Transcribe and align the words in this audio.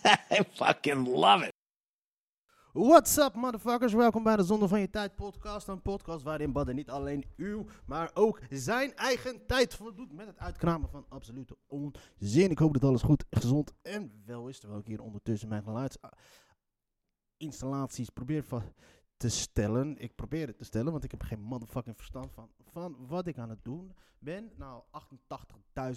I 0.30 0.42
fucking 0.52 1.06
love 1.08 1.44
it. 1.46 1.52
What's 2.72 3.16
up, 3.16 3.34
motherfuckers? 3.34 3.92
Welkom 3.92 4.22
bij 4.22 4.36
de 4.36 4.42
Zonde 4.42 4.68
van 4.68 4.80
Je 4.80 4.90
Tijd 4.90 5.14
podcast. 5.16 5.68
Een 5.68 5.82
podcast 5.82 6.22
waarin 6.22 6.52
Badden 6.52 6.74
niet 6.74 6.90
alleen 6.90 7.24
uw, 7.36 7.66
maar 7.86 8.10
ook 8.14 8.40
zijn 8.50 8.96
eigen 8.96 9.46
tijd 9.46 9.74
voldoet 9.74 10.12
met 10.12 10.26
het 10.26 10.38
uitkramen 10.38 10.88
van 10.88 11.06
absolute 11.08 11.56
onzin. 11.66 12.50
Ik 12.50 12.58
hoop 12.58 12.72
dat 12.72 12.84
alles 12.84 13.02
goed, 13.02 13.24
gezond 13.30 13.72
en 13.82 14.22
wel 14.26 14.48
is. 14.48 14.58
Terwijl 14.58 14.80
ik 14.80 14.86
hier 14.86 15.02
ondertussen 15.02 15.48
mijn 15.48 15.62
geluidsinstallaties 15.62 18.10
probeer 18.10 18.44
va- 18.44 18.72
te 19.20 19.28
stellen. 19.28 19.98
Ik 19.98 20.14
probeer 20.14 20.46
het 20.46 20.58
te 20.58 20.64
stellen, 20.64 20.92
want 20.92 21.04
ik 21.04 21.10
heb 21.10 21.22
geen 21.22 21.40
motherfucking 21.40 21.96
verstand 21.96 22.32
van, 22.32 22.48
van 22.70 22.96
wat 23.06 23.26
ik 23.26 23.38
aan 23.38 23.50
het 23.50 23.64
doen 23.64 23.94
ben. 24.18 24.50
Nou, 24.56 24.82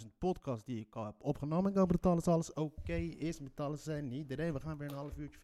88.000 0.02 0.08
podcasts 0.18 0.66
die 0.66 0.80
ik 0.80 0.96
al 0.96 1.06
heb 1.06 1.16
opgenomen. 1.18 1.70
Ik 1.72 1.78
dat 2.02 2.06
alles, 2.06 2.28
alles 2.28 2.54
oké 2.54 2.94
is 2.94 3.40
met 3.40 3.60
alles 3.60 3.88
en 3.88 4.12
iedereen. 4.12 4.54
We 4.54 4.60
gaan 4.60 4.78
weer 4.78 4.90
een 4.90 4.98
half 4.98 5.18
uurtje 5.18 5.40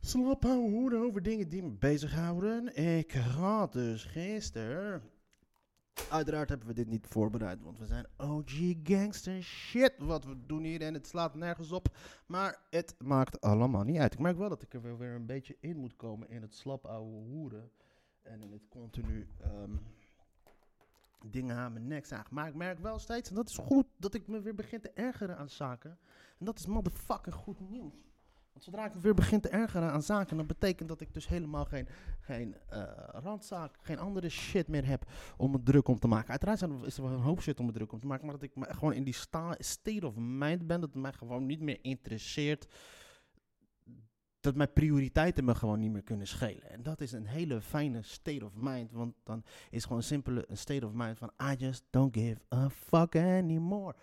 slap 0.00 0.44
over 1.00 1.22
dingen 1.22 1.48
die 1.48 1.62
me 1.62 1.70
bezighouden. 1.70 2.76
Ik 2.76 3.12
had 3.12 3.72
dus 3.72 4.04
gisteren. 4.04 5.02
Uiteraard 6.08 6.48
hebben 6.48 6.68
we 6.68 6.74
dit 6.74 6.88
niet 6.88 7.06
voorbereid, 7.06 7.62
want 7.62 7.78
we 7.78 7.86
zijn 7.86 8.06
OG 8.16 8.74
gangster 8.82 9.42
shit 9.42 9.94
wat 9.98 10.24
we 10.24 10.46
doen 10.46 10.62
hier 10.62 10.80
en 10.80 10.94
het 10.94 11.06
slaat 11.06 11.34
nergens 11.34 11.72
op. 11.72 11.96
Maar 12.26 12.60
het 12.70 12.94
maakt 12.98 13.40
allemaal 13.40 13.82
niet 13.82 13.98
uit. 13.98 14.12
Ik 14.12 14.18
merk 14.18 14.36
wel 14.36 14.48
dat 14.48 14.62
ik 14.62 14.74
er 14.74 14.98
weer, 14.98 15.14
een 15.14 15.26
beetje 15.26 15.56
in 15.60 15.76
moet 15.76 15.96
komen 15.96 16.28
in 16.28 16.42
het 16.42 16.54
slap 16.54 16.86
ouwe 16.86 17.10
hoeren. 17.10 17.70
En 18.22 18.42
in 18.42 18.52
het 18.52 18.68
continu 18.68 19.28
ehm, 19.40 19.76
dingen 21.26 21.56
aan 21.56 21.72
mijn 21.72 21.86
nek 21.86 22.06
zagen. 22.06 22.34
Maar 22.34 22.48
ik 22.48 22.54
merk 22.54 22.78
wel 22.78 22.98
steeds, 22.98 23.28
en 23.28 23.34
dat 23.34 23.48
is 23.48 23.56
goed, 23.56 23.86
dat 23.96 24.14
ik 24.14 24.26
me 24.26 24.40
weer 24.40 24.54
begin 24.54 24.80
te 24.80 24.90
ergeren 24.90 25.36
aan 25.36 25.48
zaken. 25.48 25.98
En 26.38 26.44
dat 26.44 26.58
is 26.58 26.66
motherfucking 26.66 27.34
goed 27.34 27.70
nieuws. 27.70 28.09
Want 28.52 28.64
zodra 28.64 28.84
ik 28.86 28.92
weer 28.92 29.14
begin 29.14 29.40
te 29.40 29.48
ergeren 29.48 29.92
aan 29.92 30.02
zaken, 30.02 30.36
dan 30.36 30.46
betekent 30.46 30.88
dat 30.88 31.00
ik 31.00 31.14
dus 31.14 31.28
helemaal 31.28 31.64
geen, 31.64 31.88
geen 32.20 32.56
eh, 32.68 32.82
randzaak, 33.12 33.76
geen 33.80 33.98
andere 33.98 34.28
shit 34.28 34.68
meer 34.68 34.86
heb 34.86 35.04
om 35.36 35.50
me 35.50 35.62
druk 35.62 35.88
om 35.88 35.98
te 35.98 36.08
maken. 36.08 36.30
Uiteraard 36.30 36.60
er- 36.60 36.86
is 36.86 36.96
er 36.96 37.02
wel 37.02 37.12
een 37.12 37.18
hoop 37.20 37.40
shit 37.40 37.60
om 37.60 37.66
me 37.66 37.72
druk 37.72 37.92
om 37.92 38.00
te 38.00 38.06
maken, 38.06 38.26
maar 38.26 38.38
dat 38.38 38.42
ik 38.42 38.52
gewoon 38.56 38.92
in 38.92 39.04
die 39.04 39.14
sta 39.14 39.54
state 39.58 40.06
of 40.06 40.16
mind 40.16 40.66
ben, 40.66 40.80
dat 40.80 40.92
het 40.92 41.02
mij 41.02 41.12
gewoon 41.12 41.46
niet 41.46 41.60
meer 41.60 41.78
interesseert. 41.82 42.66
Dat 44.40 44.54
mijn 44.54 44.72
prioriteiten 44.72 45.44
me 45.44 45.54
gewoon 45.54 45.80
niet 45.80 45.90
meer 45.92 46.02
kunnen 46.02 46.26
schelen. 46.26 46.70
En 46.70 46.82
dat 46.82 47.00
is 47.00 47.12
een 47.12 47.26
hele 47.26 47.60
fijne 47.60 48.02
state 48.02 48.44
of 48.44 48.54
mind, 48.54 48.92
want 48.92 49.14
dan 49.24 49.44
is 49.70 49.84
gewoon 49.84 50.02
simpele 50.02 50.44
een 50.48 50.56
state 50.56 50.86
of 50.86 50.92
mind 50.92 51.18
van 51.18 51.30
I 51.50 51.54
just 51.58 51.84
don't 51.90 52.16
give 52.16 52.40
a 52.54 52.70
fuck 52.70 53.16
anymore. 53.16 53.94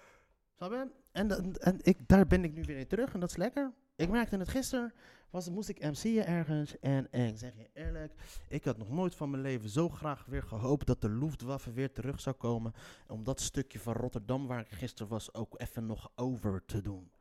Snap 0.56 0.72
je? 0.72 0.88
En, 1.12 1.32
en, 1.32 1.54
en 1.54 1.78
ik, 1.82 2.08
daar 2.08 2.28
ben 2.28 2.44
ik 2.44 2.54
nu 2.54 2.64
weer 2.64 2.78
in 2.78 2.88
terug 2.88 3.14
en 3.14 3.20
dat 3.20 3.30
is 3.30 3.36
lekker. 3.38 3.72
Ik 3.98 4.10
merkte 4.10 4.38
het 4.38 4.50
gisteren, 4.50 4.94
was, 5.30 5.50
moest 5.50 5.70
ik 5.70 5.82
MC'en 5.82 6.26
ergens. 6.26 6.80
En, 6.80 7.12
en 7.12 7.28
ik 7.28 7.38
zeg 7.38 7.52
je 7.58 7.70
eerlijk, 7.74 8.14
ik 8.48 8.64
had 8.64 8.78
nog 8.78 8.90
nooit 8.90 9.16
van 9.16 9.30
mijn 9.30 9.42
leven 9.42 9.70
zo 9.70 9.90
graag 9.90 10.26
weer 10.26 10.44
gehoopt 10.44 10.88
dat 10.88 11.02
de 11.02 11.10
Luftwaffe 11.10 11.72
weer 11.72 11.92
terug 11.92 12.20
zou 12.20 12.36
komen. 12.36 12.74
Om 13.08 13.24
dat 13.24 13.42
stukje 13.42 13.80
van 13.80 13.94
Rotterdam 13.94 14.48
waar 14.48 14.60
ik 14.60 14.72
gisteren 14.72 15.12
was 15.12 15.34
ook 15.34 15.60
even 15.60 15.86
nog 15.86 16.12
over 16.16 16.66
te 16.66 16.82
doen. 16.82 17.12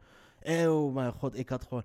Oh 0.43 0.95
mijn 0.95 1.13
god, 1.13 1.39
ik 1.39 1.49
had 1.49 1.65
gewoon 1.65 1.85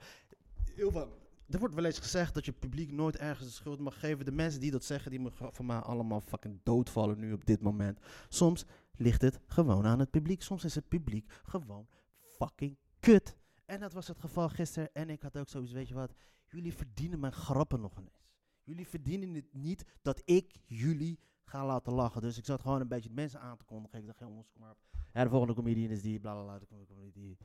heel. 0.76 1.20
Er 1.50 1.60
wordt 1.60 1.76
wel 1.76 1.86
eens 1.86 2.00
gezegd 2.00 2.34
dat 2.34 2.46
je 2.46 2.52
publiek 2.52 2.92
nooit 2.92 3.18
ergens 3.18 3.48
de 3.48 3.54
schuld 3.54 3.80
mag 3.80 4.00
geven. 4.00 4.26
De 4.26 4.32
mensen 4.32 4.60
die 4.60 4.72
dat 4.72 4.84
zeggen, 4.84 5.12
die 5.12 5.20
moeten 5.20 5.54
van 5.54 5.66
mij 5.66 5.78
allemaal 5.78 6.22
fucking 6.22 6.60
doodvallen 6.64 7.20
nu 7.20 7.34
op 7.34 7.46
dit 7.46 7.62
moment. 7.62 8.00
Soms 8.30 8.66
ligt 8.96 9.22
het 9.22 9.40
gewoon 9.46 9.86
aan 9.86 10.00
het 10.00 10.12
publiek. 10.12 10.42
Soms 10.42 10.64
is 10.64 10.76
het 10.76 10.88
publiek 10.88 11.32
gewoon 11.44 11.88
fucking 12.22 12.78
kut. 13.00 13.40
En 13.72 13.80
dat 13.80 13.94
was 13.94 14.08
het 14.08 14.20
geval 14.20 14.50
gisteren. 14.50 14.94
En 14.94 15.10
ik 15.10 15.22
had 15.22 15.38
ook 15.38 15.50
zoiets, 15.50 15.72
weet 15.72 15.88
je 15.88 15.94
wat? 15.94 16.14
Jullie 16.46 16.74
verdienen 16.74 17.20
mijn 17.20 17.34
grappen 17.34 17.82
nog 17.82 17.98
eens. 17.98 18.24
Jullie 18.64 18.88
verdienen 18.88 19.34
het 19.34 19.54
niet 19.54 19.86
dat 20.02 20.22
ik 20.26 20.62
jullie 20.66 21.20
ga 21.44 21.66
laten 21.66 21.94
lachen. 21.94 22.22
Dus 22.22 22.38
ik 22.38 22.46
zat 22.46 22.62
gewoon 22.62 22.82
een 22.82 22.88
beetje 22.88 23.10
de 23.10 23.16
mensen 23.16 23.40
aan 23.40 23.58
te 23.58 23.66
kondigen. 23.66 24.00
Ik 24.00 24.06
dacht, 24.06 24.20
jongens, 24.20 24.50
kom 24.52 24.62
maar 24.62 24.76
de 25.24 25.30
volgende 25.30 25.54
comedian 25.54 25.90
is 25.90 26.02
die, 26.02 26.20
bla 26.20 26.34
bla 26.34 26.58
bla. 26.58 26.78
Die. 27.14 27.38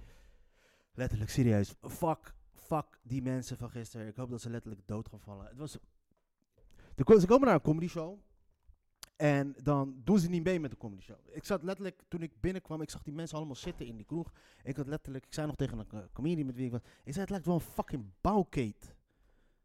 Letterlijk, 0.92 1.30
serieus. 1.30 1.74
Fuck, 1.80 2.34
fuck 2.52 3.00
die 3.02 3.22
mensen 3.22 3.56
van 3.56 3.70
gisteren. 3.70 4.06
Ik 4.06 4.16
hoop 4.16 4.30
dat 4.30 4.40
ze 4.40 4.50
letterlijk 4.50 4.86
dood 4.86 5.08
gaan 5.08 5.20
vallen. 5.20 5.46
Het 5.46 5.56
was... 5.56 5.78
Ze 6.96 7.26
komen 7.26 7.46
naar 7.46 7.54
een 7.54 7.60
comedy 7.60 7.88
show. 7.88 8.18
En 9.16 9.54
dan 9.62 10.00
doen 10.04 10.18
ze 10.18 10.28
niet 10.28 10.44
mee 10.44 10.60
met 10.60 10.70
de 10.70 10.76
comedy 10.76 11.02
show. 11.02 11.16
Ik 11.30 11.44
zat 11.44 11.62
letterlijk, 11.62 12.02
toen 12.08 12.22
ik 12.22 12.40
binnenkwam, 12.40 12.82
ik 12.82 12.90
zag 12.90 13.02
die 13.02 13.14
mensen 13.14 13.36
allemaal 13.36 13.56
zitten 13.56 13.86
in 13.86 13.96
die 13.96 14.06
kroeg. 14.06 14.32
Ik 14.62 14.76
had 14.76 14.86
letterlijk, 14.86 15.26
ik 15.26 15.34
zei 15.34 15.46
nog 15.46 15.56
tegen 15.56 15.78
een 15.78 15.86
eh, 15.90 15.98
comedian 16.12 16.46
met 16.46 16.56
wie 16.56 16.66
ik 16.66 16.72
was, 16.72 16.80
het 17.04 17.30
lijkt 17.30 17.46
wel 17.46 17.54
een 17.54 17.60
fucking 17.60 18.04
bouwkeet. 18.20 18.94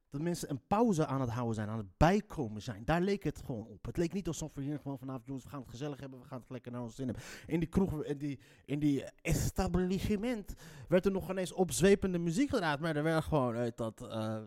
Dat 0.10 0.22
mensen 0.22 0.50
een 0.50 0.62
pauze 0.68 1.06
aan 1.06 1.22
het 1.22 1.30
houden 1.30 1.56
zijn, 1.56 1.70
aan 1.70 1.78
het 1.78 1.98
bijkomen 1.98 2.62
zijn. 2.62 2.86
Daar 2.86 3.02
leek 3.02 3.24
het 3.24 3.42
gewoon 3.46 3.68
op. 3.68 3.86
Het 3.86 3.98
leek 3.98 4.14
niet 4.14 4.28
alsof 4.28 4.54
we 4.54 4.62
hier 4.62 4.80
gewoon 4.80 4.98
vanavond, 4.98 5.26
jongens, 5.26 5.46
we 5.46 5.52
gaan 5.52 5.62
het 5.62 5.70
gezellig 5.70 6.00
hebben, 6.00 6.20
we 6.20 6.26
gaan 6.26 6.40
het 6.40 6.50
lekker 6.50 6.72
naar 6.72 6.82
ons 6.82 6.96
zin 6.96 7.06
hebben. 7.06 7.24
In 7.48 7.60
die 7.60 7.70
kroeg, 7.70 8.04
in 8.04 8.18
die, 8.18 8.40
in 8.66 8.80
die 8.80 9.04
establishment, 9.22 10.54
werd 10.88 11.06
er 11.06 11.12
nog 11.12 11.30
ineens 11.30 11.54
opzwepende 11.54 12.20
muziek 12.20 12.50
gedraaid. 12.50 12.80
Maar 12.80 12.96
er 12.96 13.04
werd 13.04 13.24
gewoon, 13.24 13.56
uit 13.56 13.78
dat, 13.78 14.02
eh, 14.02 14.42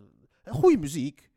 goede 0.45 0.79
muziek. 0.79 1.33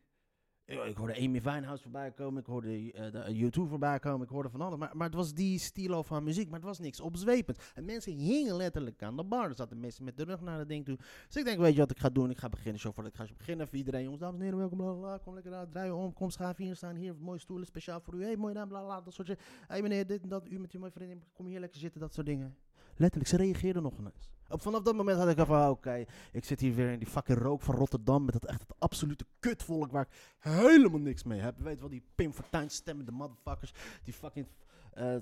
Ik 0.68 0.96
hoorde 0.96 1.16
Amy 1.16 1.42
Winehouse 1.42 1.82
voorbij 1.82 2.10
komen, 2.10 2.40
ik 2.40 2.46
hoorde 2.46 2.92
eh, 2.92 3.12
de 3.12 3.34
YouTube 3.36 3.68
voorbij 3.68 3.98
komen, 3.98 4.26
ik 4.26 4.32
hoorde 4.32 4.48
van 4.48 4.60
alles. 4.60 4.78
Maar, 4.78 4.96
maar 4.96 5.06
het 5.06 5.16
was 5.16 5.34
die 5.34 5.58
stilo 5.58 6.02
van 6.02 6.24
muziek, 6.24 6.46
maar 6.46 6.58
het 6.58 6.68
was 6.68 6.78
niks 6.78 7.00
opzwepend. 7.00 7.72
En 7.74 7.84
mensen 7.84 8.12
hingen 8.12 8.56
letterlijk 8.56 9.02
aan 9.02 9.16
de 9.16 9.24
bar. 9.24 9.48
Er 9.48 9.54
zaten 9.54 9.80
mensen 9.80 10.04
met 10.04 10.16
de 10.16 10.24
rug 10.24 10.40
naar 10.40 10.58
het 10.58 10.68
ding 10.68 10.84
toe. 10.84 10.96
Dus 11.26 11.36
ik 11.36 11.44
denk, 11.44 11.58
weet 11.58 11.72
je 11.72 11.78
wat 11.78 11.90
ik 11.90 11.98
ga 11.98 12.08
doen? 12.08 12.30
Ik 12.30 12.38
ga 12.38 12.48
beginnen, 12.48 12.80
voordat 12.80 13.06
ik 13.06 13.14
ga 13.14 13.26
beginnen. 13.36 13.68
Voor 13.68 13.76
iedereen, 13.78 14.02
jongens, 14.02 14.20
dames 14.20 14.36
en 14.36 14.42
heren, 14.42 14.58
welkom, 14.58 14.78
bla, 14.78 14.92
bla. 14.92 15.18
Kom 15.18 15.34
lekker 15.34 15.52
uit, 15.52 15.70
draai 15.70 15.90
om, 15.90 16.12
kom, 16.12 16.30
schaaf 16.30 16.56
hier 16.56 16.76
staan. 16.76 16.96
Hier, 16.96 17.14
mooie 17.16 17.38
stoelen, 17.38 17.66
speciaal 17.66 18.00
voor 18.00 18.14
u. 18.14 18.24
hey, 18.24 18.36
mooi 18.36 18.54
naam, 18.54 18.68
bla, 18.68 18.82
bla, 18.82 19.00
dat 19.00 19.14
soort 19.14 19.28
shit. 19.28 19.40
hey, 19.66 19.82
meneer, 19.82 20.06
dit 20.06 20.22
en 20.22 20.28
dat, 20.28 20.46
u 20.50 20.58
met 20.58 20.72
uw 20.72 20.80
mooie 20.80 20.92
vriendin, 20.92 21.22
kom 21.32 21.46
hier 21.46 21.60
lekker 21.60 21.80
zitten, 21.80 22.00
dat 22.00 22.14
soort 22.14 22.26
dingen. 22.26 22.56
Letterlijk, 22.98 23.30
ze 23.30 23.36
reageerden 23.36 23.82
nog 23.82 23.98
eens. 23.98 24.30
Op, 24.48 24.62
vanaf 24.62 24.82
dat 24.82 24.94
moment 24.94 25.18
had 25.18 25.28
ik 25.28 25.46
van, 25.46 25.62
ah, 25.62 25.70
oké, 25.70 26.04
ik 26.32 26.44
zit 26.44 26.60
hier 26.60 26.74
weer 26.74 26.90
in 26.90 26.98
die 26.98 27.08
fucking 27.08 27.38
rook 27.38 27.62
van 27.62 27.74
Rotterdam 27.74 28.24
met 28.24 28.32
dat 28.32 28.44
echt 28.44 28.60
het 28.60 28.74
absolute 28.78 29.24
kutvolk 29.38 29.90
waar 29.90 30.06
ik 30.10 30.34
helemaal 30.38 31.00
niks 31.00 31.22
mee 31.22 31.40
heb. 31.40 31.58
Weet 31.58 31.80
wel, 31.80 31.88
die 31.88 32.02
Pim 32.14 32.32
Fortuyn 32.32 32.70
stemmende 32.70 33.12
motherfuckers, 33.12 33.72
die 34.02 34.14
fucking 34.14 34.46
eh, 34.92 35.16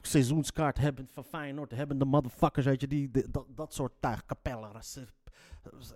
seizoenskaart 0.00 0.78
hebben 0.78 1.08
van 1.12 1.24
Feyenoord, 1.24 1.70
hebben 1.70 1.98
de 1.98 2.04
motherfuckers, 2.04 2.66
weet 2.66 2.80
je, 2.80 2.86
die, 2.86 3.10
dat, 3.30 3.46
dat 3.48 3.74
soort 3.74 3.92
tuig, 4.00 4.26
Capelle, 4.26 4.70
Racif, 4.72 5.12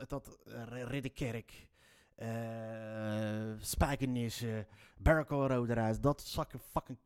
dat 0.06 0.38
uh, 0.46 0.62
Ridderkerk, 0.66 1.68
eh 2.14 3.52
Spijkenis, 3.58 4.42
uh, 4.42 4.58
Berkel 4.96 5.46
Roderijs, 5.46 6.00
dat 6.00 6.20
zakken 6.20 6.58
fucking 6.58 6.98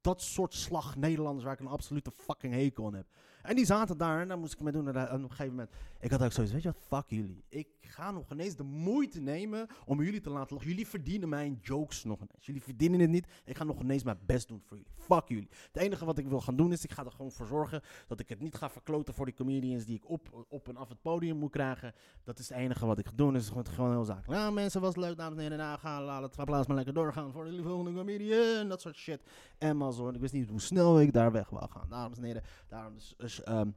dat 0.00 0.22
soort 0.22 0.54
slag 0.54 0.96
Nederlanders 0.96 1.44
waar 1.44 1.54
ik 1.54 1.60
een 1.60 1.66
absolute 1.66 2.10
fucking 2.16 2.54
hekel 2.54 2.86
aan 2.86 2.94
heb. 2.94 3.06
En 3.42 3.56
die 3.56 3.64
zaten 3.64 3.98
daar 3.98 4.20
en 4.20 4.28
dan 4.28 4.38
moest 4.40 4.52
ik 4.52 4.60
me 4.60 4.72
doen. 4.72 4.96
En 4.96 5.06
op 5.06 5.12
een 5.12 5.30
gegeven 5.30 5.50
moment, 5.50 5.70
ik 6.00 6.10
had 6.10 6.22
ook 6.22 6.32
zoiets, 6.32 6.52
weet 6.52 6.62
je 6.62 6.72
wat, 6.72 7.02
fuck 7.02 7.10
jullie. 7.10 7.44
Ik 7.48 7.68
ga 7.80 8.10
nog 8.10 8.32
ineens 8.32 8.56
de 8.56 8.62
moeite 8.62 9.20
nemen 9.20 9.66
om 9.84 10.02
jullie 10.02 10.20
te 10.20 10.30
laten 10.30 10.54
lachen. 10.54 10.70
Jullie 10.70 10.86
verdienen 10.86 11.28
mijn 11.28 11.58
jokes 11.62 12.04
nog 12.04 12.16
ineens. 12.16 12.46
Jullie 12.46 12.62
verdienen 12.62 13.00
het 13.00 13.10
niet. 13.10 13.26
Ik 13.44 13.56
ga 13.56 13.64
nog 13.64 13.80
ineens 13.80 14.02
mijn 14.02 14.18
best 14.26 14.48
doen 14.48 14.62
voor 14.64 14.76
jullie. 14.76 14.92
Fuck 14.96 15.28
jullie. 15.28 15.48
Het 15.72 15.82
enige 15.82 16.04
wat 16.04 16.18
ik 16.18 16.28
wil 16.28 16.40
gaan 16.40 16.56
doen 16.56 16.72
is, 16.72 16.84
ik 16.84 16.92
ga 16.92 17.04
er 17.04 17.10
gewoon 17.10 17.32
voor 17.32 17.46
zorgen 17.46 17.82
dat 18.06 18.20
ik 18.20 18.28
het 18.28 18.40
niet 18.40 18.54
ga 18.54 18.70
verkloten 18.70 19.14
voor 19.14 19.24
die 19.24 19.34
comedians 19.34 19.84
die 19.84 19.96
ik 19.96 20.08
op, 20.08 20.46
op 20.48 20.68
en 20.68 20.76
af 20.76 20.88
het 20.88 21.02
podium 21.02 21.36
moet 21.36 21.50
krijgen. 21.50 21.94
Dat 22.24 22.38
is 22.38 22.48
het 22.48 22.58
enige 22.58 22.86
wat 22.86 22.98
ik 22.98 23.06
ga 23.06 23.12
doen. 23.14 23.36
is 23.36 23.48
gewoon, 23.48 23.66
gewoon 23.66 23.90
heel 23.90 24.04
zaak. 24.04 24.26
Nou 24.26 24.52
mensen, 24.52 24.80
was 24.80 24.96
leuk, 24.96 25.16
dames 25.16 25.36
en 25.36 25.42
heren. 25.42 25.58
Nou, 25.58 25.78
ga, 25.78 26.02
laat 26.02 26.36
het 26.36 26.44
plaats 26.44 26.66
maar 26.66 26.76
lekker 26.76 26.94
doorgaan 26.94 27.32
voor 27.32 27.44
de 27.44 27.62
volgende 27.62 27.92
comedian. 27.92 28.68
Dat 28.68 28.80
soort 28.80 28.96
shit. 28.96 29.22
En 29.58 29.76
maar 29.76 29.92
zo. 29.92 30.08
Ik 30.08 30.20
wist 30.20 30.32
niet 30.32 30.48
hoe 30.48 30.60
snel 30.60 31.00
ik 31.00 31.12
daar 31.12 31.32
weg 31.32 31.48
wou 31.48 31.70
gaan. 31.70 31.86
Dames 31.88 32.18
en 32.18 32.24
heren, 32.24 32.42
daarom 32.68 32.94
dus... 32.94 33.14
dus 33.28 33.42
ehm, 33.42 33.70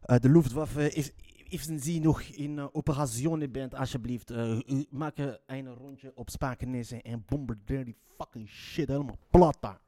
eh, 0.00 0.16
de 0.18 0.30
Luftwaffe 0.30 0.92
is... 0.92 1.12
Even 1.48 1.80
ze 1.80 1.98
nog 1.98 2.22
in 2.22 2.70
uh, 2.76 3.50
bent, 3.50 3.74
alsjeblieft, 3.74 4.30
uh, 4.30 4.60
maak 4.90 5.16
een, 5.46 5.74
rondje 5.74 6.12
op 6.14 6.30
Spakenissen 6.30 7.02
en 7.02 7.24
bombardeer 7.26 7.84
die 7.84 7.96
fucking 8.16 8.48
shit 8.48 8.88
helemaal 8.88 9.18
plat 9.30 9.56
daar. 9.60 9.80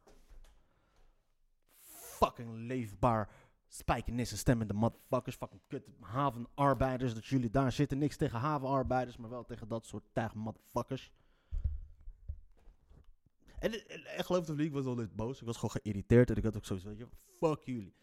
Fucking 2.19 2.49
leefbaar 2.55 3.29
Spijkenissen 3.69 4.38
stemmende 4.38 4.75
motherfuckers, 4.75 5.37
fucking 5.37 5.61
kut 5.69 5.88
havenarbeiders. 6.00 7.15
Dat 7.15 7.27
jullie 7.27 7.50
daar 7.50 7.73
zitten. 7.73 7.99
Niks 7.99 8.17
tegen 8.17 8.38
havenarbeiders, 8.38 9.17
maar 9.17 9.31
wel 9.31 9.44
tegen 9.44 9.69
dat 9.69 9.87
soort 9.87 10.05
tuig 10.12 10.35
motherfuckers. 10.35 11.12
En, 13.59 13.73
en, 13.73 14.05
en 14.05 14.25
geloof 14.25 14.41
het 14.41 14.50
of 14.50 14.56
niet, 14.56 14.67
ik 14.67 14.73
was 14.73 14.85
altijd 14.85 15.17
boos. 15.17 15.41
Ik 15.41 15.47
was 15.47 15.56
gewoon 15.56 15.70
geïrriteerd 15.82 16.31
en 16.31 16.37
ik 16.37 16.44
had 16.44 16.56
ook 16.56 16.65
zoiets, 16.65 16.85
weet 16.85 16.99
je, 16.99 17.09
fuck 17.38 17.62
jullie. 17.65 17.94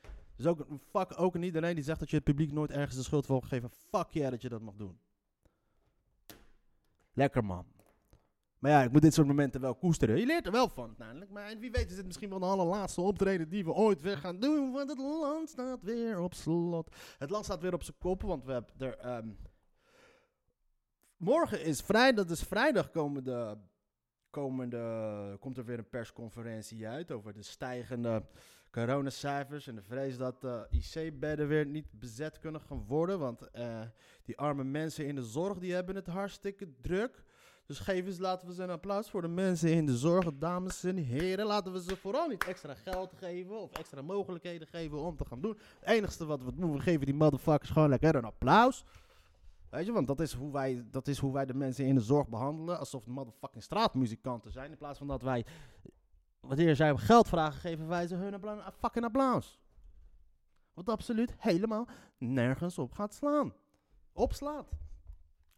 Dus 0.42 0.52
ook, 0.52 0.66
fuck 0.90 1.20
ook 1.20 1.36
aan 1.36 1.44
iedereen 1.44 1.76
die 1.76 1.84
zegt 1.84 2.00
dat 2.00 2.10
je 2.10 2.16
het 2.16 2.26
publiek 2.26 2.52
nooit 2.52 2.72
ergens 2.72 2.96
de 2.96 3.04
schuld 3.04 3.28
wil 3.28 3.42
geven. 3.42 3.70
Fuck 3.70 4.08
jij 4.10 4.30
dat 4.30 4.42
je 4.42 4.50
dat 4.50 4.62
mag 4.62 4.76
doen. 4.76 5.00
Lekker 7.14 7.46
man. 7.46 7.66
Maar 8.60 8.72
ja, 8.72 8.84
ik 8.84 8.92
moet 8.92 9.02
dit 9.02 9.14
soort 9.14 9.28
momenten 9.28 9.62
wel 9.62 9.76
koesteren. 9.76 10.20
Je 10.20 10.26
leert 10.26 10.46
er 10.46 10.52
wel 10.52 10.70
van 10.70 10.88
uiteindelijk. 10.88 11.32
Maar 11.32 11.58
wie 11.60 11.72
weet 11.72 11.92
is 11.92 11.98
het 11.98 12.06
misschien 12.06 12.30
wel 12.30 12.40
de 12.40 12.46
allerlaatste 12.46 13.02
optreden 13.02 13.50
die 13.50 13.64
we 13.64 13.72
ooit 13.72 14.02
weer 14.02 14.18
gaan 14.18 14.40
doen. 14.40 14.72
Want 14.72 14.90
het 14.90 14.98
land 14.98 15.50
staat 15.50 15.84
weer 15.84 16.20
op 16.20 16.34
slot. 16.34 16.96
Het 17.18 17.30
land 17.30 17.46
staat 17.46 17.62
weer 17.62 17.74
op 17.74 17.84
zijn 17.84 17.98
kop, 17.98 18.22
want 18.22 18.46
we 18.46 18.52
hebben 18.52 18.74
er... 18.78 18.98
ehm, 18.98 19.30
morgen 21.18 21.64
is 21.64 21.82
vrijdag, 21.82 22.26
dat 22.26 22.38
is 22.38 22.44
vrijdag 22.44 22.92
komende, 22.92 23.58
komende, 24.30 25.38
komt 25.40 25.58
er 25.58 25.66
weer 25.66 25.78
een 25.78 25.90
persconferentie 25.90 26.88
uit 26.88 27.12
over 27.12 27.34
de 27.34 27.44
stijgende 27.44 28.26
coronacijfers 28.72 29.68
en 29.68 29.76
de 29.76 29.82
vrees 29.82 30.18
dat 30.18 30.42
de 30.42 30.68
IC-bedden 30.70 31.48
weer 31.48 31.66
niet 31.66 31.88
bezet 31.92 32.40
kunnen 32.40 32.62
gaan 32.62 32.86
worden. 32.88 33.20
Want 33.20 33.52
eh, 33.52 33.82
die 34.24 34.38
arme 34.38 34.64
mensen 34.64 35.06
in 35.06 35.16
de 35.16 35.24
zorg, 35.24 35.58
die 35.58 35.74
hebben 35.74 35.96
het 35.96 36.08
hartstikke 36.08 36.68
druk. 36.82 37.24
Dus 37.66 37.80
geef 37.80 38.06
eens, 38.06 38.18
laten 38.18 38.48
we 38.48 38.54
ze 38.54 38.64
een 38.64 38.70
applaus 38.70 39.10
voor 39.10 39.22
de 39.22 39.28
mensen 39.28 39.72
in 39.72 39.86
de 39.86 39.98
zorg, 39.98 40.38
dames 40.38 40.84
en 40.84 40.98
heren. 40.98 41.46
Laten 41.46 41.74
we 41.74 41.82
ze 41.82 41.96
vooral 41.96 42.28
niet 42.28 42.44
extra 42.44 42.74
geld 42.74 43.14
geven 43.16 43.60
of 43.60 43.72
extra 43.72 44.02
mogelijkheden 44.02 44.68
geven 44.68 45.00
om 45.00 45.18
te 45.18 45.26
gaan 45.26 45.42
doen. 45.42 45.58
Het 45.80 45.90
enigste 45.90 46.26
wat 46.26 46.44
we 46.44 46.52
we 46.56 46.80
geven 46.80 47.06
die 47.06 47.16
motherfuckers 47.16 47.70
gewoon 47.70 47.90
lekker 47.90 48.16
een 48.16 48.26
applaus. 48.26 48.86
Weet 49.70 49.86
je, 49.86 49.92
want 49.92 50.08
dat 50.08 50.20
is, 50.20 50.34
hoe 50.34 50.52
wij, 50.52 50.84
dat 50.92 51.08
is 51.08 51.18
hoe 51.18 51.34
wij 51.34 51.46
de 51.46 51.54
mensen 51.54 51.86
in 51.86 51.96
de 51.96 52.02
zorg 52.02 52.28
behandelen. 52.28 52.80
Alsof 52.80 53.06
het 53.06 53.14
motherfucking 53.14 53.64
straatmuzikanten 53.64 54.52
zijn. 54.52 54.72
In 54.72 54.78
plaats 54.78 54.98
van 54.98 55.08
dat 55.08 55.22
wij, 55.22 55.46
wanneer 56.42 56.76
zij 56.76 56.98
geld 56.98 57.28
vragen, 57.28 57.60
geven 57.60 57.88
wij 57.88 58.08
ze 58.08 58.16
hun 58.16 58.34
een 58.34 58.72
fucking 58.80 59.06
applaus. 59.06 59.60
Wat 60.74 60.90
absoluut 60.90 61.34
helemaal 61.38 61.88
nergens 62.18 62.78
op 62.78 62.92
gaat 62.92 63.14
slaan. 63.14 63.54
Opslaat. 64.14 64.70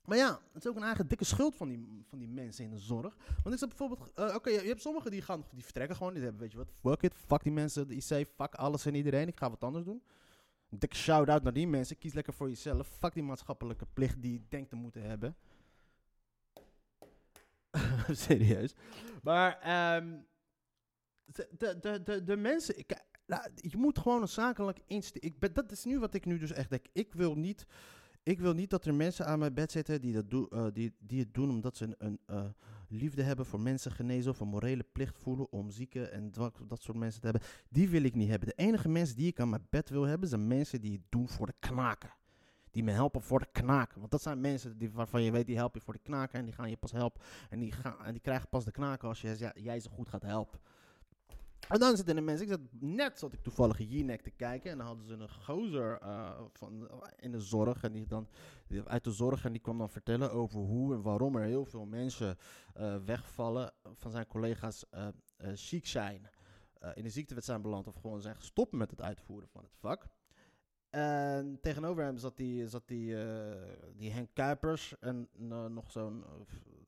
Maar 0.05 0.17
ja, 0.17 0.39
het 0.53 0.63
is 0.63 0.69
ook 0.69 0.75
een 0.75 0.83
eigen 0.83 1.07
dikke 1.07 1.23
schuld 1.23 1.55
van 1.55 1.67
die, 1.67 2.05
van 2.09 2.19
die 2.19 2.27
mensen 2.27 2.63
in 2.63 2.69
de 2.69 2.77
zorg. 2.77 3.15
Want 3.43 3.53
ik 3.53 3.59
zeg 3.59 3.69
bijvoorbeeld, 3.69 4.11
eh, 4.15 4.35
oké, 4.35 4.49
je 4.49 4.67
hebt 4.67 4.81
sommigen 4.81 5.11
die 5.11 5.21
gaan, 5.21 5.45
die 5.51 5.63
vertrekken 5.63 5.95
gewoon. 5.95 6.13
Die 6.13 6.23
hebben, 6.23 6.41
weet 6.41 6.51
je 6.51 6.57
wat, 6.57 6.71
fuck 6.81 7.01
it, 7.01 7.13
fuck 7.13 7.43
die 7.43 7.51
mensen, 7.51 7.87
de 7.87 7.95
IC, 7.95 8.27
fuck 8.35 8.53
alles 8.53 8.85
en 8.85 8.95
iedereen. 8.95 9.27
Ik 9.27 9.37
ga 9.37 9.49
wat 9.49 9.63
anders 9.63 9.85
doen. 9.85 10.03
Een 10.69 10.79
dikke 10.79 10.95
shout-out 10.95 11.43
naar 11.43 11.53
die 11.53 11.67
mensen. 11.67 11.97
Kies 11.97 12.13
lekker 12.13 12.33
voor 12.33 12.49
jezelf. 12.49 12.87
Fuck 12.87 13.13
die 13.13 13.23
maatschappelijke 13.23 13.85
plicht 13.93 14.21
die 14.21 14.33
je 14.33 14.41
denkt 14.49 14.69
te 14.69 14.75
moeten 14.75 15.03
hebben. 15.03 15.35
Serieus. 18.11 18.75
Maar 19.21 19.59
ehm, 19.59 20.13
de, 21.35 21.77
de, 21.79 22.01
de, 22.03 22.23
de, 22.23 22.37
mensen... 22.37 22.77
Ik, 22.77 23.03
nou, 23.25 23.49
je 23.55 23.77
moet 23.77 23.99
gewoon 23.99 24.21
een 24.21 24.27
zakelijk 24.27 24.79
insteek... 24.85 25.53
Dat 25.55 25.71
is 25.71 25.83
nu 25.83 25.99
wat 25.99 26.13
ik 26.13 26.25
nu 26.25 26.37
dus 26.37 26.51
echt 26.51 26.69
denk. 26.69 26.85
Ik 26.93 27.13
wil 27.13 27.35
niet... 27.35 27.65
Ik 28.23 28.39
wil 28.39 28.53
niet 28.53 28.69
dat 28.69 28.85
er 28.85 28.93
mensen 28.93 29.25
aan 29.25 29.39
mijn 29.39 29.53
bed 29.53 29.71
zitten 29.71 30.01
die, 30.01 30.13
dat 30.13 30.29
doen, 30.29 30.47
eh, 30.49 30.65
die, 30.73 30.95
die 30.99 31.19
het 31.19 31.33
doen 31.33 31.49
omdat 31.49 31.77
ze 31.77 31.83
een, 31.83 31.95
een 31.97 32.19
eh, 32.25 32.45
liefde 32.87 33.23
hebben 33.23 33.45
voor 33.45 33.59
mensen 33.59 33.91
genezen 33.91 34.31
of 34.31 34.39
een 34.39 34.47
morele 34.47 34.85
plicht 34.91 35.17
voelen 35.17 35.51
om 35.51 35.69
zieken 35.69 36.11
en 36.11 36.31
dat, 36.31 36.61
dat 36.67 36.81
soort 36.81 36.97
mensen 36.97 37.21
te 37.21 37.27
hebben. 37.27 37.47
Die 37.69 37.89
wil 37.89 38.03
ik 38.03 38.15
niet 38.15 38.29
hebben. 38.29 38.47
De 38.47 38.63
enige 38.63 38.89
mensen 38.89 39.15
die 39.15 39.27
ik 39.27 39.39
aan 39.39 39.49
mijn 39.49 39.67
bed 39.69 39.89
wil 39.89 40.03
hebben 40.03 40.29
zijn 40.29 40.47
mensen 40.47 40.81
die 40.81 40.91
het 40.91 41.01
doen 41.09 41.29
voor 41.29 41.45
de 41.45 41.55
knaken. 41.59 42.13
Die 42.71 42.83
me 42.83 42.91
helpen 42.91 43.21
voor 43.21 43.39
de 43.39 43.51
knaken. 43.51 43.99
Want 43.99 44.11
dat 44.11 44.21
zijn 44.21 44.41
mensen 44.41 44.77
die, 44.77 44.91
waarvan 44.91 45.23
je 45.23 45.31
weet 45.31 45.45
die 45.45 45.55
helpen 45.55 45.79
je 45.79 45.85
voor 45.85 45.93
de 45.93 45.99
knaken 46.03 46.39
en 46.39 46.45
die 46.45 46.53
gaan 46.53 46.69
je 46.69 46.77
pas 46.77 46.91
helpen. 46.91 47.21
En 47.49 47.59
die, 47.59 47.71
gaan, 47.71 48.05
en 48.05 48.11
die 48.11 48.21
krijgen 48.21 48.49
pas 48.49 48.65
de 48.65 48.71
knaken 48.71 49.07
als 49.07 49.21
je, 49.21 49.35
ja, 49.37 49.51
jij 49.55 49.79
ze 49.79 49.89
goed 49.89 50.09
gaat 50.09 50.21
helpen. 50.21 50.59
En 51.69 51.79
dan 51.79 51.95
zitten 51.95 52.17
er 52.17 52.23
mensen, 52.23 52.45
ik 52.45 52.51
zat 52.51 52.61
net 52.79 53.19
zat 53.19 53.33
ik 53.33 53.41
toevallig 53.41 53.77
Jinek 53.77 54.21
te 54.21 54.31
kijken 54.31 54.71
en 54.71 54.77
dan 54.77 54.87
hadden 54.87 55.05
ze 55.05 55.13
een 55.13 55.29
gozer 55.29 55.97
eh, 56.01 56.41
van, 56.51 56.89
in 57.19 57.31
de 57.31 57.39
zorg 57.41 57.83
en 57.83 57.91
die 57.91 58.07
dan 58.07 58.27
uit 58.85 59.03
de 59.03 59.11
zorg 59.11 59.45
en 59.45 59.51
die 59.51 59.61
kwam 59.61 59.77
dan 59.77 59.89
vertellen 59.89 60.31
over 60.31 60.59
hoe 60.59 60.93
en 60.93 61.01
waarom 61.01 61.35
er 61.35 61.43
heel 61.43 61.65
veel 61.65 61.85
mensen 61.85 62.37
eh, 62.73 62.95
wegvallen 63.05 63.73
van 63.93 64.11
zijn 64.11 64.27
collega's 64.27 64.89
eh 64.89 65.07
eh, 65.43 65.51
ziek 65.53 65.85
zijn, 65.85 66.29
eh, 66.79 66.91
in 66.93 67.03
de 67.03 67.09
ziektewet 67.09 67.45
zijn 67.45 67.61
beland 67.61 67.87
of 67.87 67.95
gewoon 67.95 68.21
zijn 68.21 68.35
gestopt 68.35 68.71
met 68.71 68.91
het 68.91 69.01
uitvoeren 69.01 69.49
van 69.49 69.63
het 69.63 69.75
vak. 69.75 70.07
En 70.89 71.59
tegenover 71.61 72.03
hem 72.03 72.17
zat 72.17 72.37
die, 72.37 72.67
zat 72.67 72.87
die, 72.87 73.23
eh, 73.23 73.61
die 73.95 74.11
Henk 74.11 74.29
Kuipers 74.33 74.99
en 74.99 75.29
eh, 75.49 75.65
nog 75.65 75.91
zo'n. 75.91 76.23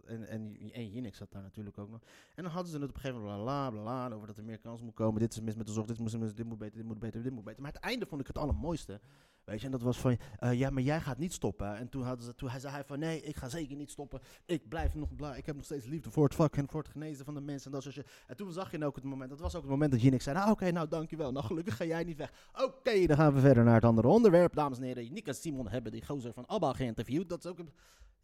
En, 0.06 0.28
en, 0.28 0.58
en 0.74 0.90
Jinek 0.90 1.16
zat 1.16 1.32
daar 1.32 1.42
natuurlijk 1.42 1.78
ook 1.78 1.90
nog. 1.90 2.02
En 2.36 2.44
dan 2.44 2.52
hadden 2.52 2.72
ze 2.72 2.78
het 2.80 2.90
op 2.90 2.96
een 2.96 3.02
gegeven 3.02 3.22
moment 3.24 3.44
bla 3.44 3.70
bla 3.70 3.82
bla 3.82 4.08
bla, 4.08 4.16
over 4.16 4.28
dat 4.28 4.38
er 4.38 4.44
meer 4.44 4.60
kans 4.60 4.82
moet 4.82 4.94
komen. 4.94 5.20
Dit 5.20 5.32
is 5.32 5.42
mis 5.42 5.56
met 5.56 5.68
de 5.68 5.74
zorg, 5.74 5.88
dit 5.88 6.00
moet, 6.00 6.36
dit 6.36 6.46
moet 6.46 6.58
beter, 6.58 6.78
dit 6.78 6.86
moet 6.86 7.00
beter, 7.00 7.24
dit 7.24 7.32
moet 7.32 7.44
beter. 7.44 7.62
Maar 7.62 7.72
het 7.72 7.82
einde 7.82 8.06
vond 8.06 8.22
ik 8.22 8.28
het 8.28 8.38
allermooiste. 8.38 9.00
Weet 9.46 9.60
je, 9.60 9.66
en 9.66 9.72
dat 9.72 9.82
was 9.82 10.00
van, 10.00 10.18
eh, 10.40 10.54
ja, 10.54 10.70
maar 10.70 10.84
jij 10.84 11.02
gaat 11.02 11.18
niet 11.18 11.34
stoppen. 11.34 11.76
En 11.76 11.90
toen, 11.90 12.04
hadden 12.04 12.26
ze, 12.26 12.36
toen 12.36 12.50
hij 12.50 12.60
zei 12.60 12.74
hij 12.74 12.84
van, 12.84 13.00
nee, 13.00 13.22
ik 13.22 13.36
ga 13.36 13.50
zeker 13.50 13.76
niet 13.76 13.92
stoppen. 13.92 14.22
Ik 14.46 14.70
blijf 14.70 14.96
nog 14.96 15.16
blij, 15.16 15.38
ik 15.38 15.46
heb 15.46 15.56
nog 15.56 15.66
steeds 15.66 15.86
liefde 15.86 16.12
voor 16.12 16.24
het 16.24 16.36
vak 16.36 16.56
en 16.56 16.70
voor 16.70 16.82
het 16.82 16.92
genezen 16.92 17.26
van 17.26 17.34
de 17.34 17.42
mensen. 17.42 17.72
En, 17.72 17.82
dat 17.82 17.94
shit. 17.94 18.08
en 18.28 18.36
toen 18.36 18.52
zag 18.52 18.72
je 18.72 18.86
ook 18.86 18.96
het 18.96 19.04
moment, 19.04 19.30
dat 19.30 19.40
was 19.40 19.56
ook 19.56 19.62
het 19.62 19.72
moment 19.72 19.92
dat 19.92 20.02
Jinek 20.02 20.22
zei, 20.22 20.38
nou 20.38 20.52
oké, 20.52 20.72
nou 20.72 20.88
dankjewel. 20.88 21.32
Nou 21.32 21.46
gelukkig 21.46 21.76
ga 21.76 21.86
jij 21.86 22.04
niet 22.04 22.18
weg. 22.18 22.34
Oké, 22.64 23.06
dan 23.06 23.18
gaan 23.18 23.34
we 23.34 23.40
verder 23.40 23.64
naar 23.64 23.76
het 23.76 23.84
andere 23.84 24.08
onderwerp. 24.08 24.54
Dames 24.56 24.78
en 24.78 24.84
heren, 24.84 25.14
Nick 25.14 25.28
en 25.28 25.36
Simon 25.36 25.68
hebben 25.68 25.92
die 25.92 26.06
gozer 26.06 26.34
van 26.34 26.46
ABBA 26.48 26.74
geïnterviewd. 26.74 27.30
Dat 27.30 27.46
is 27.46 27.52
ook 27.52 27.60
een, 27.60 27.70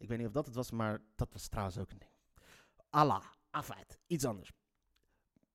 ik 0.02 0.08
weet 0.08 0.18
niet 0.18 0.26
of 0.26 0.32
dat 0.32 0.46
het 0.46 0.54
was, 0.54 0.70
maar 0.70 1.00
dat 1.16 1.32
was 1.32 1.48
trouwens 1.48 1.78
ook 1.78 1.90
een 1.90 1.98
ding. 1.98 2.10
Allah, 2.90 3.24
afeit, 3.50 3.98
iets 4.06 4.24
anders. 4.24 4.52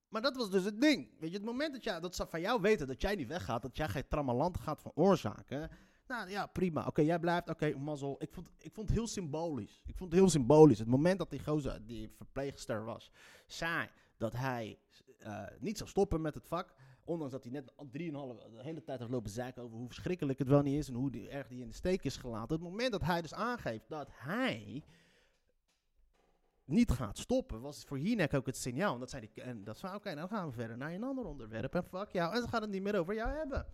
Maar 0.09 0.21
dat 0.21 0.35
was 0.35 0.51
dus 0.51 0.63
het 0.63 0.81
ding. 0.81 1.19
Weet 1.19 1.29
je, 1.29 1.35
het 1.35 1.45
moment 1.45 1.73
dat, 1.73 1.83
jij, 1.83 1.99
dat 1.99 2.15
ze 2.15 2.27
van 2.27 2.41
jou 2.41 2.61
weten 2.61 2.87
dat 2.87 3.01
jij 3.01 3.15
niet 3.15 3.27
weggaat, 3.27 3.61
dat 3.61 3.77
jij 3.77 3.87
geen 3.87 4.07
trammeland 4.07 4.59
gaat 4.59 4.81
veroorzaken. 4.81 5.69
Nou 6.07 6.29
ja, 6.29 6.45
prima. 6.45 6.85
Oké, 6.85 7.01
jij 7.01 7.19
blijft. 7.19 7.49
Oké, 7.49 7.77
mazzel. 7.77 8.15
Ik 8.19 8.33
vond, 8.33 8.49
ik 8.57 8.73
vond 8.73 8.87
het 8.87 8.97
heel 8.97 9.07
symbolisch. 9.07 9.81
Ik 9.85 9.97
vond 9.97 10.11
het 10.11 10.19
heel 10.19 10.29
symbolisch. 10.29 10.79
Het 10.79 10.87
moment 10.87 11.19
dat 11.19 11.29
die 11.29 11.43
gozer, 11.43 11.85
die 11.85 12.09
verpleegster 12.09 12.83
was, 12.83 13.11
zei 13.47 13.89
dat 14.17 14.33
hij 14.33 14.79
eh, 15.19 15.43
niet 15.59 15.77
zou 15.77 15.89
stoppen 15.89 16.21
met 16.21 16.33
het 16.33 16.47
vak. 16.47 16.73
Ondanks 17.07 17.33
dat 17.33 17.43
hij 17.43 17.51
net 17.51 17.71
3,5 17.71 17.77
de 18.51 18.63
hele 18.63 18.83
tijd 18.83 18.99
heeft 18.99 19.11
lopen 19.11 19.29
zeiken 19.29 19.63
over 19.63 19.77
hoe 19.77 19.87
verschrikkelijk 19.87 20.39
het 20.39 20.47
wel 20.47 20.61
niet 20.61 20.77
is 20.77 20.87
en 20.87 20.93
hoe 20.93 21.29
erg 21.29 21.47
die 21.47 21.61
in 21.61 21.67
de 21.67 21.73
steek 21.73 22.03
is 22.03 22.17
gelaten. 22.17 22.55
Het 22.55 22.63
moment 22.63 22.91
dat 22.91 23.03
hij 23.03 23.21
dus 23.21 23.33
aangeeft 23.33 23.89
dat 23.89 24.09
hij 24.11 24.83
niet 26.65 26.91
gaat 26.91 27.17
stoppen, 27.17 27.61
was 27.61 27.83
voor 27.83 27.99
Jinek 27.99 28.33
ook 28.33 28.45
het 28.45 28.57
signaal. 28.57 28.93
En 28.93 28.99
dat 28.99 29.09
zei 29.09 29.29
die, 29.33 29.43
en 29.43 29.63
dat 29.63 29.77
zei, 29.77 29.95
oké, 29.95 30.13
nou 30.13 30.27
gaan 30.27 30.47
we 30.47 30.53
verder 30.53 30.77
naar 30.77 30.93
een 30.93 31.03
ander 31.03 31.25
onderwerp. 31.25 31.75
En 31.75 31.83
fuck 31.83 32.11
jou. 32.11 32.35
En 32.35 32.41
ze 32.41 32.47
gaan 32.47 32.61
het 32.61 32.71
niet 32.71 32.81
meer 32.81 32.99
over 32.99 33.13
jou 33.13 33.29
hebben. 33.29 33.65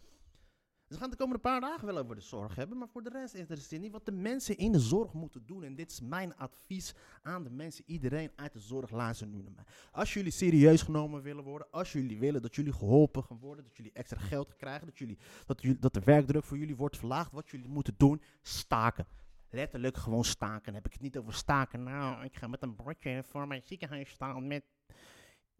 Ze 0.93 0.99
gaan 0.99 1.09
de 1.09 1.15
komende 1.15 1.41
paar 1.41 1.61
dagen 1.61 1.85
wel 1.85 1.97
over 1.97 2.15
de 2.15 2.21
zorg 2.21 2.55
hebben, 2.55 2.77
maar 2.77 2.87
voor 2.87 3.03
de 3.03 3.09
rest 3.09 3.33
interesseert 3.33 3.81
niet 3.81 3.91
wat 3.91 4.05
de 4.05 4.11
mensen 4.11 4.57
in 4.57 4.71
de 4.71 4.79
zorg 4.79 5.13
moeten 5.13 5.45
doen. 5.45 5.63
En 5.63 5.75
dit 5.75 5.91
is 5.91 6.01
mijn 6.01 6.35
advies 6.35 6.93
aan 7.21 7.43
de 7.43 7.49
mensen, 7.49 7.83
iedereen 7.87 8.31
uit 8.35 8.53
de 8.53 8.59
zorg, 8.59 8.91
luister 8.91 9.27
nu 9.27 9.41
naar 9.41 9.51
mij. 9.55 9.63
Als 9.91 10.13
jullie 10.13 10.31
serieus 10.31 10.81
genomen 10.81 11.21
willen 11.21 11.43
worden, 11.43 11.67
als 11.71 11.91
jullie 11.91 12.19
willen 12.19 12.41
dat 12.41 12.55
jullie 12.55 12.73
geholpen 12.73 13.23
gaan 13.23 13.39
worden, 13.39 13.63
dat 13.63 13.75
jullie 13.75 13.91
extra 13.93 14.19
geld 14.19 14.55
krijgen, 14.55 14.85
dat, 14.85 14.97
jullie, 14.97 15.17
dat, 15.45 15.61
jullie, 15.61 15.79
dat 15.79 15.93
de 15.93 16.01
werkdruk 16.03 16.43
voor 16.43 16.57
jullie 16.57 16.75
wordt 16.75 16.97
verlaagd, 16.97 17.31
wat 17.31 17.49
jullie 17.49 17.69
moeten 17.69 17.93
doen, 17.97 18.21
staken. 18.41 19.07
Letterlijk 19.49 19.97
gewoon 19.97 20.23
staken. 20.23 20.65
Dan 20.65 20.73
heb 20.73 20.85
ik 20.85 20.93
het 20.93 21.01
niet 21.01 21.17
over 21.17 21.33
staken. 21.33 21.83
Nou, 21.83 22.23
ik 22.23 22.35
ga 22.35 22.47
met 22.47 22.61
een 22.61 22.75
bordje 22.75 23.23
voor 23.23 23.47
mijn 23.47 23.61
ziekenhuis 23.63 24.09
staan 24.09 24.47
met 24.47 24.63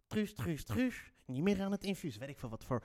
truus, 0.08 0.34
truus, 0.34 0.64
truus. 0.64 1.13
Niet 1.26 1.44
meer 1.44 1.62
aan 1.62 1.72
het 1.72 1.84
infuus. 1.84 2.18
Weet 2.18 2.30
ik 2.30 2.40
veel 2.40 2.50
wat 2.50 2.64
voor 2.66 2.84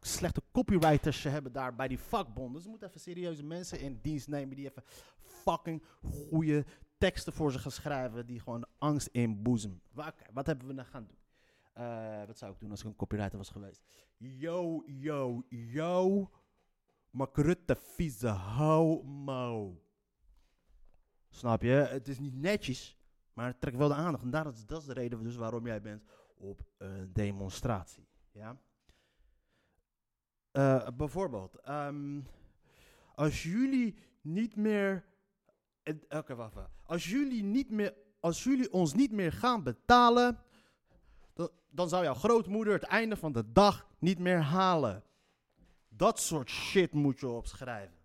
slechte 0.00 0.42
copywriters 0.52 1.20
ze 1.20 1.28
hebben 1.28 1.52
daar 1.52 1.74
bij 1.74 1.88
die 1.88 1.98
vakbonden. 1.98 2.52
Dus 2.52 2.62
ze 2.62 2.68
moeten 2.68 2.88
even 2.88 3.00
serieuze 3.00 3.44
mensen 3.44 3.80
in 3.80 3.98
dienst 4.02 4.28
nemen 4.28 4.56
die 4.56 4.68
even 4.70 4.82
fucking 5.20 5.82
goede 6.02 6.64
teksten 6.98 7.32
voor 7.32 7.52
ze 7.52 7.58
gaan 7.58 7.70
schrijven. 7.70 8.26
Die 8.26 8.40
gewoon 8.40 8.66
angst 8.78 9.06
inboezemen. 9.06 9.80
Wa- 9.92 10.06
Oké, 10.08 10.24
wat 10.32 10.46
hebben 10.46 10.66
we 10.66 10.74
dan 10.74 10.84
gaan 10.84 11.06
doen? 11.06 11.18
Eh, 11.72 12.24
wat 12.26 12.38
zou 12.38 12.52
ik 12.52 12.60
doen 12.60 12.70
als 12.70 12.80
ik 12.80 12.86
een 12.86 12.96
copywriter 12.96 13.38
was 13.38 13.50
geweest? 13.50 13.82
Yo, 14.16 14.82
yo, 14.86 15.44
yo. 15.48 16.30
Makrutte 17.10 17.76
vieze 17.76 18.28
homo. 18.28 19.82
Snap 21.28 21.62
je? 21.62 21.68
Het 21.68 22.08
is 22.08 22.18
niet 22.18 22.34
netjes, 22.34 22.98
maar 23.32 23.46
het 23.46 23.60
trekt 23.60 23.76
wel 23.76 23.88
de 23.88 23.94
aandacht. 23.94 24.22
En 24.24 24.30
dat 24.30 24.54
is, 24.54 24.66
dat 24.66 24.80
is 24.80 24.86
de 24.86 24.92
reden 24.92 25.22
dus 25.22 25.36
waarom 25.36 25.66
jij 25.66 25.80
bent 25.80 26.02
op 26.40 26.60
een 26.78 27.12
demonstratie. 27.12 28.08
Ja? 28.32 28.56
Eh, 30.50 30.88
bijvoorbeeld, 30.96 31.54
ehm, 31.60 32.20
als 33.14 33.42
jullie 33.42 33.96
niet 34.20 34.56
meer. 34.56 35.04
eh, 35.82 35.94
Oké, 36.08 36.34
wacht, 36.34 36.54
wacht. 36.54 36.70
Als 36.84 37.10
jullie, 37.10 37.42
niet 37.42 37.70
meer, 37.70 37.94
als 38.20 38.44
jullie 38.44 38.72
ons 38.72 38.94
niet 38.94 39.12
meer 39.12 39.32
gaan 39.32 39.62
betalen, 39.62 40.38
dan, 41.70 41.88
zou 41.88 42.04
jouw 42.04 42.14
grootmoeder 42.14 42.72
het 42.72 42.82
einde 42.82 43.16
van 43.16 43.32
de 43.32 43.52
dag 43.52 43.88
niet 43.98 44.18
meer 44.18 44.40
halen. 44.40 45.02
Dat 45.88 46.20
soort 46.20 46.50
shit 46.50 46.92
moet 46.92 47.20
je 47.20 47.28
opschrijven. 47.28 47.96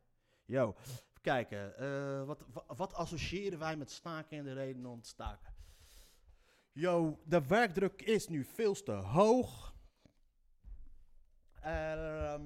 Yo, 0.45 0.75
kijken. 1.21 1.77
eh, 1.77 2.23
wat, 2.25 2.45
wa- 2.53 2.75
wat 2.75 2.93
associëren 2.93 3.59
wij 3.59 3.75
met 3.77 3.91
staken 3.91 4.37
en 4.37 4.43
de 4.43 4.53
redenen 4.53 4.91
om 4.91 5.01
te 5.01 5.07
staken? 5.09 5.53
Yo, 6.77 7.19
de 7.23 7.47
werkdruk 7.47 8.01
is 8.01 8.27
nu 8.27 8.43
veel 8.43 8.73
te 8.73 8.91
hoog. 8.91 9.75
Ehm 11.61 12.43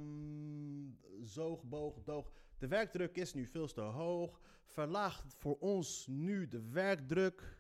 zoog, 1.24 1.64
boog, 1.64 2.04
doog. 2.04 2.32
De 2.58 2.68
werkdruk 2.68 3.16
is 3.16 3.34
nu 3.34 3.46
veel 3.46 3.68
te 3.68 3.82
hoog. 3.82 4.42
Verlaag 4.64 5.24
voor 5.38 5.58
ons 5.60 6.08
nu 6.08 6.48
de 6.48 6.70
werkdruk. 6.70 7.58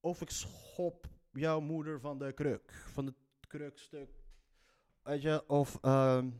Of 0.00 0.20
ik 0.20 0.30
schop 0.30 1.06
jouw 1.32 1.60
moeder 1.60 2.00
van 2.00 2.18
de 2.18 2.32
kruk. 2.32 2.72
Van 2.72 3.06
het 3.06 3.16
krukstuk. 3.48 4.10
Weet 5.02 5.22
je, 5.22 5.48
of... 5.48 5.78
ehm, 5.82 6.30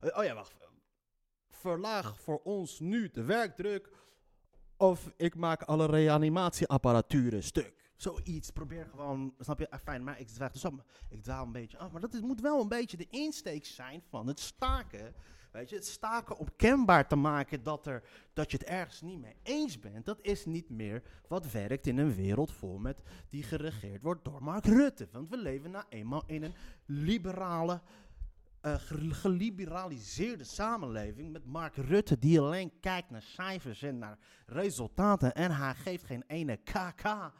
eh, 0.00 0.18
oh 0.18 0.24
ja, 0.24 0.34
wacht. 0.34 0.54
Verlaag 1.48 2.20
voor 2.20 2.42
ons 2.42 2.78
nu 2.78 3.10
de 3.10 3.24
werkdruk. 3.24 3.90
Of 4.80 5.12
ik 5.16 5.34
maak 5.34 5.62
alle 5.62 5.86
reanimatieapparaturen 5.86 7.42
stuk. 7.42 7.92
Zoiets. 7.96 8.50
Probeer 8.50 8.86
gewoon, 8.90 9.34
snap 9.38 9.58
je? 9.58 9.70
Ah, 9.70 9.80
fijn, 9.80 10.04
maar 10.04 10.20
ik 10.20 10.26
dwaal, 10.26 10.50
dus 10.52 10.64
ik 11.08 11.26
een 11.26 11.52
beetje 11.52 11.78
af. 11.78 11.92
Maar 11.92 12.00
dat 12.00 12.20
moet 12.20 12.40
wel 12.40 12.60
een 12.60 12.68
beetje 12.68 12.96
de 12.96 13.06
insteek 13.10 13.64
zijn 13.64 14.02
van 14.08 14.26
het 14.26 14.40
staken. 14.40 15.14
Weet 15.52 15.70
je, 15.70 15.76
het 15.76 15.86
staken 15.86 16.38
om 16.38 16.46
kenbaar 16.56 17.08
te 17.08 17.16
maken 17.16 17.62
dat, 17.62 17.86
er, 17.86 18.02
dat 18.32 18.50
je 18.50 18.56
het 18.56 18.66
ergens 18.66 19.00
niet 19.00 19.20
mee 19.20 19.36
eens 19.42 19.78
bent. 19.78 20.04
Dat 20.04 20.18
is 20.22 20.44
niet 20.44 20.70
meer 20.70 21.02
wat 21.28 21.52
werkt 21.52 21.86
in 21.86 21.98
een 21.98 22.14
wereld 22.14 22.52
vol 22.52 22.78
met 22.78 23.02
die 23.28 23.42
geregeerd 23.42 24.02
wordt 24.02 24.24
door 24.24 24.42
Mark 24.42 24.64
Rutte. 24.64 25.08
Want 25.12 25.28
we 25.28 25.36
leven 25.36 25.70
nou 25.70 25.84
eenmaal 25.88 26.22
in 26.26 26.42
een 26.42 26.54
liberale, 26.86 27.80
eh, 28.60 28.74
ge- 28.74 29.14
geliberaliseerde 29.14 30.44
samenleving 30.44 31.32
met 31.32 31.44
Mark 31.44 31.76
Rutte 31.76 32.18
die 32.18 32.40
alleen 32.40 32.80
kijkt 32.80 33.10
naar 33.10 33.22
cijfers 33.22 33.82
en 33.82 33.98
naar 33.98 34.18
resultaten 34.46 35.34
en 35.34 35.50
hij 35.56 35.74
geeft 35.74 36.04
geen 36.04 36.24
ene 36.26 36.56
kk 36.56 37.32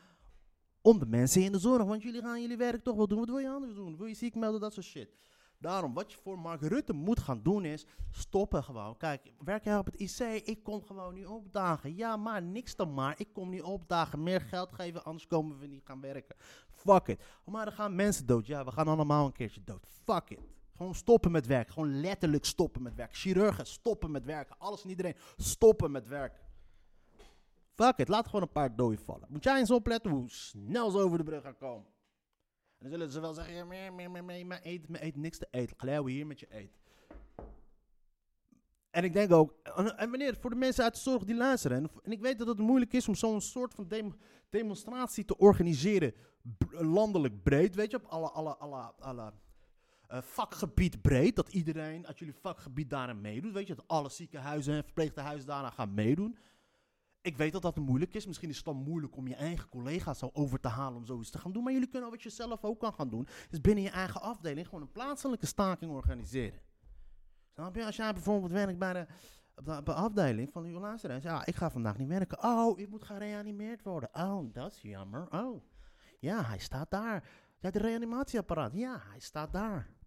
om 0.82 0.98
de 0.98 1.06
mensen 1.06 1.42
in 1.42 1.52
de 1.52 1.58
zorg. 1.58 1.84
Want 1.84 2.02
jullie 2.02 2.20
gaan 2.22 2.40
jullie 2.40 2.56
werk 2.56 2.82
toch 2.82 2.96
wel 2.96 3.06
doen. 3.06 3.18
Wat 3.18 3.28
wil 3.28 3.38
je 3.38 3.48
anders 3.50 3.74
doen? 3.74 3.96
Wil 3.96 4.06
je 4.06 4.14
ziek 4.14 4.34
melden? 4.34 4.60
Dat 4.60 4.72
soort 4.72 4.86
shit. 4.86 5.10
Daarom, 5.58 5.94
wat 5.94 6.12
je 6.12 6.18
voor 6.22 6.38
Mark 6.38 6.60
Rutte 6.62 6.92
moet 6.92 7.20
gaan 7.20 7.42
doen 7.42 7.64
is 7.64 7.86
stoppen 8.10 8.64
gewoon. 8.64 8.96
Kijk, 8.96 9.32
werk 9.44 9.64
jij 9.64 9.78
op 9.78 9.86
het 9.86 9.94
IC? 10.00 10.18
Ik 10.44 10.62
kom 10.62 10.82
gewoon 10.82 11.14
niet 11.14 11.26
opdagen. 11.26 11.96
Ja, 11.96 12.16
maar 12.16 12.42
niks 12.42 12.76
dan 12.76 12.94
maar. 12.94 13.14
Ik 13.16 13.32
kom 13.32 13.48
niet 13.48 13.62
opdagen. 13.62 14.22
Meer 14.22 14.40
geld 14.40 14.72
geven, 14.72 15.04
anders 15.04 15.26
komen 15.26 15.58
we 15.58 15.66
niet 15.66 15.82
gaan 15.84 16.00
werken. 16.00 16.36
Fuck 16.70 17.06
it. 17.08 17.22
Maar 17.44 17.66
er 17.66 17.72
gaan 17.72 17.94
mensen 17.94 18.26
dood. 18.26 18.46
Ja, 18.46 18.64
we 18.64 18.70
gaan 18.70 18.88
allemaal 18.88 19.26
een 19.26 19.32
keertje 19.32 19.64
dood. 19.64 19.86
Fuck 20.04 20.30
it. 20.30 20.40
Gewoon 20.80 20.94
stoppen 20.94 21.30
met 21.30 21.46
werk. 21.46 21.70
Gewoon 21.70 22.00
letterlijk 22.00 22.44
stoppen 22.44 22.82
met 22.82 22.94
werk. 22.94 23.16
Chirurgen 23.16 23.66
stoppen 23.66 24.10
met 24.10 24.24
werken. 24.24 24.58
Alles 24.58 24.82
en 24.82 24.88
iedereen 24.88 25.14
stoppen 25.36 25.90
met 25.90 26.08
werken. 26.08 26.40
Fuck 27.74 27.96
it. 27.96 28.08
Laat 28.08 28.26
gewoon 28.26 28.42
een 28.42 28.52
paar 28.52 28.76
doden 28.76 28.98
vallen. 28.98 29.26
Moet 29.28 29.44
jij 29.44 29.58
eens 29.58 29.70
opletten 29.70 30.10
hoe 30.10 30.28
snel 30.30 30.90
ze 30.90 30.98
over 30.98 31.18
de 31.18 31.24
brug 31.24 31.42
gaan 31.42 31.56
komen. 31.56 31.86
En 32.78 32.90
dan 32.90 32.90
zullen 32.90 33.10
ze 33.10 33.20
wel 33.20 33.34
zeggen, 33.34 33.68
meer, 33.68 33.92
meer, 33.92 34.24
meer, 34.24 34.46
maar 34.46 34.60
eet, 34.62 34.88
maar 34.88 35.02
eet 35.02 35.16
niks 35.16 35.38
te 35.38 35.48
eten. 35.50 35.76
Glijden 35.78 36.06
hier 36.06 36.26
met 36.26 36.40
je 36.40 36.46
eet. 36.50 36.78
En 38.90 39.04
ik 39.04 39.12
denk 39.12 39.32
ook, 39.32 39.54
en 39.62 39.96
en 39.96 40.10
wanneer, 40.10 40.36
voor 40.40 40.50
de 40.50 40.56
mensen 40.56 40.84
uit 40.84 40.94
de 40.94 41.00
zorg 41.00 41.24
die 41.24 41.36
luisteren, 41.36 41.90
en, 42.02 42.12
ik 42.12 42.20
weet 42.20 42.38
dat 42.38 42.48
het 42.48 42.58
moeilijk 42.58 42.92
is 42.92 43.08
om 43.08 43.14
zo'n 43.14 43.40
soort 43.40 43.74
van 43.74 43.88
dem- 43.88 44.16
demonstratie 44.48 45.24
te 45.24 45.36
organiseren, 45.36 46.14
landelijk 46.68 47.42
breed, 47.42 47.74
weet 47.74 47.90
je, 47.90 47.96
op 47.96 48.04
alle, 48.04 48.30
alle, 48.30 48.56
alle, 48.56 48.92
alle 48.98 49.32
eh, 50.10 50.22
vakgebied 50.22 51.02
breed, 51.02 51.36
dat 51.36 51.48
iedereen 51.48 52.06
uit 52.06 52.18
jullie 52.18 52.34
vakgebied 52.34 52.90
daaraan 52.90 53.20
meedoet, 53.20 53.52
weet 53.52 53.66
je, 53.66 53.74
dat 53.74 53.88
alle 53.88 54.08
ziekenhuizen 54.08 54.74
en 54.74 54.84
verpleeghuizen 54.84 55.46
daaraan 55.46 55.72
gaan 55.72 55.94
meedoen. 55.94 56.38
Ik 57.20 57.36
weet 57.36 57.52
dat 57.52 57.62
dat 57.62 57.76
moeilijk 57.76 58.14
is. 58.14 58.26
Misschien 58.26 58.48
is 58.48 58.56
het 58.56 58.64
dan 58.64 58.76
moeilijk 58.76 59.16
om 59.16 59.28
je 59.28 59.34
eigen 59.34 59.68
collega's 59.68 60.18
zo 60.18 60.30
over 60.32 60.60
te 60.60 60.68
halen 60.68 60.96
om 60.96 61.06
zoiets 61.06 61.30
te 61.30 61.38
gaan 61.38 61.52
doen. 61.52 61.62
Maar 61.62 61.72
jullie 61.72 61.88
kunnen 61.88 62.10
wat 62.10 62.22
je 62.22 62.30
zelf 62.30 62.64
ook 62.64 62.80
kan 62.80 62.94
gaan 62.94 63.08
doen. 63.08 63.28
Is 63.50 63.60
binnen 63.60 63.84
je 63.84 63.90
eigen 63.90 64.20
afdeling 64.20 64.66
gewoon 64.66 64.82
een 64.82 64.92
plaatselijke 64.92 65.46
staking 65.46 65.90
organiseren. 65.90 66.60
Snap 67.52 67.74
je? 67.74 67.84
Als 67.84 67.96
jij 67.96 68.12
bijvoorbeeld 68.12 68.52
werkt 68.52 68.78
bij 68.78 68.92
de, 68.92 69.06
op 69.54 69.86
de 69.86 69.92
afdeling 69.92 70.52
van 70.52 70.64
uw 70.64 70.78
luisteraars. 70.78 71.22
Ja, 71.22 71.46
ik 71.46 71.56
ga 71.56 71.70
vandaag 71.70 71.98
niet 71.98 72.08
werken. 72.08 72.44
Oh, 72.44 72.78
ik 72.78 72.88
moet 72.88 73.04
gereanimeerd 73.04 73.82
worden. 73.82 74.08
Oh, 74.12 74.52
dat 74.52 74.72
is 74.72 74.80
jammer. 74.80 75.28
Oh, 75.32 75.62
ja, 76.18 76.44
hij 76.44 76.58
staat 76.58 76.90
daar. 76.90 77.28
Ja, 77.58 77.70
de 77.70 77.78
reanimatieapparaat. 77.78 78.72
Ja, 78.74 79.02
hij 79.10 79.20
staat 79.20 79.52
daar. 79.52 79.99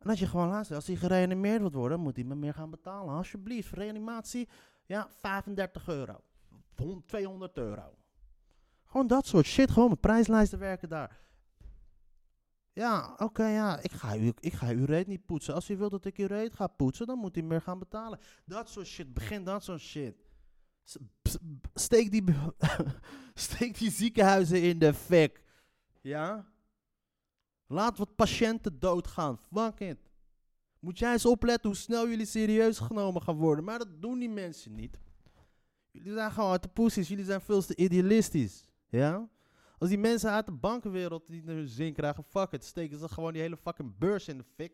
En 0.00 0.10
als 0.10 0.18
je 0.18 0.26
gewoon 0.26 0.48
luistert, 0.48 0.78
als 0.78 0.86
hij 0.86 0.96
gereanimeerd 0.96 1.60
wordt 1.60 1.74
worden, 1.74 2.00
moet 2.00 2.16
hij 2.16 2.24
me 2.24 2.34
meer 2.34 2.54
gaan 2.54 2.70
betalen. 2.70 3.14
Alsjeblieft, 3.14 3.72
reanimatie. 3.72 4.48
Ja, 4.86 5.08
35 5.20 5.88
euro. 5.88 6.20
100, 6.76 7.08
200 7.08 7.56
euro. 7.56 7.94
Gewoon 8.84 9.06
dat 9.06 9.26
soort 9.26 9.46
shit. 9.46 9.70
Gewoon 9.70 9.88
met 9.88 10.00
prijslijsten 10.00 10.58
werken 10.58 10.88
daar. 10.88 11.18
Ja, 12.72 13.14
oké, 13.16 13.46
ja. 13.46 13.80
Ik 13.80 13.92
ga, 13.92 14.16
u, 14.16 14.32
ik 14.40 14.52
ga 14.52 14.68
uw 14.68 14.84
reet 14.84 15.06
niet 15.06 15.26
poetsen. 15.26 15.54
Als 15.54 15.70
u 15.70 15.76
wilt 15.76 15.90
dat 15.90 16.04
ik 16.04 16.16
uw 16.16 16.26
reet 16.26 16.54
ga 16.54 16.66
poetsen, 16.66 17.06
dan 17.06 17.18
moet 17.18 17.36
u 17.36 17.42
meer 17.42 17.60
gaan 17.60 17.78
betalen. 17.78 18.18
Dat 18.44 18.68
soort 18.68 18.86
shit. 18.86 19.14
Begin 19.14 19.44
dat 19.44 19.64
soort 19.64 19.80
shit. 19.80 20.14
Steek 21.74 22.10
die, 22.10 22.24
steek 23.34 23.78
die 23.78 23.90
ziekenhuizen 23.90 24.62
in 24.62 24.78
de 24.78 24.94
fik. 24.94 25.42
Ja? 26.00 26.46
Laat 27.72 27.98
wat 27.98 28.16
patiënten 28.16 28.80
doodgaan. 28.80 29.38
Fuck 29.38 29.80
it. 29.80 29.98
Moet 30.78 30.98
jij 30.98 31.12
eens 31.12 31.26
opletten 31.26 31.70
hoe 31.70 31.78
snel 31.78 32.08
jullie 32.08 32.26
serieus 32.26 32.78
genomen 32.78 33.22
gaan 33.22 33.36
worden. 33.36 33.64
Maar 33.64 33.78
dat 33.78 34.02
doen 34.02 34.18
die 34.18 34.28
mensen 34.28 34.74
niet. 34.74 34.98
Jullie 35.90 36.12
zijn 36.12 36.30
gewoon 36.30 36.50
uit 36.50 36.62
de 36.62 36.68
poesies. 36.68 37.08
Jullie 37.08 37.24
zijn 37.24 37.40
veel 37.40 37.62
te 37.62 37.76
idealistisch. 37.76 38.64
Ja? 38.88 39.28
Als 39.78 39.88
die 39.88 39.98
mensen 39.98 40.30
uit 40.30 40.46
de 40.46 40.52
bankenwereld 40.52 41.28
niet 41.28 41.44
naar 41.44 41.54
hun 41.54 41.68
zin 41.68 41.92
krijgen, 41.92 42.24
fuck 42.24 42.52
it. 42.52 42.64
Steken 42.64 42.98
ze 42.98 43.08
gewoon 43.08 43.32
die 43.32 43.42
hele 43.42 43.56
fucking 43.56 43.98
beurs 43.98 44.28
in 44.28 44.38
de 44.38 44.44
fik. 44.54 44.72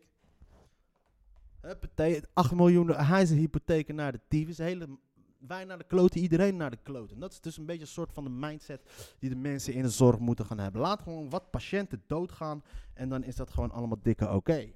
Huppatee, 1.61 2.21
8 2.33 2.51
miljoen 2.51 2.89
huizenhypotheken 2.89 3.95
naar 3.95 4.11
de 4.11 4.21
tyfus. 4.27 4.57
Hele, 4.57 4.97
wij 5.39 5.65
naar 5.65 5.77
de 5.77 5.83
kloten, 5.83 6.21
iedereen 6.21 6.57
naar 6.57 6.69
de 6.69 6.79
kloten. 6.83 7.19
Dat 7.19 7.31
is 7.31 7.41
dus 7.41 7.57
een 7.57 7.65
beetje 7.65 7.81
een 7.81 7.87
soort 7.87 8.13
van 8.13 8.23
de 8.23 8.29
mindset 8.29 9.15
die 9.19 9.29
de 9.29 9.35
mensen 9.35 9.73
in 9.73 9.81
de 9.81 9.89
zorg 9.89 10.19
moeten 10.19 10.45
gaan 10.45 10.59
hebben. 10.59 10.81
Laat 10.81 11.01
gewoon 11.01 11.29
wat 11.29 11.51
patiënten 11.51 12.03
doodgaan 12.07 12.63
en 12.93 13.09
dan 13.09 13.23
is 13.23 13.35
dat 13.35 13.49
gewoon 13.51 13.71
allemaal 13.71 13.99
dikke 14.01 14.29
oké. 14.29 14.71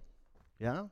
Ja? 0.56 0.90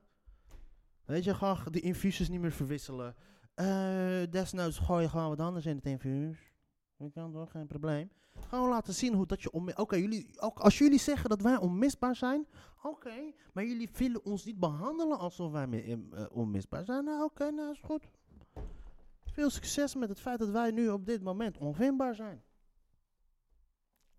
Weet 1.06 1.24
je, 1.24 1.34
gewoon 1.34 1.58
de 1.72 1.80
infusies 1.80 2.30
niet 2.30 2.42
meer 2.42 2.52
verwisselen. 2.52 3.16
Eh, 3.54 4.22
desnoods 4.30 4.78
gooi 4.80 5.04
je 5.04 5.10
gewoon 5.10 5.30
wat 5.30 5.40
anders 5.40 5.66
in 5.66 5.76
het 5.76 5.86
infuus. 5.86 6.54
Dat 6.98 7.12
kan 7.12 7.32
toch, 7.32 7.52
geen 7.52 7.68
probleem. 7.68 8.10
Gewoon 8.48 8.70
laten 8.70 8.94
zien 8.94 9.14
hoe 9.14 9.26
dat 9.26 9.42
je 9.42 9.52
onmi- 9.52 9.74
Oké, 9.76 9.96
jullie, 9.96 10.42
ook 10.42 10.60
als 10.60 10.78
jullie 10.78 11.00
zeggen 11.00 11.30
dat 11.30 11.42
wij 11.42 11.58
onmisbaar 11.58 12.16
zijn, 12.16 12.48
oké, 12.84 13.34
maar 13.54 13.66
jullie 13.66 13.90
willen 13.98 14.26
ons 14.26 14.46
niet 14.46 14.60
behandelen 14.60 15.20
alsof 15.20 15.52
wij 15.52 15.68
eh, 16.12 16.26
onmisbaar 16.32 16.86
zijn. 16.86 17.04
Nou, 17.04 17.24
oké, 17.24 17.52
nou 17.52 17.72
is 17.72 17.82
goed. 17.84 18.08
Veel 19.32 19.50
succes 19.50 19.96
met 19.96 20.10
het 20.10 20.20
feit 20.20 20.40
dat 20.40 20.50
wij 20.50 20.72
nu 20.72 20.90
op 20.90 21.06
dit 21.06 21.24
moment 21.24 21.58
onvindbaar 21.58 22.16
zijn. 22.16 22.44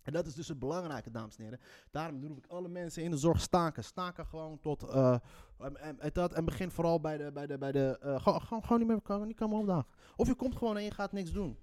En 0.03 0.13
dat 0.13 0.27
is 0.27 0.35
dus 0.35 0.49
het 0.49 0.59
belangrijke, 0.59 1.11
dames 1.11 1.37
en 1.37 1.43
heren. 1.43 1.61
Daarom 1.91 2.27
roep 2.27 2.39
ik 2.39 2.47
alle 2.47 2.69
mensen 2.69 3.03
in 3.03 3.11
de 3.11 3.17
zorg 3.17 3.41
staken. 3.41 3.85
Staken 3.85 4.27
gewoon 4.27 4.61
tot. 4.61 4.83
eh, 4.83 5.17
en, 5.59 5.99
dat, 6.13 6.33
en 6.33 6.45
begin 6.45 6.71
vooral 6.71 7.01
bij 7.01 7.17
de. 7.17 7.33
Bij 7.33 7.47
de, 7.47 7.59
bij 7.59 7.73
de 7.73 7.99
eh, 8.01 8.21
gewoon, 8.23 8.63
gewoon, 8.65 8.79
niet 8.79 8.89
meer 8.89 9.01
komen, 9.01 9.27
niet 9.27 9.37
komen 9.37 9.59
opdagen. 9.59 9.87
Of 10.17 10.27
je 10.27 10.35
komt 10.35 10.57
gewoon 10.57 10.77
en 10.77 10.83
je 10.83 10.91
gaat 10.91 11.13
niks 11.13 11.33
doen. 11.33 11.59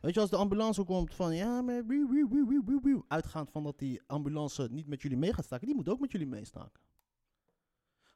Weet 0.00 0.14
je, 0.14 0.20
als 0.20 0.30
de 0.30 0.36
ambulance 0.36 0.84
komt 0.84 1.14
van. 1.14 1.34
Ja, 1.34 1.62
maar. 1.62 1.84
Uitgaand 3.08 3.50
van 3.50 3.62
dat 3.62 3.78
die 3.78 4.02
ambulance 4.06 4.68
niet 4.70 4.86
met 4.86 5.02
jullie 5.02 5.16
mee 5.16 5.32
gaat 5.32 5.44
staken. 5.44 5.66
Die 5.66 5.76
moet 5.76 5.88
ook 5.88 6.00
met 6.00 6.12
jullie 6.12 6.26
meestaken. 6.26 6.80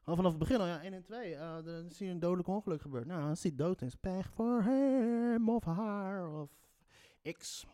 Al 0.03 0.15
vanaf 0.15 0.31
het 0.31 0.39
begin 0.39 0.59
al, 0.59 0.65
ja, 0.65 0.81
1 0.81 0.93
en 0.93 1.03
2. 1.03 1.35
eh, 1.35 1.63
dan 1.63 1.91
zie 1.91 2.05
je 2.05 2.11
een 2.11 2.19
dodelijk 2.19 2.47
ongeluk 2.47 2.81
gebeuren. 2.81 3.07
Nou, 3.07 3.29
als 3.29 3.43
hij 3.43 3.55
dood 3.55 3.81
is, 3.81 3.95
pech 3.95 4.31
voor 4.31 4.61
hem 4.61 5.49
of 5.49 5.63
haar 5.63 6.41
of 6.41 6.49
X. 7.37 7.65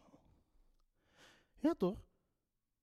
Ja, 1.59 1.73
toch? 1.77 1.97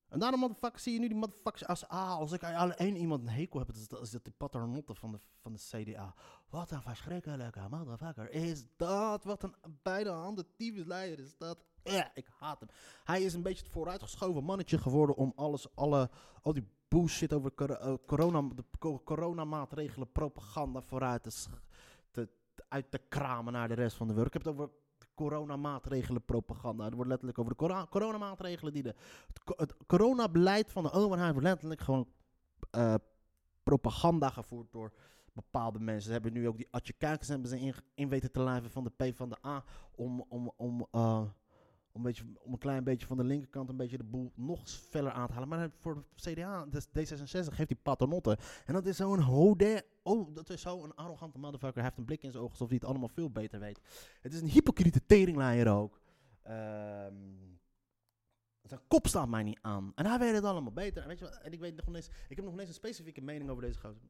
En 0.07 0.19
daarom, 0.19 0.39
motherfuckers, 0.39 0.83
zie 0.83 0.93
je 0.93 0.99
nu 0.99 1.07
die 1.07 1.17
motherfuckers 1.17 1.65
als... 1.65 1.87
Ah, 1.87 2.17
als 2.17 2.31
ik 2.31 2.43
aan 2.43 2.73
één 2.73 2.95
iemand 2.95 3.21
een 3.21 3.29
hekel 3.29 3.59
heb, 3.59 3.67
dan 3.67 3.77
is 3.77 3.87
dat, 3.87 4.01
is 4.01 4.11
dat 4.11 4.23
die 4.23 4.33
paternotte 4.37 4.95
van 4.95 5.11
de, 5.11 5.19
van 5.41 5.53
de 5.53 5.59
CDA. 5.59 6.13
Wat 6.49 6.71
een 6.71 6.81
verschrikkelijke 6.81 7.67
motherfucker 7.69 8.31
is 8.31 8.65
dat. 8.75 9.23
Wat 9.23 9.43
een 9.43 9.55
beide 9.83 10.09
handen 10.09 10.45
tyfusleider 10.55 11.19
is 11.19 11.37
dat. 11.37 11.65
Ja, 11.83 12.11
ik 12.13 12.27
haat 12.39 12.59
hem. 12.59 12.69
Hij 13.03 13.21
is 13.21 13.33
een 13.33 13.41
beetje 13.41 13.63
het 13.63 13.71
vooruitgeschoven 13.71 14.43
mannetje 14.43 14.77
geworden 14.77 15.15
om 15.15 15.33
alles, 15.35 15.75
alle, 15.75 16.09
al 16.41 16.53
die 16.53 16.67
bullshit 16.87 17.33
over 17.33 17.51
eh, 17.55 17.93
corona, 18.05 18.41
de 18.55 18.63
co- 18.79 19.01
coronamaatregelen, 19.03 20.11
propaganda 20.11 20.81
vooruit 20.81 21.23
te, 21.23 21.49
te, 22.11 22.29
uit 22.67 22.91
te 22.91 22.97
kramen 23.09 23.53
naar 23.53 23.67
de 23.67 23.73
rest 23.73 23.97
van 23.97 24.07
de 24.07 24.13
wereld. 24.13 24.35
Ik 24.35 24.43
heb 24.43 24.53
het 24.53 24.61
over 24.61 24.75
coronamaatregelen 25.15 26.25
propaganda. 26.25 26.83
Het 26.83 26.93
wordt 26.93 27.09
letterlijk 27.09 27.39
over 27.39 27.51
de 27.51 27.57
cora- 27.57 27.87
coronamaatregelen 27.89 28.73
die 28.73 28.83
de... 28.83 28.95
Het, 29.27 29.43
co- 29.43 29.53
het 29.57 29.75
coronabeleid 29.87 30.71
van 30.71 30.83
de 30.83 30.91
overheid 30.91 31.31
wordt 31.31 31.47
letterlijk 31.47 31.81
gewoon... 31.81 32.07
eh, 32.71 32.93
propaganda 33.63 34.29
gevoerd 34.29 34.71
door 34.71 34.93
bepaalde 35.33 35.79
mensen. 35.79 36.03
Ze 36.03 36.11
hebben 36.11 36.33
nu 36.33 36.47
ook 36.47 36.57
die 36.57 36.67
Atje 36.71 36.93
Kuikens 36.93 37.27
hebben 37.27 37.49
ze 37.49 37.59
in, 37.59 37.73
in 37.93 38.09
weten 38.09 38.31
te 38.31 38.41
lijven 38.41 38.69
van 38.69 38.83
de 38.83 39.11
P 39.11 39.15
van 39.15 39.29
de 39.29 39.37
A. 39.45 39.63
Om, 39.95 40.25
om, 40.29 40.51
om, 40.55 40.87
eh, 40.91 41.21
om, 41.97 42.05
een 42.05 42.11
beetje, 42.11 42.23
om 42.43 42.51
een 42.51 42.59
klein 42.59 42.83
beetje 42.83 43.07
van 43.07 43.17
de 43.17 43.23
linkerkant 43.23 43.69
een 43.69 43.77
beetje 43.77 43.97
de 43.97 44.03
boel 44.03 44.31
nog 44.35 44.69
feller 44.69 45.11
aan 45.11 45.27
te 45.27 45.33
halen. 45.33 45.49
Maar 45.49 45.69
voor 45.79 45.95
de 45.95 46.31
CDA, 46.31 46.65
dus 46.65 46.87
D66, 46.87 47.53
geeft 47.53 47.69
hij 47.69 47.77
paternotten. 47.81 48.37
En 48.65 48.73
dat 48.73 48.85
is 48.85 48.95
zo'n 48.95 49.19
hode... 49.19 49.85
Oh, 50.03 50.35
dat 50.35 50.49
is 50.49 50.61
zo'n 50.61 50.95
arrogante 50.95 51.39
motherfucker. 51.39 51.75
Hij 51.75 51.83
heeft 51.83 51.97
een 51.97 52.05
blik 52.05 52.23
in 52.23 52.31
zijn 52.31 52.43
ogen 52.43 52.53
alsof 52.53 52.69
hij 52.69 52.77
het 52.81 52.89
allemaal 52.89 53.09
veel 53.09 53.29
beter 53.29 53.59
weet. 53.59 53.79
Het 54.21 54.33
is 54.33 54.41
een 54.41 54.49
hypocriete 54.49 55.05
teringleier 55.05 55.67
ook. 55.67 56.01
Ehm... 56.43 57.15
Zijn 58.67 58.79
kop 58.87 59.07
staat 59.07 59.27
mij 59.27 59.43
niet 59.43 59.59
aan. 59.61 59.91
En 59.95 60.05
hij 60.05 60.19
weet 60.19 60.33
het 60.33 60.43
allemaal 60.43 60.71
beter. 60.71 61.01
En, 61.01 61.07
weet 61.07 61.19
je 61.19 61.25
wat, 61.25 61.37
en 61.41 61.51
ik 61.51 61.59
weet 61.59 61.75
nog 61.75 61.95
eens, 61.95 62.09
ik 62.27 62.35
heb 62.35 62.45
nog 62.45 62.51
niet 62.51 62.59
eens 62.59 62.69
een 62.69 62.75
specifieke 62.75 63.21
mening 63.21 63.49
over 63.49 63.63
deze 63.63 63.79
gozer. 63.79 64.09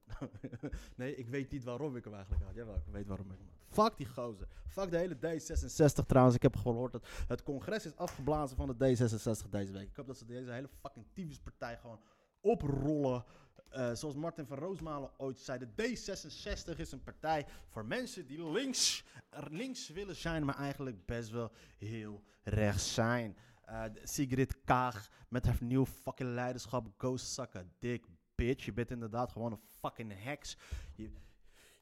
nee, 0.96 1.16
ik 1.16 1.28
weet 1.28 1.52
niet 1.52 1.64
waarom 1.64 1.96
ik 1.96 2.04
hem 2.04 2.14
eigenlijk 2.14 2.44
had. 2.44 2.56
Jawel, 2.56 2.76
ik 2.76 2.92
weet 2.92 3.08
waarom 3.08 3.32
ik 3.32 3.38
hem 3.38 3.48
had. 3.48 3.57
Fuck 3.68 3.98
die 3.98 4.08
gozer. 4.08 4.48
Fuck 4.68 4.92
de 4.92 4.98
hele 4.98 5.16
D66 5.16 6.06
trouwens. 6.06 6.36
Ik 6.36 6.42
heb 6.42 6.56
gehoord 6.56 6.92
dat 6.92 7.08
het 7.28 7.44
congres 7.44 7.86
is 7.86 7.96
afgeblazen 7.96 8.58
van 8.58 8.68
de 8.68 8.74
D66 8.74 9.50
deze 9.50 9.72
week. 9.72 9.90
Ik 9.90 9.96
hoop 9.96 10.08
dat 10.08 10.18
ze 10.18 10.26
deze 10.26 10.52
hele 10.52 10.70
fucking 10.82 11.42
partij 11.44 11.78
gewoon 11.78 12.00
oprollen. 12.42 13.26
Uh, 13.72 13.94
zoals 13.94 14.16
Martin 14.16 14.46
van 14.46 14.58
Roosmalen 14.58 15.12
ooit 15.18 15.40
zei, 15.40 15.60
de 15.60 15.68
D66 15.68 16.78
is 16.78 16.92
een 16.92 17.04
partij 17.04 17.46
voor 17.68 17.86
mensen 17.86 18.28
die 18.28 18.52
links, 18.52 19.04
links 19.50 19.90
willen 19.90 20.16
zijn, 20.16 20.46
maar 20.46 20.58
eigenlijk 20.58 21.06
best 21.06 21.30
wel 21.30 21.52
heel 21.78 22.24
rechts 22.44 22.94
zijn. 22.94 23.38
Uh, 23.70 23.84
Sigrid 24.04 24.64
Kaag 24.64 25.10
met 25.30 25.46
haar 25.46 25.58
nieuw 25.60 25.86
fucking 25.86 26.30
leiderschap. 26.30 26.88
Go 26.98 27.18
sucken, 27.18 27.72
dik 27.80 28.06
bitch. 28.38 28.66
Je 28.66 28.74
bent 28.74 28.92
inderdaad 28.92 29.32
gewoon 29.32 29.52
een 29.52 29.62
fucking 29.80 30.24
heks. 30.24 30.58
Je, 30.96 31.12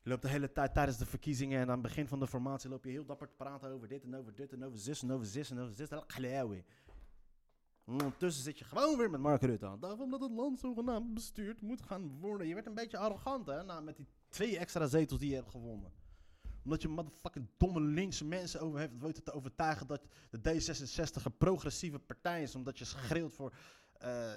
je 0.05 0.11
loopt 0.11 0.21
de 0.21 0.29
hele 0.29 0.51
tijd 0.51 0.73
tijdens 0.73 0.97
de 0.97 1.05
verkiezingen 1.05 1.59
en 1.59 1.67
aan 1.67 1.73
het 1.73 1.81
begin 1.81 2.07
van 2.07 2.19
de 2.19 2.27
formatie 2.27 2.69
loop 2.69 2.83
je 2.83 2.89
heel 2.89 3.05
dapper 3.05 3.27
te 3.27 3.35
praten 3.35 3.71
over 3.71 3.87
dit 3.87 4.03
en 4.03 4.15
over 4.15 4.35
dit 4.35 4.53
en 4.53 4.63
over 4.63 4.79
zus 4.79 5.01
en 5.01 5.11
over 5.11 5.25
zus 5.25 5.51
en 5.51 5.59
over 5.59 5.73
zus. 5.73 5.89
Ondertussen 7.85 8.43
zit 8.43 8.59
je 8.59 8.65
gewoon 8.65 8.97
weer 8.97 9.09
met 9.09 9.19
Mark 9.19 9.41
Rutte 9.41 9.65
aan. 9.65 9.79
Daarom 9.79 10.11
dat 10.11 10.21
het 10.21 10.31
land 10.31 10.59
zogenaamd 10.59 11.13
bestuurd 11.13 11.61
moet 11.61 11.81
gaan 11.81 12.19
worden. 12.19 12.47
Je 12.47 12.53
werd 12.53 12.65
een 12.65 12.73
beetje 12.73 12.97
arrogant 12.97 13.47
hè, 13.47 13.63
nou, 13.63 13.83
met 13.83 13.97
die 13.97 14.07
twee 14.29 14.57
extra 14.57 14.87
zetels 14.87 15.19
die 15.19 15.29
je 15.29 15.35
hebt 15.35 15.51
gewonnen 15.51 15.91
omdat 16.65 16.81
je 16.81 16.87
motherfucking 16.87 17.47
domme 17.57 17.81
linkse 17.81 18.25
mensen 18.25 18.61
over 18.61 18.79
heeft 18.79 18.97
weten 18.97 19.23
te 19.23 19.31
overtuigen 19.31 19.87
dat 19.87 20.07
de 20.29 20.39
D66 20.39 21.23
een 21.23 21.37
progressieve 21.37 21.99
partij 21.99 22.41
is. 22.41 22.55
Omdat 22.55 22.77
je 22.77 22.85
schreeuwt 22.85 23.33
voor, 23.33 23.53
uh, 24.03 24.31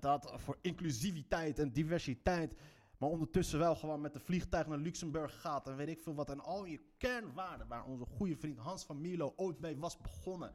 dat, 0.00 0.32
voor 0.36 0.58
inclusiviteit 0.60 1.58
en 1.58 1.72
diversiteit. 1.72 2.54
Maar 2.98 3.08
ondertussen 3.08 3.58
wel 3.58 3.76
gewoon 3.76 4.00
met 4.00 4.12
de 4.12 4.20
vliegtuig 4.20 4.66
naar 4.66 4.78
Luxemburg 4.78 5.40
gaat 5.40 5.68
en 5.68 5.76
weet 5.76 5.88
ik 5.88 6.00
veel 6.00 6.14
wat. 6.14 6.30
En 6.30 6.40
al 6.40 6.64
je 6.64 6.80
kernwaarden 6.98 7.66
waar 7.66 7.84
onze 7.84 8.04
goede 8.04 8.36
vriend 8.36 8.58
Hans 8.58 8.84
van 8.84 9.00
Mierlo 9.00 9.32
ooit 9.36 9.60
mee 9.60 9.76
was 9.76 9.96
begonnen. 9.96 10.54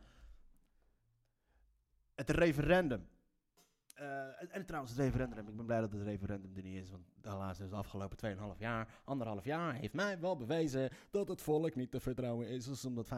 Het 2.16 2.30
referendum. 2.30 3.08
Uh, 4.00 4.56
en, 4.56 4.66
trouwens, 4.66 4.94
het 4.94 5.02
referendum. 5.02 5.48
Ik 5.48 5.56
ben 5.56 5.66
blij 5.66 5.80
dat 5.80 5.92
het 5.92 6.02
referendum 6.02 6.56
er 6.56 6.64
niet 6.64 6.82
is. 6.82 6.90
Want 6.90 7.04
helaas 7.22 7.60
is 7.60 7.70
de 7.70 7.76
afgelopen 7.76 8.38
2,5 8.54 8.58
jaar, 8.58 9.02
anderhalf 9.04 9.44
jaar, 9.44 9.74
heeft 9.74 9.94
mij 9.94 10.20
wel 10.20 10.38
bewezen 10.38 10.90
dat 11.10 11.28
het 11.28 11.42
volk 11.42 11.76
niet 11.76 11.92
te 11.92 12.00
vertrouwen 12.00 12.48
is. 12.48 12.66
Dus 12.66 12.86
omdat 12.86 13.06
95% 13.06 13.10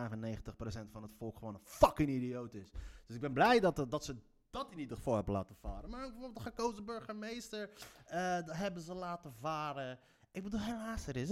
van 0.91 1.03
het 1.03 1.13
volk 1.17 1.37
gewoon 1.37 1.53
een 1.53 1.63
fucking 1.63 2.09
idioot 2.09 2.53
is. 2.53 2.71
Dus 3.05 3.15
ik 3.15 3.21
ben 3.21 3.33
blij 3.33 3.59
dat, 3.59 3.85
dat 3.89 4.05
ze 4.05 4.15
dat 4.53 4.71
in 4.71 4.79
ieder 4.79 4.97
geval 4.97 5.15
hebben 5.15 5.33
laten 5.33 5.55
varen. 5.55 5.89
Maar 5.89 6.01
bijvoorbeeld 6.01 6.35
de 6.35 6.41
gekozen 6.41 6.85
burgemeester 6.85 7.69
uh, 8.05 8.37
hebben 8.45 8.81
ze 8.81 8.93
laten 8.93 9.33
varen. 9.33 9.99
Ik 10.31 10.43
bedoel, 10.43 10.59
helaas 10.59 11.07
er 11.07 11.15
is. 11.15 11.29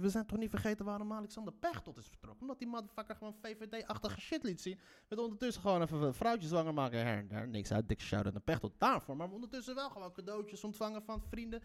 We 0.00 0.08
zijn 0.08 0.26
toch 0.26 0.38
niet 0.38 0.50
vergeten 0.50 0.84
waarom 0.84 1.12
Alexander 1.12 1.52
Pechtold 1.52 1.98
is 1.98 2.06
vertrokken. 2.06 2.40
Omdat 2.40 2.58
die 2.58 2.68
motherfucker 2.68 3.16
gewoon 3.16 3.34
VVD-achtige 3.42 4.20
shit 4.20 4.42
liet 4.42 4.60
zien. 4.60 4.78
Met 5.08 5.18
ondertussen 5.18 5.62
gewoon 5.62 5.82
even 5.82 6.02
een 6.02 6.14
vrouwtje 6.14 6.48
zwanger 6.48 6.74
maken 6.74 6.98
her 6.98 7.18
en 7.18 7.28
daar. 7.28 7.48
Niks 7.48 7.72
uit, 7.72 7.88
dikke 7.88 8.02
shout-out 8.02 8.32
naar 8.32 8.42
Pechtold 8.42 8.72
daarvoor. 8.78 9.16
Maar 9.16 9.30
ondertussen 9.30 9.74
wel 9.74 9.90
gewoon 9.90 10.12
cadeautjes 10.12 10.64
ontvangen 10.64 11.02
van 11.02 11.22
vrienden. 11.22 11.62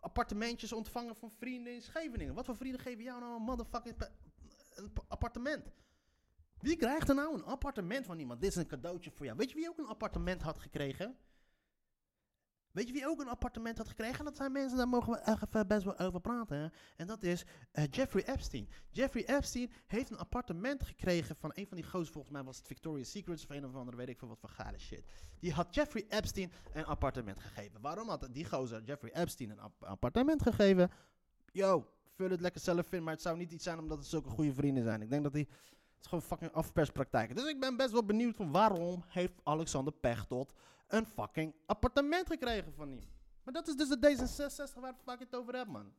Appartementjes 0.00 0.72
ontvangen 0.72 1.16
van 1.16 1.30
vrienden 1.30 1.74
in 1.74 1.82
Scheveningen. 1.82 2.34
Wat 2.34 2.44
voor 2.44 2.56
vrienden 2.56 2.80
geven 2.80 3.04
jou 3.04 3.20
nou 3.20 3.36
een 3.36 3.42
motherfucking 3.42 3.96
een 4.74 4.92
appartement? 5.08 5.72
Wie 6.64 6.76
krijgt 6.76 7.08
er 7.08 7.14
nou 7.14 7.34
een 7.34 7.44
appartement 7.44 8.06
van 8.06 8.18
iemand? 8.18 8.40
Dit 8.40 8.50
is 8.50 8.56
een 8.56 8.66
cadeautje 8.66 9.10
voor 9.10 9.26
jou. 9.26 9.38
Weet 9.38 9.50
je 9.50 9.56
wie 9.56 9.68
ook 9.68 9.78
een 9.78 9.86
appartement 9.86 10.42
had 10.42 10.58
gekregen? 10.58 11.16
Weet 12.70 12.86
je 12.86 12.92
wie 12.92 13.08
ook 13.08 13.20
een 13.20 13.28
appartement 13.28 13.78
had 13.78 13.88
gekregen? 13.88 14.24
Dat 14.24 14.36
zijn 14.36 14.52
mensen, 14.52 14.78
daar 14.78 14.88
mogen 14.88 15.12
we 15.12 15.18
echt 15.18 15.66
best 15.66 15.84
wel 15.84 15.98
over 15.98 16.20
praten. 16.20 16.72
En 16.96 17.06
dat 17.06 17.22
is 17.22 17.44
uh, 17.72 17.84
Jeffrey 17.90 18.24
Epstein. 18.26 18.68
Jeffrey 18.90 19.26
Epstein 19.26 19.70
heeft 19.86 20.10
een 20.10 20.18
appartement 20.18 20.82
gekregen 20.82 21.36
van 21.36 21.50
een 21.54 21.66
van 21.66 21.76
die 21.76 21.86
goos, 21.86 22.10
volgens 22.10 22.32
mij 22.32 22.42
was 22.42 22.56
het 22.56 22.66
Victoria's 22.66 23.10
Secrets 23.10 23.44
of 23.44 23.50
een 23.50 23.64
of 23.64 23.74
andere, 23.74 23.96
weet 23.96 24.08
ik 24.08 24.18
veel 24.18 24.28
wat 24.28 24.40
voor 24.40 24.48
gale 24.48 24.78
shit. 24.78 25.04
Die 25.38 25.52
had 25.52 25.74
Jeffrey 25.74 26.04
Epstein 26.08 26.52
een 26.72 26.84
appartement 26.84 27.40
gegeven. 27.40 27.80
Waarom 27.80 28.08
had 28.08 28.28
die 28.30 28.44
gozer 28.44 28.82
Jeffrey 28.82 29.12
Epstein 29.12 29.50
een 29.50 29.60
appartement 29.78 30.42
gegeven? 30.42 30.90
Yo, 31.52 31.86
vul 32.14 32.30
het 32.30 32.40
lekker 32.40 32.60
zelf 32.60 32.92
in, 32.92 33.02
maar 33.02 33.12
het 33.12 33.22
zou 33.22 33.36
niet 33.36 33.52
iets 33.52 33.64
zijn 33.64 33.78
omdat 33.78 33.98
het 33.98 34.06
zulke 34.06 34.28
goede 34.28 34.54
vrienden 34.54 34.84
zijn. 34.84 35.02
Ik 35.02 35.10
denk 35.10 35.22
dat 35.22 35.32
hij... 35.32 35.48
Gewoon 36.08 36.22
fucking 36.22 36.52
afperspraktijken. 36.52 37.36
Dus 37.36 37.48
ik 37.48 37.60
ben 37.60 37.76
best 37.76 37.90
wel 37.90 38.04
benieuwd 38.04 38.36
van 38.36 38.52
waarom 38.52 39.04
heeft 39.06 39.40
Alexander 39.42 39.92
Pechtold 39.92 40.52
een 40.88 41.06
fucking 41.06 41.54
appartement 41.66 42.26
gekregen 42.26 42.72
van 42.72 42.88
hem. 42.88 43.00
Maar 43.42 43.54
dat 43.54 43.68
is 43.68 43.76
dus 43.76 43.88
de 43.88 43.98
D66 43.98 44.80
waar 45.04 45.14
ik 45.14 45.20
het 45.20 45.34
over 45.34 45.56
heb, 45.56 45.66
man. 45.66 45.92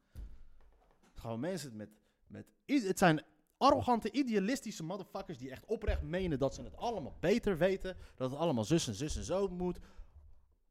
Gewoon 1.14 1.40
mensen 1.40 1.76
met, 1.76 1.90
met... 2.28 2.46
Het 2.66 2.98
zijn 2.98 3.24
arrogante, 3.58 4.12
idealistische 4.12 4.84
motherfuckers 4.84 5.38
die 5.38 5.52
echt 5.52 5.66
oprecht 5.66 6.02
menen 6.02 6.40
dat 6.40 6.54
ze 6.54 6.62
het 6.62 6.78
allemaal 6.78 7.18
beter 7.20 7.58
weten. 7.58 7.98
Dat 8.16 8.32
het 8.32 8.40
allemaal 8.40 8.64
zus 8.64 8.88
en 8.88 8.94
zus 8.94 9.16
en 9.16 9.24
zo 9.24 9.48
moet. 9.48 9.80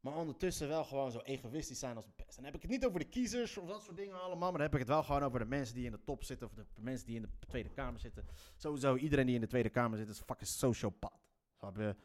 Maar 0.05 0.15
ondertussen 0.15 0.67
wel 0.67 0.83
gewoon 0.83 1.11
zo 1.11 1.19
egoïstisch 1.19 1.79
zijn 1.79 1.95
als 1.95 2.15
best. 2.15 2.29
En 2.29 2.35
dan 2.35 2.45
heb 2.45 2.55
ik 2.55 2.61
het 2.61 2.71
niet 2.71 2.85
over 2.85 2.99
de 2.99 3.05
kiezers 3.05 3.57
of 3.57 3.67
dat 3.67 3.83
soort 3.83 3.97
dingen 3.97 4.21
allemaal. 4.21 4.51
Maar 4.51 4.51
dan 4.51 4.61
heb 4.61 4.73
ik 4.73 4.79
het 4.79 4.87
wel 4.87 5.03
gewoon 5.03 5.23
over 5.23 5.39
de 5.39 5.45
mensen 5.45 5.75
die 5.75 5.85
in 5.85 5.91
de 5.91 6.03
top 6.03 6.23
zitten. 6.23 6.47
Of 6.47 6.53
de 6.53 6.81
mensen 6.81 7.07
die 7.07 7.15
in 7.15 7.21
de 7.21 7.29
Tweede 7.47 7.69
Kamer 7.69 7.99
zitten. 7.99 8.25
Sowieso, 8.55 8.95
iedereen 8.95 9.25
die 9.25 9.35
in 9.35 9.41
de 9.41 9.47
Tweede 9.47 9.69
Kamer 9.69 9.97
zit 9.97 10.09
is 10.09 10.21
fucking 10.21 10.49
sociopath. 10.49 11.19
Snap 11.57 11.77
je? 11.77 11.95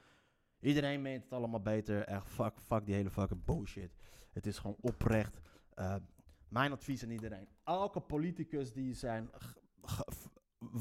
Iedereen 0.61 1.03
meent 1.03 1.23
het 1.25 1.33
allemaal 1.33 1.61
beter. 1.61 2.03
Echt, 2.03 2.29
fuck, 2.29 2.61
fuck 2.61 2.87
die 2.87 2.95
hele 2.95 3.11
fucking 3.11 3.45
bullshit. 3.45 3.95
Het 4.33 4.47
is 4.47 4.59
gewoon 4.59 4.77
oprecht. 4.81 5.41
Uh, 5.79 5.97
mijn 6.49 6.73
advies 6.73 7.03
aan 7.03 7.11
iedereen. 7.11 7.49
Elke 7.65 8.01
politicus 8.01 8.73
die 8.73 8.95
zijn 8.95 9.31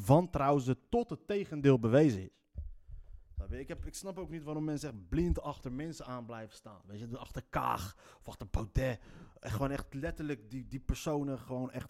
wantrouwen 0.06 0.90
tot 0.90 1.10
het 1.10 1.28
tegendeel 1.28 1.80
bewezen 1.80 2.22
is. 2.22 2.30
Ik, 3.52 3.68
heb, 3.68 3.86
ik 3.86 3.96
snap 3.96 4.18
ook 4.18 4.30
niet 4.30 4.44
waarom 4.44 4.64
mensen 4.64 4.90
echt 4.90 5.10
blind 5.10 5.42
achter 5.42 5.72
mensen 5.72 6.06
aan 6.06 6.26
blijven 6.26 6.56
staan. 6.56 6.82
Weet 6.86 7.00
je, 7.00 7.18
achter 7.18 7.44
Kaag 7.50 7.96
of 8.20 8.28
achter 8.28 8.48
Baudet. 8.48 9.00
Gewoon 9.40 9.72
echt 9.72 9.94
letterlijk 9.94 10.50
die, 10.50 10.68
die 10.68 10.80
personen 10.80 11.40
gewoon 11.40 11.72
echt 11.72 11.90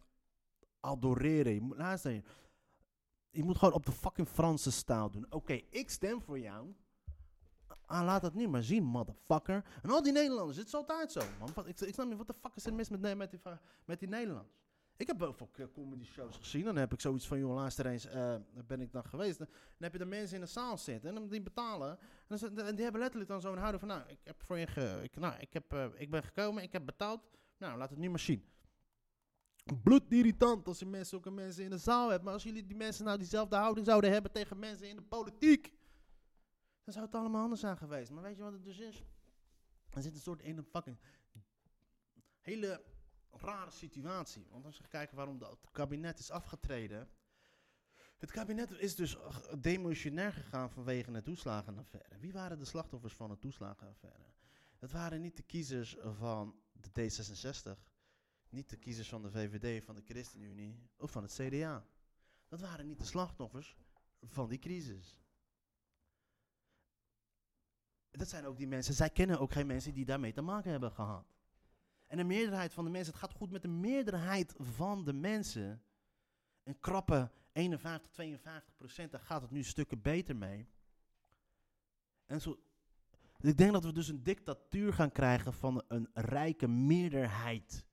adoreren. 0.79 1.53
Je 1.53 1.61
moet, 1.61 1.77
luister, 1.77 2.23
je 3.29 3.43
moet 3.43 3.57
gewoon 3.57 3.73
op 3.73 3.85
de 3.85 3.91
fucking 3.91 4.27
Franse 4.27 4.71
staal 4.71 5.09
doen. 5.09 5.25
Oké, 5.29 5.53
ik 5.69 5.89
stem 5.89 6.21
voor 6.21 6.39
jou. 6.39 6.75
Ah, 7.85 8.05
laat 8.05 8.21
het 8.21 8.33
niet 8.33 8.49
maar 8.49 8.63
zien, 8.63 8.83
motherfucker. 8.83 9.65
En 9.81 9.89
al 9.89 10.03
die 10.03 10.11
Nederlanders, 10.11 10.57
het 10.57 10.67
is 10.67 10.75
altijd 10.75 11.11
zo, 11.11 11.21
man. 11.39 11.67
Ik, 11.67 11.79
ik 11.79 11.93
snap 11.93 12.07
niet, 12.07 12.17
wat 12.17 12.27
de 12.27 12.33
fuck 12.33 12.55
is 12.55 12.65
er 12.65 12.73
mis 12.73 12.89
met, 12.89 13.17
met, 13.17 13.31
die, 13.31 13.39
met 13.85 13.99
die 13.99 14.07
Nederlanders? 14.07 14.68
Ik 14.99 15.07
heb 15.07 15.19
wel 15.19 15.33
veel 15.33 15.71
comedy 15.71 16.05
shows 16.05 16.37
gezien. 16.37 16.63
Dan 16.63 16.75
heb 16.75 16.93
ik 16.93 17.01
zoiets 17.01 17.27
van, 17.27 17.39
joh, 17.39 17.55
laatst 17.55 17.79
eens 17.79 18.05
uh, 18.05 18.35
ben 18.67 18.81
ik 18.81 18.91
dan 18.91 19.03
geweest. 19.03 19.37
Dan, 19.37 19.47
heb 19.77 19.91
je 19.91 19.97
de 19.97 20.05
mensen 20.05 20.35
in 20.35 20.41
de 20.41 20.47
zaal 20.47 20.77
zitten 20.77 21.15
en 21.15 21.27
die 21.27 21.41
betalen. 21.41 21.97
En, 22.27 22.37
dan, 22.37 22.75
die 22.75 22.83
hebben 22.83 23.01
letterlijk 23.01 23.29
dan 23.29 23.41
zo'n 23.41 23.57
houden 23.57 23.79
van, 23.79 23.89
nou, 23.89 24.01
ik 24.07 24.19
heb 24.23 24.43
voor 24.43 24.57
je, 24.57 24.67
ge, 24.67 24.99
ik, 25.03 25.15
nou, 25.15 25.39
ik, 25.39 25.53
heb, 25.53 25.73
uh, 25.73 25.85
ik 25.95 26.09
ben 26.09 26.23
gekomen, 26.23 26.63
ik 26.63 26.71
heb 26.71 26.85
betaald. 26.85 27.21
Nou, 27.57 27.77
laat 27.77 27.89
het 27.89 27.99
niet 27.99 28.09
maar 28.09 28.19
zien. 28.19 28.43
Bloedirritant 29.83 30.67
als 30.67 30.79
je 30.79 30.85
mensen, 30.85 31.17
ook 31.17 31.29
mensen 31.29 31.63
in 31.63 31.69
de 31.69 31.77
zaal 31.77 32.09
hebt. 32.09 32.23
Maar 32.23 32.33
als 32.33 32.43
jullie 32.43 32.65
die 32.65 32.77
mensen 32.77 33.05
nou 33.05 33.17
diezelfde 33.17 33.55
houding 33.55 33.85
zouden 33.85 34.11
hebben 34.11 34.31
tegen 34.31 34.59
mensen 34.59 34.89
in 34.89 34.95
de 34.95 35.01
politiek 35.01 35.77
dan 36.83 36.93
zou 36.93 37.05
het 37.05 37.15
allemaal 37.15 37.43
anders 37.43 37.61
zijn 37.61 37.77
geweest. 37.77 38.11
Maar 38.11 38.23
weet 38.23 38.35
je 38.35 38.41
wat 38.41 38.51
het 38.51 38.63
dus 38.63 38.79
is? 38.79 39.03
Er 39.89 40.01
zit 40.01 40.13
een 40.13 40.19
soort 40.19 40.43
een 40.43 40.63
fucking 40.63 40.97
hele 42.39 42.83
rare 43.31 43.71
situatie. 43.71 44.47
Want 44.49 44.65
als 44.65 44.77
je 44.77 44.87
kijkt 44.87 45.13
waarom 45.13 45.41
het 45.41 45.71
kabinet 45.71 46.19
is 46.19 46.31
afgetreden. 46.31 47.09
Het 48.17 48.31
kabinet 48.31 48.71
is 48.71 48.95
dus 48.95 49.17
demotionair 49.59 50.33
gegaan 50.33 50.71
vanwege 50.71 51.11
de 51.11 51.21
toeslagenaffaire. 51.21 52.17
Wie 52.17 52.33
waren 52.33 52.59
de 52.59 52.65
slachtoffers 52.65 53.13
van 53.13 53.29
de 53.29 53.37
toeslagenaffaire? 53.37 54.33
Dat 54.79 54.91
waren 54.91 55.21
niet 55.21 55.37
de 55.37 55.43
kiezers 55.43 55.97
van 56.01 56.55
de 56.71 56.89
D66, 56.89 57.79
niet 58.49 58.69
de 58.69 58.77
kiezers 58.77 59.09
van 59.09 59.21
de 59.21 59.31
VVD, 59.31 59.83
van 59.85 59.95
de 59.95 60.01
ChristenUnie 60.01 60.89
of 60.97 61.11
van 61.11 61.23
het 61.23 61.33
CDA. 61.33 61.85
Dat 62.47 62.59
waren 62.59 62.87
niet 62.87 62.99
de 62.99 63.05
slachtoffers 63.05 63.77
van 64.21 64.49
die 64.49 64.59
crisis 64.59 65.19
dat 68.11 68.29
zijn 68.29 68.45
ook 68.45 68.57
die 68.57 68.67
mensen, 68.67 68.93
zij 68.93 69.09
kennen 69.09 69.39
ook 69.39 69.51
geen 69.51 69.67
mensen 69.67 69.93
die 69.93 70.05
daarmee 70.05 70.33
te 70.33 70.41
maken 70.41 70.71
hebben 70.71 70.91
gehad. 70.91 71.38
En 72.09 72.17
de 72.17 72.23
meerderheid 72.23 72.73
van 72.73 72.83
de 72.83 72.89
mensen, 72.89 73.13
het 73.13 73.21
gaat 73.21 73.33
goed 73.33 73.51
met 73.51 73.61
de 73.61 73.67
meerderheid 73.67 74.53
van 74.57 75.05
de 75.05 75.13
mensen. 75.13 75.83
Een 76.63 76.79
krappe 76.79 77.31
51, 77.51 78.11
52 78.11 78.75
procent, 78.75 79.11
daar 79.11 79.21
gaat 79.21 79.41
het 79.41 79.51
nu 79.51 79.63
stukken 79.63 80.01
beter 80.01 80.35
mee. 80.35 80.67
En 82.25 82.41
zo, 82.41 82.59
ik 83.39 83.57
denk 83.57 83.71
dat 83.71 83.83
we 83.83 83.91
dus 83.91 84.07
een 84.07 84.23
dictatuur 84.23 84.93
gaan 84.93 85.11
krijgen 85.11 85.53
van 85.53 85.83
een 85.87 86.09
rijke 86.13 86.67
meerderheid. 86.67 87.85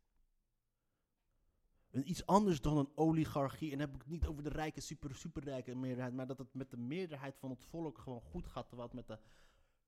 Een 1.91 2.11
iets 2.11 2.27
anders 2.27 2.61
dan 2.61 2.77
een 2.77 2.91
oligarchie. 2.95 3.73
En 3.73 3.79
dan 3.79 3.87
heb 3.87 3.97
ik 3.97 4.03
het 4.03 4.11
niet 4.11 4.27
over 4.27 4.43
de 4.43 4.49
rijke, 4.49 4.81
super, 4.81 5.15
superrijke 5.15 5.75
meerderheid. 5.75 6.15
Maar 6.15 6.27
dat 6.27 6.39
het 6.39 6.55
met 6.55 6.71
de 6.71 6.77
meerderheid 6.77 7.37
van 7.37 7.51
het 7.51 7.65
volk 7.65 7.99
gewoon 7.99 8.21
goed 8.21 8.47
gaat. 8.47 8.69
Terwijl 8.69 8.89
het 8.89 8.97
met 8.97 9.07
de 9.07 9.19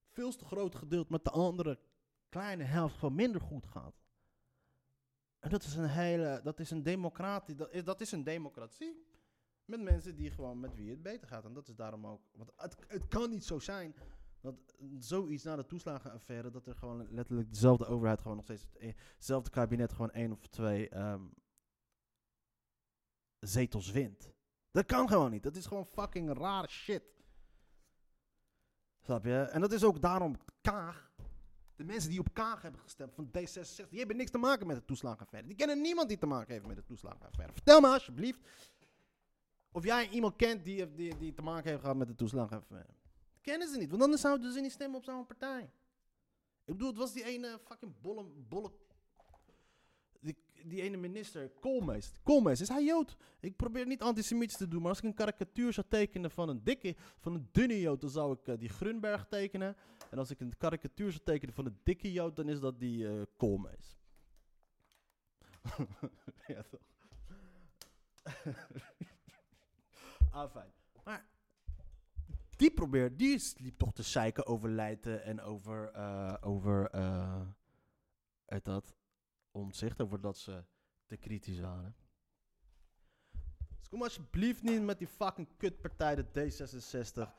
veel 0.09 0.33
te 0.33 0.45
groot 0.45 0.75
gedeelte, 0.75 1.13
met 1.13 1.25
de 1.25 1.31
andere 1.31 1.79
kleine 2.29 2.65
helft 2.65 2.95
gewoon 2.95 3.15
minder 3.15 3.41
goed 3.41 3.67
gaat. 3.67 4.08
En 5.39 5.51
dat 5.51 5.63
is 5.63 5.75
een 5.75 5.89
hele, 5.89 6.41
dat 6.45 6.61
is 6.61 6.71
een 6.71 6.83
democratie, 6.83 7.55
dat 7.55 7.73
is, 7.73 7.85
dat 7.85 8.01
is 8.01 8.13
een 8.13 8.25
democratie. 8.25 9.07
Met 9.65 9.81
mensen 9.81 10.17
die 10.17 10.31
gewoon 10.31 10.61
met 10.61 10.75
wie 10.75 10.91
het 10.91 11.03
beter 11.03 11.29
gaat. 11.29 11.45
En 11.45 11.53
dat 11.53 11.69
is 11.69 11.77
daarom 11.77 12.07
ook, 12.07 12.23
want 12.33 12.51
het, 12.57 12.77
het 12.87 13.09
kan 13.09 13.31
niet 13.31 13.45
zo 13.45 13.59
zijn 13.59 13.95
dat 14.41 14.55
zoiets 14.99 15.45
na 15.45 15.57
de 15.57 15.67
toeslagenaffaire, 15.67 16.51
dat 16.51 16.67
er 16.67 16.75
gewoon 16.75 17.13
letterlijk 17.13 17.51
dezelfde 17.51 17.87
overheid 17.87 18.21
gewoon 18.21 18.37
nog 18.37 18.45
steeds, 18.45 18.67
hetzelfde 19.15 19.51
kabinet 19.51 19.93
gewoon 19.93 20.11
één 20.11 20.33
of 20.33 20.47
twee 20.47 20.89
ehm, 20.89 21.23
zetels 23.39 23.91
wint. 23.91 24.33
Dat 24.71 24.87
kan 24.87 25.09
gewoon 25.09 25.31
niet. 25.31 25.43
Dat 25.43 25.57
is 25.57 25.67
gewoon 25.67 25.87
fucking 25.87 26.39
rare 26.39 26.69
shit. 26.69 27.03
Snap 29.01 29.25
je? 29.25 29.39
En 29.39 29.61
dat 29.61 29.73
is 29.73 29.85
ook 29.85 30.01
daarom 30.01 30.37
Kaag. 30.61 31.08
De 31.79 31.85
mensen 31.85 32.11
die 32.11 32.19
op 32.19 32.29
Kaag 32.33 32.63
hebben 32.63 32.81
gestemd 32.81 33.15
van 33.15 33.27
D66, 33.27 33.89
die 33.89 33.99
hebben 33.99 34.17
niks 34.17 34.31
te 34.31 34.39
maken 34.39 34.67
met 34.67 34.77
de 34.77 34.85
toeslagenaffaire. 34.85 35.49
Die 35.49 35.57
kennen 35.57 35.81
niemand 35.81 36.09
die 36.09 36.19
te 36.19 36.27
maken 36.27 36.53
heeft 36.53 36.67
met 36.67 36.77
de 36.77 36.85
toeslagenaffaire. 36.85 37.53
Vertel 37.53 37.81
me 37.81 37.87
alsjeblieft 37.87 38.41
of 39.73 39.85
jij 39.85 40.09
iemand 40.09 40.37
kent 40.37 40.65
die, 40.65 40.95
die, 40.95 41.17
die 41.17 41.33
te 41.33 41.43
maken 41.43 41.69
heeft 41.69 41.81
gehad 41.81 41.97
met 41.97 42.09
de 42.09 42.15
toeslagenaffaire. 42.15 42.89
Kennen 43.41 43.69
ze 43.69 43.79
niet, 43.79 43.91
want 43.91 44.03
anders 44.03 44.21
zouden 44.21 44.53
ze 44.53 44.61
niet 44.61 44.73
stemmen 44.73 44.99
op 44.99 45.05
zo'n 45.05 45.27
partij. 45.27 45.71
Ik 46.65 46.73
bedoel, 46.73 46.89
het 46.89 46.99
was 46.99 47.13
die 47.13 47.25
ene 47.25 47.59
fucking 47.65 48.01
bolle, 48.01 48.25
bolle 48.25 48.73
die, 50.21 50.37
die 50.65 50.83
ene 50.83 50.97
minister, 50.97 51.51
Koolmees. 51.61 52.13
Koolmees, 52.23 52.61
is 52.61 52.69
hij 52.69 52.85
Jood? 52.85 53.17
Ik 53.41 53.57
probeer 53.57 53.87
niet 53.87 54.03
antisemitisch 54.03 54.57
te 54.57 54.69
doen, 54.69 54.81
maar 54.81 54.89
als 54.89 54.99
ik 54.99 55.05
een 55.05 55.15
karikatuur 55.15 55.73
zou 55.73 55.87
tekenen 55.89 56.31
van 56.31 56.49
een 56.49 56.65
dikke, 56.65 56.97
van 57.19 57.35
een 57.35 57.49
dunne 57.53 57.81
Jood, 57.81 58.01
dan 58.01 58.11
zou 58.11 58.33
ik 58.33 58.49
eh, 58.49 58.59
die 58.59 58.69
Grunberg 58.69 59.27
tekenen. 59.29 59.77
En 60.11 60.19
als 60.19 60.31
ik 60.31 60.41
een 60.41 60.57
karikatuur 60.57 61.11
zou 61.11 61.25
tekenen 61.25 61.55
van 61.55 61.67
een 61.67 61.81
dikke 61.83 62.13
Jood, 62.13 62.37
dan 62.37 62.49
is 62.49 62.61
dat 62.61 62.81
die 62.81 63.05
uh, 63.05 63.23
Koolmees. 63.37 63.99
ja, 66.47 66.63
toch? 66.63 66.81
ah, 70.31 70.51
fijn. 70.51 70.73
Maar 71.05 71.27
die 72.57 72.71
probeert, 72.71 73.19
die 73.19 73.43
liep 73.57 73.79
toch 73.79 73.93
te 73.93 74.03
zeiken 74.03 74.47
over 74.47 74.71
Leiden 74.71 75.23
en 75.23 75.41
over, 75.41 75.95
uh, 75.97 76.35
over, 76.41 76.95
uh, 76.95 77.41
uit 78.45 78.65
dat, 78.65 78.95
omzicht, 79.51 80.01
over 80.01 80.21
dat 80.21 80.39
ze 80.39 80.65
te 81.07 81.17
kritisch 81.17 81.61
waren. 81.61 81.97
Dus 83.79 83.89
kom 83.89 84.03
alsjeblieft 84.03 84.63
niet 84.63 84.83
met 84.83 84.99
die 84.99 85.09
fucking 85.09 85.49
kutpartij, 85.57 86.15
de 86.15 86.25
D66. 86.25 87.33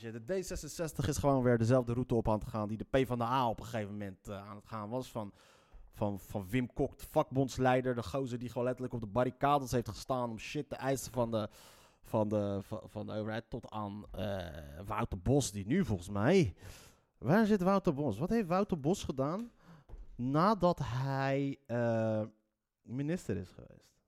De 0.00 0.22
D66 0.22 1.08
is 1.08 1.18
gewoon 1.18 1.42
weer 1.42 1.58
dezelfde 1.58 1.92
route 1.92 2.14
op 2.14 2.28
aan 2.28 2.38
het 2.38 2.48
gaan 2.48 2.68
die 2.68 2.76
de 2.76 2.86
PvdA 2.90 3.48
op 3.48 3.60
een 3.60 3.66
gegeven 3.66 3.92
moment 3.92 4.28
uh, 4.28 4.48
aan 4.48 4.56
het 4.56 4.66
gaan 4.66 4.88
was. 4.88 5.10
Van, 5.10 5.32
van, 5.90 6.18
van 6.18 6.46
Wim 6.48 6.72
Kok, 6.72 6.98
de 6.98 7.06
vakbondsleider, 7.10 7.94
de 7.94 8.02
gozer 8.02 8.38
die 8.38 8.48
gewoon 8.48 8.64
letterlijk 8.64 8.94
op 8.94 9.00
de 9.00 9.06
barricades 9.06 9.70
heeft 9.70 9.88
gestaan 9.88 10.30
om 10.30 10.38
shit 10.38 10.68
te 10.68 10.76
eisen 10.76 11.12
van 11.12 11.30
de, 11.30 11.48
van 12.02 12.28
de, 12.28 12.58
van, 12.62 12.80
van 12.84 13.06
de 13.06 13.12
overheid. 13.12 13.50
Tot 13.50 13.70
aan 13.70 14.04
uh, 14.18 14.46
Wouter 14.86 15.18
Bos, 15.18 15.52
die 15.52 15.66
nu 15.66 15.84
volgens 15.84 16.08
mij... 16.08 16.54
Waar 17.18 17.46
zit 17.46 17.62
Wouter 17.62 17.94
Bos? 17.94 18.18
Wat 18.18 18.30
heeft 18.30 18.48
Wouter 18.48 18.80
Bos 18.80 19.04
gedaan? 19.04 19.50
nadat 20.20 20.78
hij 20.82 21.58
uh, 21.66 22.22
minister 22.82 23.36
is 23.36 23.48
geweest. 23.50 23.99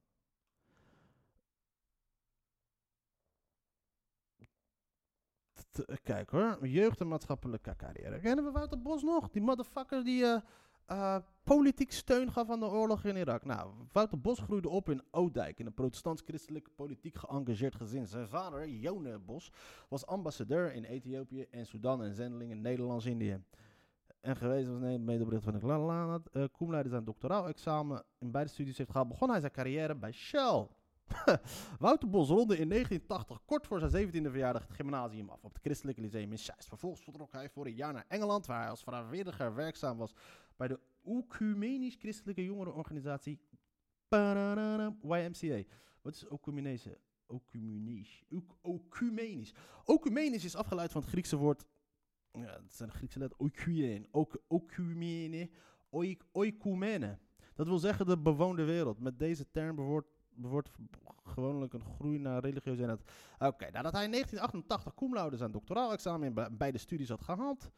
Kijk 6.03 6.31
hoor, 6.31 6.67
jeugd 6.67 7.01
en 7.01 7.09
maatschappelijke 7.09 7.77
carrière. 7.77 8.21
Kennen 8.21 8.45
we 8.45 8.51
Wouter 8.51 8.83
Bos 8.83 9.03
nog? 9.03 9.31
Die 9.31 9.43
motherfucker 9.43 10.05
die 10.05 10.23
uh, 10.23 10.37
uh, 10.91 11.17
politiek 11.43 11.93
steun 11.93 12.33
gaf 12.33 12.51
aan 12.51 12.61
de 12.61 12.67
oorlog 12.67 13.05
in 13.05 13.17
Irak. 13.17 13.45
Nou, 13.45 13.71
Wouter 13.93 14.21
Bos 14.21 14.39
groeide 14.39 14.69
op 14.69 14.89
in 14.91 15.03
Oudijk, 15.11 15.59
in 15.59 15.67
een 15.67 15.75
protestants-christelijke 15.75 16.71
politiek 16.71 17.17
geëngageerd 17.17 17.75
gezin. 17.75 18.07
Zijn 18.07 18.29
vader, 18.29 18.69
Jone 18.69 19.19
Bos, 19.19 19.53
was 19.89 20.07
ambassadeur 20.07 20.73
in 20.73 20.85
Ethiopië 20.85 21.47
en 21.51 21.67
Sudan 21.67 22.03
en 22.03 22.15
zendeling 22.15 22.51
in 22.51 22.61
Nederlands-Indië 22.61 23.41
en 24.23 24.37
geweest 24.37 24.69
was 24.69 24.79
nee, 24.79 24.99
medebericht 24.99 25.45
van 25.45 25.55
ik 25.55 25.63
Lana. 25.63 26.21
Uh, 26.33 26.45
Koem 26.53 26.89
zijn 26.89 27.05
doctoraal 27.05 27.49
examen 27.49 28.05
in 28.19 28.31
beide 28.31 28.51
studies 28.51 28.79
heeft 28.79 28.91
gehad, 28.91 29.09
begon 29.09 29.31
hij 29.31 29.41
zijn 29.41 29.53
carrière 29.53 29.95
bij 29.95 30.13
Shell. 30.13 30.67
Wouter 31.79 32.11
Bos 32.11 32.29
ronde 32.29 32.59
in 32.59 32.69
1980 32.69 33.45
kort 33.45 33.67
voor 33.67 33.81
zijn 33.81 34.09
17e 34.09 34.31
verjaardag 34.31 34.63
het 34.63 34.73
gymnasium 34.73 35.29
af 35.29 35.45
op 35.45 35.53
het 35.53 35.63
Christelijke 35.63 36.01
Lyceum 36.01 36.31
in 36.31 36.39
Zeist. 36.39 36.69
Vervolgens 36.69 37.03
vertrok 37.03 37.33
hij 37.33 37.49
voor 37.49 37.67
een 37.67 37.75
jaar 37.75 37.93
naar 37.93 38.05
Engeland, 38.09 38.47
waar 38.47 38.61
hij 38.61 38.71
als 38.71 38.83
vrijwilliger 38.83 39.55
werkzaam 39.55 39.97
was 39.97 40.15
bij 40.57 40.69
de 40.69 40.81
Ecumenisch-Christelijke 41.05 42.45
Jongerenorganisatie 42.45 43.41
YMCA. 45.03 45.63
Wat 46.03 46.15
is 46.15 46.27
Ecumenisch? 46.29 46.89
Ecumenisch. 47.27 48.25
Ecumenisch. 48.63 49.55
Ecumenisch 49.85 50.45
is 50.45 50.57
afgeleid 50.57 50.93
van 50.93 51.01
het 51.01 51.11
Griekse 51.11 51.37
woord 51.37 51.65
ja, 52.33 52.59
dat 52.59 52.73
zijn 52.73 52.91
Griekse 52.91 53.19
letter, 53.19 53.39
oikuen, 53.39 54.07
oikumene. 56.33 57.19
Dat 57.55 57.67
wil 57.67 57.79
zeggen 57.79 58.07
de 58.07 58.19
bewoonde 58.19 58.65
wereld. 58.65 59.01
Met 59.01 59.19
deze 59.19 59.51
term 59.51 59.77
behoort, 59.77 60.07
behoort 60.35 60.71
gewoonlijk 61.25 61.73
een 61.73 61.85
groei 61.85 62.19
naar 62.19 62.41
religieuze 62.41 62.81
eenheid. 62.81 63.03
Oké, 63.39 63.71
nadat 63.71 63.93
hij 63.93 64.05
in 64.05 64.11
1988 64.11 64.95
cum 64.95 65.15
laude 65.15 65.37
zijn 65.37 65.51
doctoraal-examen 65.51 66.35
in 66.35 66.57
beide 66.57 66.79
studies 66.79 67.09
had 67.09 67.23
gehaald, 67.23 67.71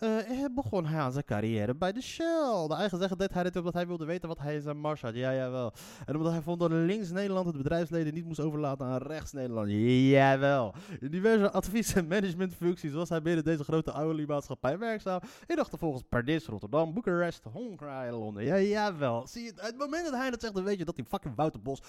uh, 0.00 0.44
begon 0.54 0.86
hij 0.86 1.00
aan 1.00 1.12
zijn 1.12 1.24
carrière 1.24 1.74
bij 1.74 1.92
de 1.92 2.02
Shell. 2.02 2.66
De 2.68 2.74
eigen 2.74 2.98
zeggen 2.98 3.18
deed 3.18 3.34
hij 3.34 3.42
dit 3.42 3.56
omdat 3.56 3.74
hij 3.74 3.86
wilde 3.86 4.04
weten 4.04 4.28
wat 4.28 4.38
hij 4.38 4.54
in 4.54 4.60
zijn 4.60 4.78
mars 4.78 5.00
had. 5.00 5.14
Ja, 5.14 5.34
jawel. 5.34 5.72
En 6.06 6.16
omdat 6.16 6.32
hij 6.32 6.42
vond 6.42 6.60
dat 6.60 6.70
links 6.70 7.10
Nederland 7.10 7.46
het 7.46 7.56
bedrijfsleden 7.56 8.14
niet 8.14 8.24
moest 8.24 8.40
overlaten 8.40 8.86
aan 8.86 9.02
rechts 9.02 9.32
Nederland. 9.32 9.68
Jawel. 9.70 10.74
In 11.00 11.10
diverse 11.10 11.50
advies- 11.50 11.94
en 11.94 12.06
managementfuncties 12.06 12.92
was 12.92 13.08
hij 13.08 13.22
binnen 13.22 13.44
deze 13.44 13.64
grote 13.64 13.92
oliemaatschappij 13.92 14.78
werkzaam. 14.78 15.20
In 15.46 15.58
achtervolgens 15.58 16.04
Paris, 16.08 16.46
Rotterdam, 16.46 16.94
Boekarest, 16.94 17.44
Hongarije, 17.52 18.12
Londen. 18.12 18.44
Ja, 18.44 18.60
jawel. 18.60 19.26
Zie 19.26 19.44
je, 19.44 19.52
het 19.56 19.78
moment 19.78 20.04
dat 20.04 20.14
hij 20.14 20.30
dat 20.30 20.40
zegt, 20.40 20.54
dan 20.54 20.64
weet 20.64 20.78
je 20.78 20.84
dat 20.84 20.96
die 20.96 21.04
fucking 21.04 21.34
Wouter 21.36 21.62
Bos 21.62 21.80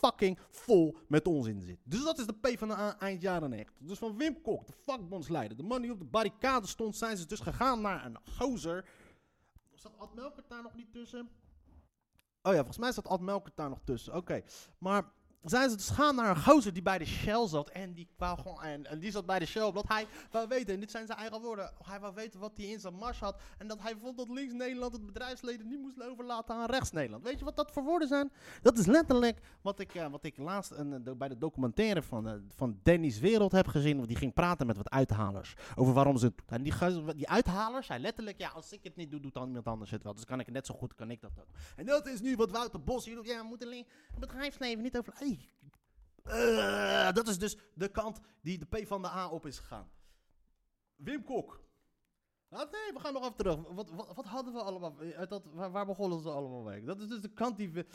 fucking 0.00 0.38
vol 0.50 0.96
met 1.08 1.26
onzin 1.26 1.60
zit. 1.60 1.78
Dus 1.84 2.04
dat 2.04 2.18
is 2.18 2.26
de 2.26 2.32
P 2.32 2.58
van 2.58 2.68
de 2.68 2.74
eind 2.98 3.22
jaren 3.22 3.50
90. 3.50 3.74
Dus 3.78 3.98
van 3.98 4.16
Wim 4.16 4.42
Kok, 4.42 4.66
de 4.66 4.72
vakbondsleider, 4.84 5.56
de 5.56 5.62
man 5.62 5.82
die 5.82 5.92
op 5.92 5.98
de 5.98 6.04
barricade 6.04 6.66
stond, 6.66 6.96
zijn 6.96 7.16
ze 7.16 7.26
dus 7.26 7.39
gegaan 7.40 7.80
naar 7.80 8.04
een 8.04 8.18
gozer. 8.38 8.88
Zat 9.74 9.98
Ad 9.98 10.14
Melkert 10.14 10.48
daar 10.48 10.62
nog 10.62 10.74
niet 10.74 10.92
tussen? 10.92 11.28
Oh 12.42 12.52
ja, 12.52 12.58
volgens 12.58 12.78
mij 12.78 12.92
zat 12.92 13.08
Ad 13.08 13.20
Melkert 13.20 13.56
daar 13.56 13.68
nog 13.68 13.80
tussen. 13.84 14.14
Oké, 14.14 14.42
maar 14.78 15.12
zijn 15.42 15.70
ze 15.70 15.76
dus 15.76 15.88
gaan 15.88 16.14
naar 16.14 16.30
een 16.30 16.42
gozer 16.42 16.72
die 16.72 16.82
bij 16.82 16.98
de 16.98 17.06
Shell 17.06 17.48
zat. 17.48 17.68
En 17.68 17.92
die, 17.92 18.08
wou 18.16 18.38
gewoon, 18.38 18.62
en, 18.62 18.98
die 18.98 19.10
zat 19.10 19.26
bij 19.26 19.38
de 19.38 19.46
Shell 19.46 19.62
omdat 19.62 19.88
hij 19.88 20.06
wou 20.30 20.48
weten, 20.48 20.74
en 20.74 20.80
dit 20.80 20.90
zijn 20.90 21.06
zijn 21.06 21.18
eigen 21.18 21.40
woorden, 21.40 21.72
hij 21.84 22.00
wou 22.00 22.14
weten 22.14 22.40
wat 22.40 22.52
hij 22.56 22.66
in 22.66 22.80
zijn 22.80 22.94
mars 22.94 23.18
had. 23.18 23.40
En 23.58 23.68
dat 23.68 23.80
hij 23.80 23.96
vond 23.96 24.16
dat 24.16 24.28
links 24.28 24.52
Nederland 24.52 24.92
het 24.92 25.06
bedrijfsleden 25.06 25.68
niet 25.68 25.80
moest 25.80 26.02
overlaten 26.02 26.54
aan 26.54 26.70
rechts 26.70 26.90
Nederland. 26.90 27.24
Weet 27.24 27.38
je 27.38 27.44
wat 27.44 27.56
dat 27.56 27.70
voor 27.70 27.82
woorden 27.82 28.08
zijn? 28.08 28.32
Dat 28.62 28.78
is 28.78 28.86
letterlijk 28.86 29.40
wat 29.60 29.78
ik, 29.78 29.94
uh, 29.94 30.10
wat 30.10 30.24
ik 30.24 30.36
laatst 30.36 30.72
uh, 30.72 31.12
bij 31.16 31.28
de 31.28 31.38
documentaire 31.38 32.02
van, 32.02 32.28
uh, 32.28 32.34
van 32.54 32.78
Dennis 32.82 33.18
Wereld 33.18 33.52
heb 33.52 33.66
gezien. 33.66 34.06
Die 34.06 34.16
ging 34.16 34.34
praten 34.34 34.66
met 34.66 34.76
wat 34.76 34.90
uithalers 34.90 35.54
over 35.74 35.94
waarom 35.94 36.16
ze 36.16 36.24
het 36.26 36.36
doen. 36.36 36.46
En 36.48 36.62
die, 36.62 37.14
die 37.14 37.28
uithalers 37.28 37.86
zei 37.86 38.00
letterlijk, 38.00 38.38
ja 38.38 38.48
als 38.48 38.72
ik 38.72 38.80
het 38.82 38.96
niet 38.96 39.10
doe, 39.10 39.20
doet 39.20 39.34
dan 39.34 39.46
iemand 39.46 39.66
anders 39.66 39.90
het 39.90 40.02
wel. 40.02 40.14
Dus 40.14 40.24
kan 40.24 40.40
ik 40.40 40.46
het 40.46 40.54
net 40.54 40.66
zo 40.66 40.74
goed, 40.74 40.94
kan 40.94 41.10
ik 41.10 41.20
dat 41.20 41.30
ook. 41.40 41.48
En 41.76 41.86
dat 41.86 42.06
is 42.06 42.20
nu 42.20 42.36
wat 42.36 42.50
Wouter 42.50 42.82
Bos 42.82 43.04
hier 43.04 43.14
doet. 43.14 43.26
Ja, 43.26 43.40
we 43.40 43.46
moeten 43.48 43.72
het 43.72 43.86
bedrijfsleven 44.18 44.82
niet 44.82 44.98
over... 44.98 45.12
Uh, 46.26 47.12
dat 47.12 47.28
is 47.28 47.38
dus 47.38 47.56
de 47.74 47.88
kant 47.88 48.20
die 48.42 48.58
de 48.58 48.66
P 48.66 48.86
van 48.86 49.02
de 49.02 49.08
A 49.08 49.28
op 49.28 49.46
is 49.46 49.58
gegaan. 49.58 49.90
Wim 50.96 51.24
Kok. 51.24 51.60
Ah, 52.48 52.58
nee, 52.58 52.92
we 52.92 53.00
gaan 53.00 53.12
nog 53.12 53.22
even 53.22 53.36
terug. 53.36 53.56
Wat, 53.68 53.90
wat, 54.14 54.24
hadden 54.26 54.52
we 54.52 54.62
allemaal? 54.62 54.94
Uit 55.16 55.28
dat, 55.28 55.42
waar, 55.52 55.86
begonnen 55.86 56.20
ze 56.20 56.30
allemaal 56.30 56.62
mee? 56.62 56.84
Dat 56.84 57.00
is 57.00 57.08
dus 57.08 57.20
de 57.20 57.32
kant 57.32 57.56
die, 57.56 57.86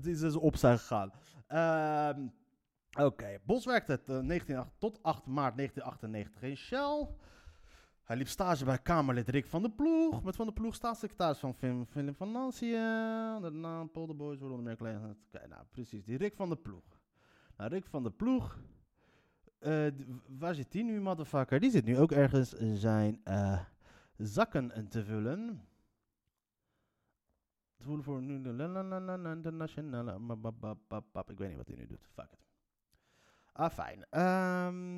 die 0.00 0.16
ze 0.16 0.40
op 0.40 0.56
zijn 0.56 0.78
gegaan. 0.78 1.12
Uh, 1.48 3.04
Oké. 3.04 3.38
Bos 3.44 3.64
werkte 3.64 3.92
het, 3.92 4.06
19, 4.06 4.64
tot 4.78 5.02
8 5.02 5.26
maart 5.26 5.56
1998 5.56 6.42
in 6.42 6.56
Shell. 6.56 7.08
Hij 8.08 8.16
liep 8.16 8.28
stage 8.28 8.64
bij 8.64 8.78
Kamerlid 8.78 9.28
Rick 9.28 9.46
van 9.46 9.62
der 9.62 9.70
Ploeg. 9.70 10.22
Met 10.22 10.36
Van 10.36 10.44
der 10.46 10.54
Ploeg 10.54 10.74
staatssecretaris 10.74 11.38
van 11.38 11.54
Phil- 11.54 11.84
Philip 11.88 12.16
van 12.16 12.32
Nancy. 12.32 12.70
De 13.40 13.50
naam 13.52 13.90
Polderboys 13.90 14.38
worden 14.38 14.62
meer. 14.62 14.72
Oké, 14.72 15.46
nou 15.48 15.64
precies. 15.70 16.04
Die 16.04 16.16
Rick 16.16 16.34
van 16.34 16.48
der 16.48 16.58
Ploeg. 16.58 17.00
Nou, 17.56 17.70
Rick 17.70 17.86
van 17.86 18.02
der 18.02 18.12
Ploeg. 18.12 18.58
eh, 19.58 19.86
waar 20.38 20.54
zit 20.54 20.72
die 20.72 20.84
nu, 20.84 21.00
motherfucker? 21.00 21.60
Die 21.60 21.70
zit 21.70 21.84
nu 21.84 21.98
ook 21.98 22.12
ergens 22.12 22.50
zijn 22.74 23.20
eh, 23.24 23.60
zakken 24.16 24.88
te 24.88 25.04
vullen. 25.04 25.60
Te 27.76 27.82
voelen 27.84 28.04
voor 28.04 28.22
nu 28.22 28.42
de 28.42 28.48
internationale. 29.34 30.12
Ik 31.26 31.38
weet 31.38 31.48
niet 31.48 31.56
wat 31.56 31.66
hij 31.68 31.76
nu 31.76 31.86
doet. 31.86 32.06
Fuck 32.12 32.32
it. 32.32 32.38
Ah, 33.52 33.70
fijn. 33.70 34.06
Ehm, 34.10 34.97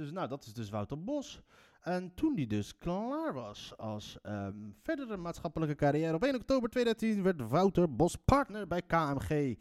dus 0.00 0.12
nou, 0.12 0.28
dat 0.28 0.44
is 0.44 0.52
dus 0.52 0.70
Wouter 0.70 1.04
Bos. 1.04 1.42
En 1.80 2.14
toen 2.14 2.34
hij 2.34 2.46
dus 2.46 2.78
klaar 2.78 3.34
was 3.34 3.72
als 3.76 4.18
ehm, 4.22 4.54
verdere 4.82 5.16
maatschappelijke 5.16 5.74
carrière, 5.74 6.14
op 6.14 6.24
1 6.24 6.34
oktober 6.34 6.70
2010 6.70 7.22
werd 7.22 7.50
Wouter 7.50 7.96
Bos 7.96 8.16
partner 8.16 8.66
bij 8.66 8.82
KMG. 8.82 9.56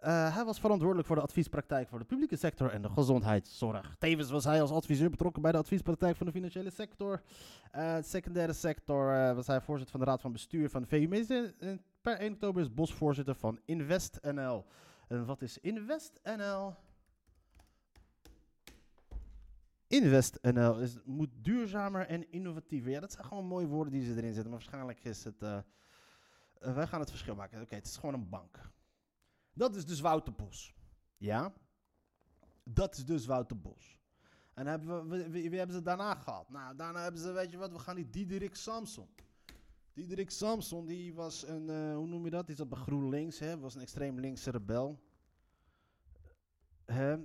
Eh, 0.00 0.34
hij 0.34 0.44
was 0.44 0.60
verantwoordelijk 0.60 1.06
voor 1.06 1.16
de 1.16 1.22
adviespraktijk 1.22 1.88
voor 1.88 1.98
de 1.98 2.04
publieke 2.04 2.36
sector 2.36 2.70
en 2.70 2.82
de 2.82 2.88
gezondheidszorg. 2.88 3.96
Tevens 3.98 4.30
was 4.30 4.44
hij 4.44 4.60
als 4.60 4.70
adviseur 4.70 5.10
betrokken 5.10 5.42
bij 5.42 5.52
de 5.52 5.58
adviespraktijk 5.58 6.16
van 6.16 6.26
de 6.26 6.32
financiële 6.32 6.70
sector. 6.70 7.22
Eh, 7.70 7.96
secundaire 8.00 8.52
sector 8.52 9.14
eh, 9.14 9.34
was 9.34 9.46
hij 9.46 9.60
voorzitter 9.60 9.96
van 9.96 10.04
de 10.04 10.10
raad 10.10 10.20
van 10.20 10.32
bestuur 10.32 10.70
van 10.70 10.82
de 10.82 10.88
VUMC. 10.88 11.54
En 11.58 11.82
per 12.00 12.18
1 12.18 12.32
oktober 12.32 12.62
is 12.62 12.74
Bos 12.74 12.94
voorzitter 12.94 13.34
van 13.34 13.60
InvestNL. 13.64 14.64
En 15.08 15.26
wat 15.26 15.42
is 15.42 15.58
InvestNL? 15.58 16.74
InvestNL 19.88 20.80
is, 20.80 20.96
moet 21.04 21.30
duurzamer 21.34 22.06
en 22.06 22.30
innovatiever. 22.30 22.90
Ja, 22.90 23.00
dat 23.00 23.12
zijn 23.12 23.24
gewoon 23.24 23.46
mooie 23.46 23.66
woorden 23.66 23.92
die 23.92 24.04
ze 24.04 24.10
erin 24.10 24.34
zetten. 24.34 24.50
Maar 24.50 24.60
waarschijnlijk 24.60 25.04
is 25.04 25.24
het... 25.24 25.42
eh, 25.42 25.56
eh, 26.58 26.74
wij 26.74 26.86
gaan 26.86 27.00
het 27.00 27.10
verschil 27.10 27.34
maken. 27.34 27.62
Oké, 27.62 27.74
het 27.74 27.86
is 27.86 27.96
gewoon 27.96 28.14
een 28.14 28.28
bank. 28.28 28.70
Dat 29.52 29.76
is 29.76 29.86
dus 29.86 30.00
Wouter 30.00 30.34
Bos. 30.34 30.74
Ja? 31.16 31.52
Dat 32.64 32.96
is 32.96 33.04
dus 33.04 33.26
Wouter 33.26 33.60
Bos. 33.60 33.98
En 34.54 34.66
hebben 34.66 35.08
we, 35.08 35.30
wie, 35.30 35.58
hebben 35.58 35.76
ze 35.76 35.82
daarna 35.82 36.14
gehad? 36.14 36.50
Nou, 36.50 36.76
daarna 36.76 37.02
hebben 37.02 37.20
ze, 37.20 37.32
weet 37.32 37.50
je 37.50 37.56
wat, 37.56 37.72
we 37.72 37.78
gaan 37.78 37.96
die 37.96 38.10
Diederik 38.10 38.54
Samson. 38.54 39.08
Diederik 39.92 40.30
Samson, 40.30 40.86
die 40.86 41.14
was 41.14 41.46
een, 41.46 41.70
eh, 41.70 41.94
hoe 41.94 42.06
noem 42.06 42.24
je 42.24 42.30
dat? 42.30 42.46
Die 42.46 42.56
zat 42.56 42.68
bij 42.68 42.78
GroenLinks, 42.78 43.38
hè? 43.38 43.58
Was 43.58 43.74
een 43.74 43.80
extreem 43.80 44.20
linkse 44.20 44.50
rebel. 44.50 45.02
Hè? 46.84 47.16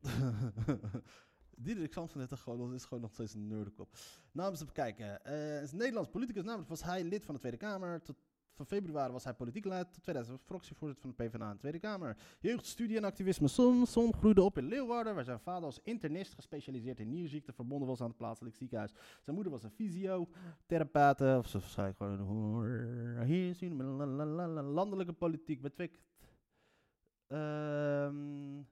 Diederik 1.56 1.92
toch 1.92 2.42
gewoon, 2.42 2.74
is 2.74 2.84
gewoon 2.84 3.02
nog 3.02 3.12
steeds 3.12 3.34
een 3.34 3.46
nerdekop. 3.46 3.96
Nou, 4.32 4.50
eens 4.50 4.60
even 4.60 4.72
kijken. 4.72 5.24
Eh 5.24 5.62
is 5.62 5.72
Nederlands 5.72 6.10
politicus. 6.10 6.44
Namelijk 6.44 6.68
was 6.68 6.82
hij 6.82 7.04
lid 7.04 7.24
van 7.24 7.34
de 7.34 7.40
Tweede 7.40 7.58
Kamer. 7.58 8.02
Tot, 8.02 8.16
van 8.54 8.66
februari 8.66 9.12
was 9.12 9.24
hij 9.24 9.34
politiek 9.34 9.64
leider. 9.64 9.92
Tot 9.92 10.02
2000 10.02 10.36
was 10.38 10.46
fractievoorzitter 10.46 11.08
van 11.08 11.14
de 11.16 11.28
PvdA 11.28 11.46
in 11.46 11.52
de 11.52 11.58
Tweede 11.58 11.78
Kamer. 11.78 12.16
Jeugd, 12.40 12.66
studie 12.66 12.96
en 12.96 13.04
activisme. 13.04 13.48
Samson 13.48 14.14
groeide 14.14 14.42
op 14.42 14.58
in 14.58 14.64
Leeuwarden. 14.64 15.14
Waar 15.14 15.24
zijn 15.24 15.40
vader 15.40 15.64
als 15.64 15.80
internist 15.82 16.34
gespecialiseerd 16.34 17.00
in 17.00 17.08
nierziekten 17.08 17.54
verbonden 17.54 17.88
was 17.88 18.00
aan 18.00 18.08
het 18.08 18.16
plaatselijk 18.16 18.56
ziekenhuis. 18.56 18.92
Zijn 19.20 19.34
moeder 19.36 19.52
was 19.52 19.62
een 19.62 19.70
fysiotherapeute. 19.70 21.36
Of 21.38 21.48
ze 21.48 21.60
zei 21.60 21.94
gewoon. 21.94 23.24
Hier 23.24 23.54
zien 23.54 23.76
landelijke 24.62 25.12
politiek 25.12 25.60
betwikt. 25.60 26.02
Ehm 27.26 28.62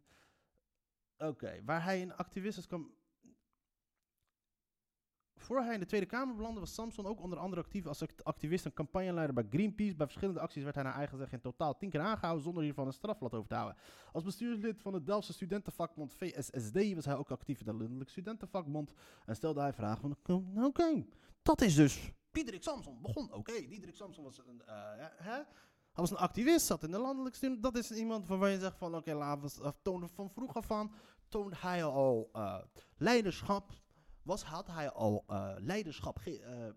Oké, 1.19 1.61
waar 1.65 1.85
hij 1.85 2.03
een 2.03 2.17
activist 2.17 2.59
is 2.59 2.67
kwam. 2.67 2.97
Voor 5.37 5.61
hij 5.61 5.75
in 5.75 5.81
de 5.81 5.87
Tweede 5.87 6.07
Kamer 6.07 6.35
belandde, 6.37 6.61
was 6.61 6.75
Samson 6.75 7.07
ook 7.07 7.21
onder 7.21 7.39
andere 7.39 7.63
actief 7.63 7.87
als 7.87 8.03
act- 8.03 8.25
activist 8.25 8.65
en 8.65 8.73
campagneleider 8.73 9.35
bij 9.35 9.47
Greenpeace. 9.51 9.97
Bij 9.97 10.07
verschillende 10.07 10.41
acties 10.41 10.63
werd 10.63 10.75
hij 10.75 10.85
naar 10.85 10.95
eigen 10.95 11.19
zeggen 11.19 11.37
in 11.37 11.43
totaal 11.43 11.77
tien 11.77 11.91
keer 11.91 12.01
aangehouden 12.01 12.45
zonder 12.45 12.63
hiervan 12.63 12.87
een 12.87 12.93
strafblad 12.93 13.35
over 13.35 13.49
te 13.49 13.55
houden. 13.55 13.77
Als 14.13 14.25
bestuurslid 14.25 14.81
van 14.81 14.95
het 14.95 15.07
Delftse 15.07 15.33
studentenvakbond 15.33 16.15
VSSD 16.15 16.95
was 16.95 17.05
hij 17.05 17.17
ook 17.17 17.31
actief 17.31 17.61
in 17.61 17.67
de 17.67 17.73
Landelijke 17.75 18.11
Studentenvakbond 18.11 18.93
en 19.27 19.37
stelde 19.37 19.61
hij 19.61 19.73
vragen 19.73 20.01
van, 20.01 20.11
oké, 20.11 20.65
oké, 20.65 21.07
dat 21.43 21.61
is 21.61 21.75
dus 21.75 22.13
Diederik 22.31 22.63
Samson. 22.63 23.03
Begon, 23.03 23.33
oké, 23.33 23.53
Diederik 23.53 23.95
Samson 23.97 24.25
was 24.25 24.39
een, 24.39 24.63
eh, 24.67 25.07
hè? 25.17 25.41
Was 25.99 26.11
een 26.11 26.17
activist, 26.17 26.67
zat 26.67 26.83
in 26.83 26.91
de 26.91 26.99
landelijke 26.99 27.37
student. 27.37 27.63
Dat 27.63 27.77
is 27.77 27.91
iemand 27.91 28.29
waarvan 28.29 28.51
je 28.51 28.59
zegt 28.59 28.79
van, 28.79 28.97
oké, 28.97 29.15
laten 29.15 29.75
we 29.83 30.09
van 30.09 30.31
vroeger 30.31 30.63
van, 30.63 30.93
toonde 31.29 31.57
hij 31.59 31.85
al 31.85 32.29
eh, 32.33 32.59
leiderschap, 32.97 33.73
was, 34.23 34.43
had 34.43 34.67
hij 34.67 34.91
al 34.91 35.25
eh, 35.27 35.55
leiderschap, 35.57 36.19
eh, 36.19 36.69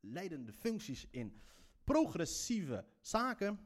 leidende 0.00 0.52
functies 0.52 1.06
in 1.10 1.40
progressieve 1.84 2.84
zaken. 3.00 3.58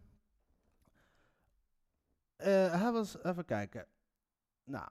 Hij 2.37 2.93
was, 2.93 3.23
even 3.23 3.45
kijken. 3.45 3.87
Nou, 4.65 4.89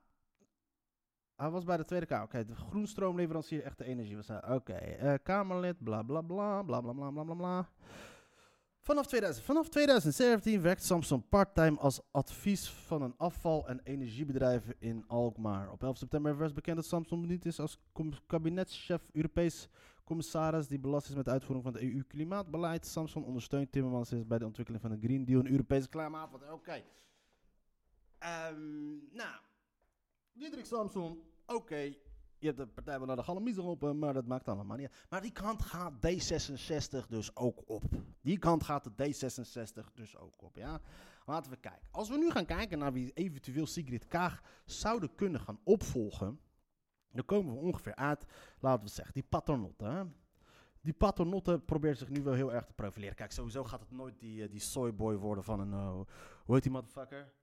hij 1.36 1.50
was 1.50 1.64
bij 1.64 1.78
de 1.78 1.86
Tweede 1.86 2.06
Kamer. 2.06 2.26
Oké, 2.26 2.46
de 2.46 2.56
groenstroomleverancier 2.56 3.64
echte 3.64 3.84
energie 3.84 4.16
was 4.16 4.28
hij. 4.28 4.50
Oké, 4.50 5.20
Kamerlid, 5.24 5.84
bla 5.84 6.04
bla 6.04 6.22
bla, 6.22 6.64
bla 6.64 6.82
bla 6.82 6.94
bla 6.94 7.12
bla 7.12 7.24
bla 7.24 7.36
bla. 7.36 7.70
Vanaf, 8.88 9.08
2000, 9.08 9.46
vanaf 9.46 9.70
2017 9.70 10.62
werkt 10.62 10.84
Samson 10.84 11.28
parttime 11.30 11.80
als 11.80 12.02
advies 12.12 12.70
van 12.70 13.02
een 13.02 13.14
afval- 13.18 13.68
en 13.68 13.80
energiebedrijf 13.84 14.74
in 14.80 15.04
Alkmaar. 15.08 15.72
Op 15.72 15.84
11 15.84 15.98
september 15.98 16.38
werd 16.38 16.54
bekend 16.54 16.76
dat 16.76 16.86
Samson 16.86 17.22
benieuwd 17.22 17.46
is 17.46 17.60
als 17.60 17.80
kabinetschef 18.28 19.10
Europees 19.14 19.68
commissaris 20.04 20.68
die 20.68 20.80
belast 20.80 21.10
is 21.10 21.16
met 21.16 21.26
de 21.26 21.32
uitvoering 21.32 21.66
van 21.66 21.74
het 21.74 21.84
EU-klimaatbeleid. 21.84 22.86
Samson 22.86 23.24
ondersteunt 23.24 23.72
Timmermans 23.72 24.14
bij 24.28 24.38
de 24.38 24.46
ontwikkeling 24.46 24.84
van 24.84 24.92
de 24.92 25.08
Green 25.08 25.26
Deal 25.26 25.40
en 25.40 25.52
Europese 25.52 25.90
klimaat. 25.90 26.30
Oké. 26.52 26.84
Ehm, 28.18 28.90
nou, 29.12 29.40
Diederik 30.34 30.66
Samson, 30.66 31.24
oké. 31.46 31.94
Je 32.40 32.46
hebt 32.46 32.58
de 32.58 32.68
partij 32.68 32.98
wel 32.98 33.08
naar 33.08 33.16
de 33.16 33.24
galamiezer 33.24 33.64
op, 33.64 33.94
maar 33.94 34.14
dat 34.14 34.26
maakt 34.26 34.48
allemaal 34.48 34.78
niet. 34.78 35.06
Maar 35.10 35.22
die 35.22 35.32
kant 35.32 35.62
gaat 35.62 35.94
D66 35.94 37.08
dus 37.08 37.36
ook 37.36 37.70
op. 37.70 37.84
Die 38.22 38.38
kant 38.38 38.64
gaat 38.64 38.84
de 38.84 39.06
D66 39.06 39.94
dus 39.94 40.18
ook 40.18 40.42
op, 40.42 40.56
ja. 40.56 40.82
Laten 41.26 41.52
we 41.52 41.58
kijken. 41.58 41.88
Als 41.92 42.10
we 42.10 42.18
nu 42.18 42.32
gaan 42.32 42.46
kijken 42.46 42.80
naar 42.80 42.94
wie 42.94 43.14
eventueel 43.14 43.66
Sigrid 43.66 44.08
Kaag 44.08 44.42
zouden 44.66 45.16
kunnen 45.16 45.42
gaan 45.42 45.60
opvolgen... 45.64 46.40
dan 47.12 47.26
komen 47.26 47.54
we 47.54 47.60
ongeveer 47.60 47.96
uit, 47.96 48.26
laten 48.60 48.86
we 48.86 48.92
zeggen, 48.92 49.14
die 49.14 49.24
paternotte, 49.24 49.86
hè. 49.86 50.04
Die 50.82 50.94
paternotte 50.94 51.60
probeert 51.60 51.98
zich 51.98 52.10
nu 52.10 52.24
wel 52.24 52.34
heel 52.34 52.54
erg 52.54 52.66
te 52.66 52.74
profileren. 52.74 53.16
Kijk, 53.16 53.32
sowieso 53.32 53.64
gaat 53.64 53.80
het 53.80 53.92
nooit 53.92 54.20
die, 54.20 54.44
eh, 54.44 54.50
die 54.50 54.60
soyboy 54.60 55.16
worden 55.16 55.44
van 55.44 55.60
een... 55.60 55.74
eh, 55.74 56.00
hoe 56.46 56.56
heet 56.56 56.64
die 56.64 56.72
motherfucker? 56.72 57.34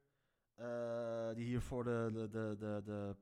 Eh, 0.54 1.35
die 1.35 1.44
hier 1.44 1.61
voor 1.61 1.85
de, 1.85 2.09
de, 2.12 2.28
de, 2.28 2.57
de, 2.59 2.83
de 2.85 3.16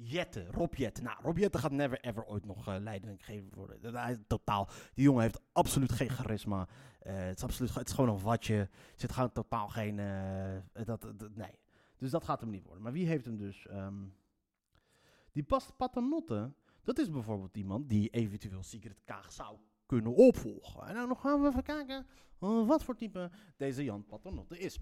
Jette, 0.00 0.46
Rob 0.50 0.74
Jette. 0.74 1.02
Nou, 1.02 1.16
Rob 1.22 1.38
Jette 1.38 1.58
gaat 1.58 1.72
never 1.72 2.00
ever 2.00 2.24
ooit 2.26 2.44
nog 2.44 2.68
eh, 2.68 2.76
leiding 2.78 3.24
geven 3.24 3.54
worden. 3.54 3.94
Hij, 3.94 4.18
totaal. 4.26 4.68
Die 4.94 5.04
jongen 5.04 5.22
heeft 5.22 5.40
absoluut 5.52 5.92
geen 5.92 6.10
charisma. 6.10 6.68
Eh, 6.98 7.14
het, 7.16 7.36
is 7.36 7.42
absoluut, 7.42 7.74
het 7.74 7.88
is 7.88 7.94
gewoon 7.94 8.10
een 8.10 8.20
watje. 8.22 8.68
Zit 8.94 9.12
gewoon 9.12 9.32
totaal 9.32 9.68
geen... 9.68 9.98
eh, 9.98 10.84
dat, 10.84 11.06
nee. 11.34 11.58
Dus 11.96 12.10
dat 12.10 12.24
gaat 12.24 12.40
hem 12.40 12.50
niet 12.50 12.62
worden. 12.64 12.82
Maar 12.82 12.92
wie 12.92 13.06
heeft 13.06 13.24
hem 13.24 13.36
dus... 13.36 13.66
ehm, 13.66 14.04
die 15.32 15.42
past 15.42 15.76
Paternotte, 15.76 16.52
dat 16.82 16.98
is 16.98 17.10
bijvoorbeeld 17.10 17.56
iemand 17.56 17.88
die 17.88 18.08
eventueel 18.08 18.62
Sigrid 18.62 19.02
Kaag 19.04 19.32
zou 19.32 19.56
kunnen 19.86 20.14
opvolgen. 20.14 20.86
En 20.86 20.94
nou, 20.94 21.16
gaan 21.16 21.42
we 21.42 21.48
even 21.48 21.62
kijken 21.62 22.06
wat 22.38 22.84
voor 22.84 22.96
type 22.96 23.30
deze 23.56 23.84
Jan 23.84 24.06
Paternotte 24.06 24.58
is. 24.58 24.78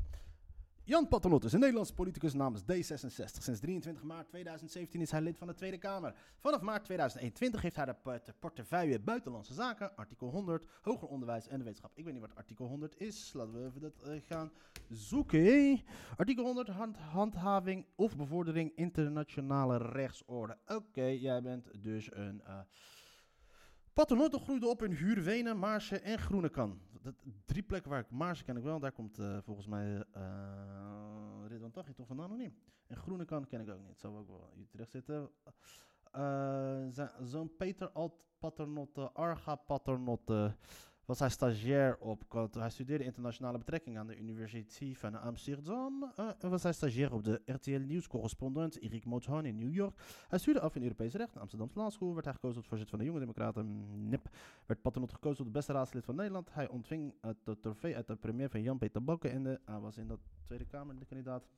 Jan 0.89 1.09
Paternotte 1.09 1.47
is 1.47 1.53
een 1.53 1.59
Nederlandse 1.59 1.95
politicus 1.95 2.35
namens 2.35 2.63
D66. 2.63 3.25
Sinds 3.43 3.61
23 3.61 4.03
maart 4.03 4.29
2017 4.29 5.01
is 5.01 5.11
hij 5.11 5.21
lid 5.21 5.39
van 5.39 5.47
de 5.47 5.55
Tweede 5.55 5.79
Kamer. 5.79 6.15
Vanaf 6.39 6.61
maart 6.61 6.85
2021 6.85 7.63
heeft 7.63 7.77
hij 7.77 7.85
de 7.85 7.95
port- 7.95 8.33
portefeuille 8.39 9.01
Buitenlandse 9.01 9.55
Zaken, 9.55 9.97
artikel 9.97 10.29
100, 10.31 10.65
Hoger 10.83 11.09
Onderwijs 11.09 11.49
en 11.49 11.59
de 11.59 11.65
Wetenschap. 11.65 11.91
Ik 11.95 12.05
weet 12.05 12.13
niet 12.13 12.23
wat 12.23 12.35
artikel 12.35 12.67
100 12.67 13.01
is. 13.01 13.33
Laten 13.33 13.53
we 13.53 13.67
even 13.67 13.81
dat 13.81 14.01
eh, 14.03 14.21
gaan 14.27 14.51
zoeken. 14.89 15.81
Artikel 16.17 16.45
100, 16.45 16.69
hand- 16.69 16.97
handhaving 16.97 17.87
of 17.97 18.17
bevordering 18.17 18.73
internationale 18.77 19.77
rechtsorde. 19.77 20.57
Oké, 20.67 21.05
jij 21.05 21.43
bent 21.43 21.83
dus 21.83 22.15
een... 22.15 22.41
eh 22.45 22.59
Paternotte 23.97 24.39
groeide 24.39 24.69
op 24.69 24.83
in 24.83 24.93
Huurwenen, 24.93 25.59
Maarsen 25.59 26.03
en 26.03 26.19
Groenekan. 26.19 26.81
Dat, 27.03 27.15
drie 27.45 27.63
plekken 27.63 27.91
waar 27.91 28.01
ik 28.01 28.11
Maarsen 28.11 28.47
ken 28.47 28.57
ik 28.57 28.63
wel. 28.63 28.81
Daar 28.81 28.93
komt 28.93 29.19
eh, 29.19 29.39
volgens 29.43 29.67
mij 29.67 30.05
eh 30.13 31.45
Ridwan 31.47 31.71
toch 31.71 32.07
vandaan 32.07 32.29
nog 32.29 32.39
niet. 32.39 32.55
En 32.87 32.97
Groenekan 32.97 33.47
ken 33.47 33.61
ik 33.61 33.69
ook 33.69 33.81
niet. 33.87 33.99
Zou 33.99 34.17
ook 34.17 34.29
wel 34.29 34.51
hier 34.55 34.69
terecht 34.69 34.91
zitten. 34.91 35.31
Eh, 36.13 36.87
zijn 36.91 37.11
zoon 37.23 37.57
Peter 37.57 37.91
Alt 37.91 38.15
Paternotte, 38.39 39.13
Arga 39.13 39.55
Paternotte. 39.55 40.57
Was 41.07 41.19
hij 41.19 41.29
stagiair 41.29 41.97
op, 41.99 42.49
hij 42.51 42.71
studeerde 42.71 43.05
internationale 43.05 43.59
betrekkingen 43.59 44.01
aan 44.01 44.07
de 44.07 44.19
Universiteit 44.19 44.99
van 44.99 45.21
Amsterdam. 45.21 46.13
Eh, 46.17 46.31
was 46.41 46.63
hij 46.63 46.73
stagiair 46.73 47.13
op 47.13 47.25
de 47.25 47.43
RTL 47.45 47.79
Nieuws-correspondent 47.79 48.81
Erik 48.81 49.05
Motzhan 49.05 49.45
in 49.45 49.59
New 49.59 49.73
York. 49.73 50.01
Hij 50.29 50.39
stuurde 50.39 50.61
af 50.61 50.77
in 50.77 50.83
Europees 50.83 51.15
recht 51.15 51.35
aan 51.35 51.41
Amsterdamse 51.41 51.79
Laadschool, 51.79 52.13
werd 52.13 52.25
hij 52.25 52.35
gekozen 52.35 52.57
tot 52.57 52.67
voorzitter 52.67 52.97
van 52.97 53.05
de 53.07 53.13
Jonge 53.13 53.21
Democraten, 53.21 54.09
NIP. 54.09 54.29
Werd 54.67 54.83
Paternotte 54.83 55.15
gekozen 55.15 55.37
tot 55.37 55.47
de 55.47 55.53
beste 55.53 55.73
raadslid 55.73 56.05
van 56.05 56.17
Nederland. 56.17 56.55
Hij 56.55 56.69
ontving 56.69 57.15
het 57.21 57.37
de 57.45 57.61
trofee 57.61 57.97
uit 57.97 58.07
de 58.07 58.17
premier 58.17 58.51
van 58.51 58.63
Jan-Peter 58.63 59.05
Balkenende. 59.05 59.61
Hij 59.65 59.79
was 59.79 59.97
in 59.97 60.09
de 60.09 60.19
Tweede 60.45 60.65
Kamer 60.65 60.99
de 60.99 61.05
kandidaat. 61.05 61.49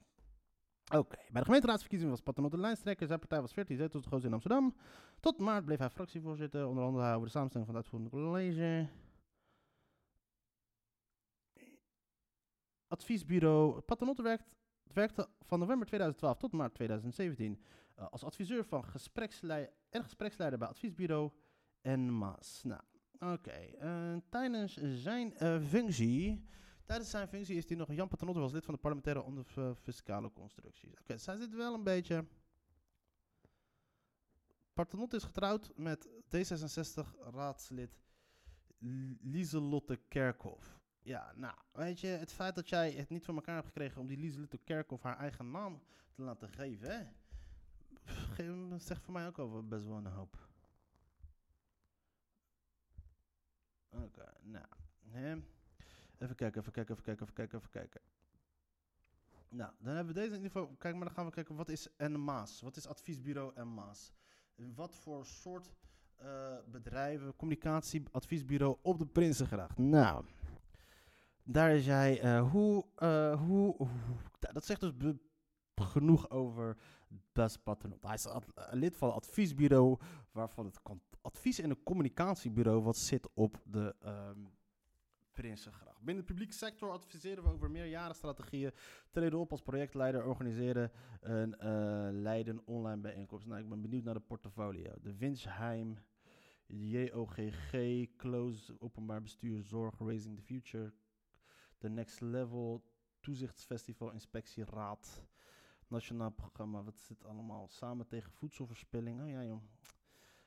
Oké, 0.94 1.16
bij 1.16 1.40
de 1.40 1.44
gemeenteraadsverkiezingen 1.44 2.14
was 2.14 2.22
Paternotte 2.22 2.58
lijsttrekker. 2.58 3.06
Zijn 3.06 3.18
partij 3.18 3.40
was 3.40 3.52
14 3.52 3.76
zetels, 3.76 4.02
de 4.02 4.08
grootste 4.08 4.28
in 4.28 4.34
Amsterdam. 4.34 4.74
Tot 5.20 5.38
maart 5.38 5.64
bleef 5.64 5.78
hij 5.78 5.90
fractievoorzitter. 5.90 6.66
Onder 6.66 6.84
andere 6.84 7.14
over 7.14 7.26
de 7.26 7.30
samenstelling 7.30 7.66
van 7.68 7.76
het 7.76 7.84
uitvoerende 7.84 8.10
college. 8.10 8.88
Adviesbureau 12.88 13.80
Paternotte 13.80 14.22
werkt, 14.22 14.44
werkte 14.92 15.28
van 15.40 15.58
november 15.58 15.86
2012 15.86 16.36
tot 16.38 16.52
maart 16.52 16.74
2017 16.74 17.60
eh, 17.94 18.06
als 18.10 18.24
adviseur 18.24 18.64
van 18.64 18.84
gespreksleider 18.84 19.72
en 19.90 20.02
gespreksleider 20.02 20.58
bij 20.58 20.68
Adviesbureau 20.68 21.30
en 21.80 22.18
Maas. 22.18 22.62
Nou, 22.62 22.80
oké. 23.18 23.50
eh, 23.50 24.16
tijdens 24.28 24.74
zijn 25.02 25.36
eh, 25.36 25.60
functie... 25.60 26.46
Tijdens 26.84 27.10
zijn 27.10 27.28
functie 27.28 27.56
is 27.56 27.68
hij 27.68 27.76
nog... 27.76 27.92
Jan 27.92 28.08
Paternotte 28.08 28.40
was 28.40 28.52
lid 28.52 28.64
van 28.64 28.74
de 28.74 28.80
parlementaire 28.80 29.22
onder 29.22 29.74
fiscale 29.76 30.32
constructies. 30.32 31.00
Oké, 31.00 31.18
zij 31.18 31.36
zit 31.36 31.54
wel 31.54 31.74
een 31.74 31.82
beetje... 31.82 32.24
Paternotte 34.72 35.16
is 35.16 35.24
getrouwd 35.24 35.72
met 35.76 36.08
D66-raadslid 36.08 37.98
Lieselotte 39.20 39.96
Kerkhoff. 40.08 40.77
Ja, 41.08 41.32
nou, 41.36 41.54
weet 41.72 42.00
je, 42.00 42.06
het 42.06 42.32
feit 42.32 42.54
dat 42.54 42.68
jij 42.68 42.90
het 42.90 43.08
niet 43.08 43.24
voor 43.24 43.34
elkaar 43.34 43.54
hebt 43.54 43.66
gekregen 43.66 44.00
om 44.00 44.06
die 44.06 44.18
Lieselotte 44.18 44.58
Kerkhoff 44.58 45.02
haar 45.02 45.18
eigen 45.18 45.50
naam 45.50 45.82
te 46.12 46.22
laten 46.22 46.48
geven, 46.48 46.90
hè? 46.90 47.04
Dat 48.70 48.82
zegt 48.82 49.02
voor 49.02 49.12
mij 49.12 49.26
ook 49.26 49.38
over 49.38 49.68
best 49.68 49.84
wel 49.84 49.96
een 49.96 50.06
hoop. 50.06 50.48
Oké, 53.90 54.32
nou, 54.42 54.66
hè? 55.08 55.34
Even 56.18 56.34
kijken, 56.36 56.60
even 56.60 56.72
kijken, 56.72 56.94
even 56.94 57.04
kijken, 57.04 57.22
even 57.22 57.34
kijken, 57.34 57.58
even 57.58 57.70
kijken. 57.70 58.00
Nou, 59.48 59.72
dan 59.78 59.94
hebben 59.94 60.14
we 60.14 60.20
deze 60.20 60.34
in 60.34 60.42
ieder 60.42 60.50
geval. 60.50 60.76
Kijk, 60.76 60.94
maar 60.94 61.04
dan 61.04 61.14
gaan 61.14 61.26
we 61.26 61.32
kijken, 61.32 61.54
wat 61.54 61.68
is 61.68 61.88
NMAS? 61.96 62.60
Wat 62.60 62.76
is 62.76 62.86
adviesbureau 62.86 63.60
NMAS? 63.64 64.12
Wat 64.54 64.94
voor 64.94 65.26
soort 65.26 65.72
eh, 66.16 66.56
bedrijven, 66.66 67.36
communicatie, 67.36 68.02
adviesbureau 68.10 68.78
op 68.82 68.98
de 68.98 69.06
Prinsengracht? 69.06 69.78
Nou, 69.78 70.24
daar 71.50 71.74
is 71.74 71.86
hij. 71.86 72.20
eh, 72.20 72.50
hoe, 72.50 72.84
eh, 72.96 73.40
hoe, 73.40 73.74
hoe- 73.76 73.88
dat 74.52 74.64
zegt 74.64 74.80
dus 74.80 75.14
genoeg 75.74 76.30
over 76.30 76.76
Bas. 77.32 77.58
Hij 78.00 78.14
is 78.14 78.26
lid 78.70 78.96
van 78.96 79.08
het 79.08 79.16
adviesbureau, 79.16 79.98
waarvan 80.32 80.64
het 80.64 80.80
advies- 81.20 81.58
en 81.60 81.70
een 81.70 81.82
communicatiebureau 81.82 82.82
wat 82.82 82.96
zit 82.96 83.28
op 83.34 83.60
de 83.64 83.94
ehm 84.00 84.40
Prinsengracht. 85.32 86.02
Binnen 86.02 86.24
de 86.24 86.32
publieke 86.32 86.54
sector 86.54 86.90
adviseren 86.90 87.44
we 87.44 87.50
over 87.50 87.70
meerjarenstrategieën, 87.70 88.72
treden 89.10 89.38
op 89.38 89.50
als 89.50 89.62
projectleider, 89.62 90.24
organiseren 90.26 90.90
en 91.20 91.58
eh, 91.58 91.68
leiden 92.12 92.66
online 92.66 93.00
bijeenkomsten. 93.00 93.50
Nou, 93.50 93.62
ik 93.62 93.68
ben 93.68 93.80
benieuwd 93.80 94.04
naar 94.04 94.14
de 94.14 94.20
portfolio. 94.20 94.92
De 95.02 95.16
Winsheim, 95.16 95.98
JOGG, 96.66 97.72
Close, 98.16 98.80
Openbaar 98.80 99.22
Bestuur, 99.22 99.62
Zorg, 99.62 99.98
Raising 99.98 100.36
the 100.36 100.42
Future, 100.42 100.92
The 101.78 101.88
Next 101.88 102.20
Level, 102.20 102.82
Toezichtsfestival, 103.20 104.10
Inspectieraad, 104.12 105.22
Nationaal 105.88 106.30
Programma, 106.30 106.82
wat 106.82 107.04
dit 107.08 107.24
allemaal? 107.24 107.68
Samen 107.68 108.06
tegen 108.06 108.32
voedselverspilling. 108.32 109.20
Oh 109.20 109.28
ja, 109.28 109.44
joh. 109.44 109.60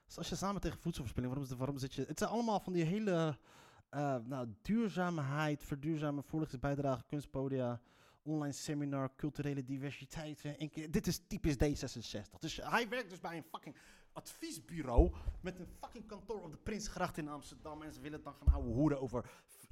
Dus 0.05 0.17
als 0.17 0.29
je 0.29 0.35
samen 0.35 0.61
tegen 0.61 0.79
voedselverspilling, 0.79 1.33
waarom, 1.33 1.57
waarom 1.57 1.77
zit 1.77 1.93
je... 1.93 2.03
Het 2.07 2.17
zijn 2.19 2.29
allemaal 2.29 2.59
van 2.59 2.73
die 2.73 2.83
hele... 2.83 3.37
eh, 3.89 4.15
nou, 4.23 4.47
duurzaamheid, 4.61 5.63
verduurzame 5.63 6.23
voorlichtingsbijdrage, 6.23 7.03
kunstpodia, 7.05 7.81
online 8.23 8.53
seminar, 8.53 9.15
culturele 9.15 9.63
diversiteit. 9.63 10.41
dit 10.89 11.07
is 11.07 11.21
typisch 11.27 11.55
D66. 11.55 12.39
Dus 12.39 12.59
hij 12.63 12.89
werkt 12.89 13.09
dus 13.09 13.19
bij 13.19 13.37
een 13.37 13.43
fucking 13.51 13.75
adviesbureau 14.13 15.11
met 15.41 15.59
een 15.59 15.67
fucking 15.79 16.07
kantoor 16.07 16.41
op 16.43 16.51
de 16.51 16.57
Prinsgracht 16.57 17.17
in 17.17 17.27
Amsterdam. 17.29 17.81
En 17.81 17.93
ze 17.93 18.01
willen 18.01 18.23
dan 18.23 18.33
gaan 18.33 18.47
houden 18.47 18.73
hoeren 18.73 19.01
over 19.01 19.29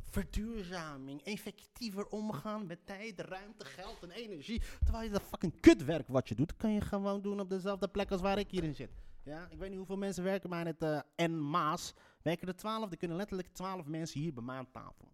verduurzaming, 0.10 1.24
effectiever 1.24 2.08
omgaan 2.08 2.68
met 2.68 2.86
tijd, 2.86 3.20
ruimte, 3.20 3.66
geld 3.66 4.04
en 4.04 4.12
energie. 4.12 4.62
Terwijl 4.84 5.04
je 5.04 5.10
dat 5.10 5.22
fucking 5.22 5.60
kutwerk 5.60 6.08
wat 6.08 6.30
je 6.30 6.36
doet, 6.36 6.56
kan 6.56 6.74
je 6.74 6.82
gewoon 6.82 7.22
doen 7.22 7.40
op 7.40 7.50
dezelfde 7.50 7.88
plek 7.88 8.12
als 8.12 8.22
waar 8.22 8.40
ik 8.40 8.50
hierin 8.50 8.76
zit. 8.76 8.92
Ja, 9.24 9.48
ik 9.50 9.58
weet 9.58 9.70
niet 9.70 9.78
hoeveel 9.78 9.98
mensen 9.98 10.24
werken 10.24 10.50
bij 10.50 10.64
het 10.64 10.82
eh 10.82 11.28
N 11.28 11.50
Maas. 11.50 11.94
Werken 12.22 12.48
er 12.48 12.56
twaalf, 12.56 12.92
er 12.92 12.98
kunnen 12.98 13.18
letterlijk 13.18 13.48
twaalf 13.48 13.86
mensen 13.86 14.20
hier 14.20 14.34
bij 14.34 14.44
mij 14.44 14.58
aan 14.58 14.72
tafel. 14.72 15.12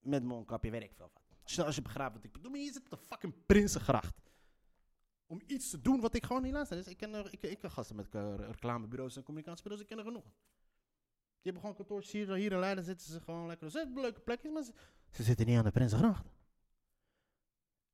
Met 0.00 0.24
mondkapje, 0.24 0.70
weet 0.70 0.82
ik 0.82 0.92
veel 0.96 1.10
wat. 1.12 1.66
Als 1.66 1.76
je, 1.76 1.82
begrijpt 1.82 2.14
wat 2.14 2.24
ik 2.24 2.32
bedoel, 2.32 2.50
maar 2.50 2.60
hier 2.60 2.72
zit 2.72 2.90
de 2.90 2.96
fucking 2.96 3.34
Prinsengracht. 3.46 4.20
Om 5.26 5.40
iets 5.46 5.70
te 5.70 5.80
doen 5.80 6.00
wat 6.00 6.14
ik 6.14 6.26
gewoon 6.26 6.42
niet 6.42 6.52
luister. 6.52 6.76
Dus 6.76 6.86
ik 6.86 6.96
ken, 6.96 7.32
ik, 7.32 7.42
ik 7.42 7.58
ken 7.58 7.70
gasten 7.70 7.96
met 7.96 8.14
eh, 8.14 8.34
reclamebureaus 8.34 9.16
en 9.16 9.22
communicatiebureaus, 9.22 9.82
ik 9.82 9.88
ken 9.88 9.98
er 9.98 10.04
genoeg. 10.04 10.24
Hebben 11.52 11.66
gewoon 11.66 11.76
kantoortjes 11.76 12.12
hier, 12.12 12.34
hier 12.34 12.52
in 12.52 12.58
Leiden 12.58 12.84
zitten 12.84 13.06
ze 13.06 13.20
gewoon 13.20 13.46
lekker. 13.46 13.70
Ze 13.70 13.78
hebben 13.78 14.02
leuke 14.02 14.20
plekjes, 14.20 14.52
maar 14.52 14.62
ze, 14.62 14.72
ze 15.10 15.22
zitten 15.22 15.46
niet 15.46 15.56
aan 15.56 15.64
de 15.64 15.70
Prinsengracht. 15.70 16.24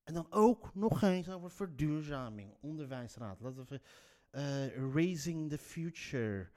En 0.05 0.15
dan 0.15 0.27
ook 0.31 0.75
nog 0.75 1.03
eens 1.03 1.29
over 1.29 1.51
verduurzaming, 1.51 2.55
onderwijsraad, 2.61 3.41
laten 3.41 3.67
we, 3.69 3.81
eh, 4.31 4.93
raising 4.95 5.51
the 5.51 5.59
future, 5.59 6.49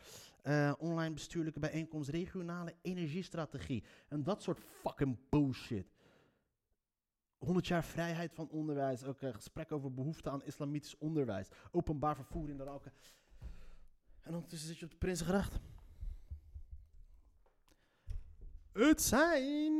eh, 0.41 0.73
online 0.77 1.13
bestuurlijke 1.13 1.59
bijeenkomst, 1.59 2.09
regionale 2.09 2.75
energiestrategie 2.81 3.83
en 4.07 4.23
dat 4.23 4.43
soort 4.43 4.59
fucking 4.59 5.17
bullshit. 5.29 5.87
100 7.37 7.67
jaar 7.67 7.83
vrijheid 7.83 8.33
van 8.33 8.49
onderwijs, 8.49 9.03
ook 9.03 9.21
een 9.21 9.33
gesprek 9.33 9.71
over 9.71 9.93
behoefte 9.93 10.29
aan 10.29 10.43
islamitisch 10.43 10.97
onderwijs, 10.97 11.49
openbaar 11.71 12.15
vervoer 12.15 12.49
in 12.49 12.57
de 12.57 12.63
Rauken. 12.63 12.93
En 14.21 14.33
ondertussen 14.33 14.67
zit 14.67 14.77
je 14.77 14.85
op 14.85 14.91
de 14.91 14.97
Prinsengracht. 14.97 15.59
Het 18.77 19.01
zijn 19.01 19.73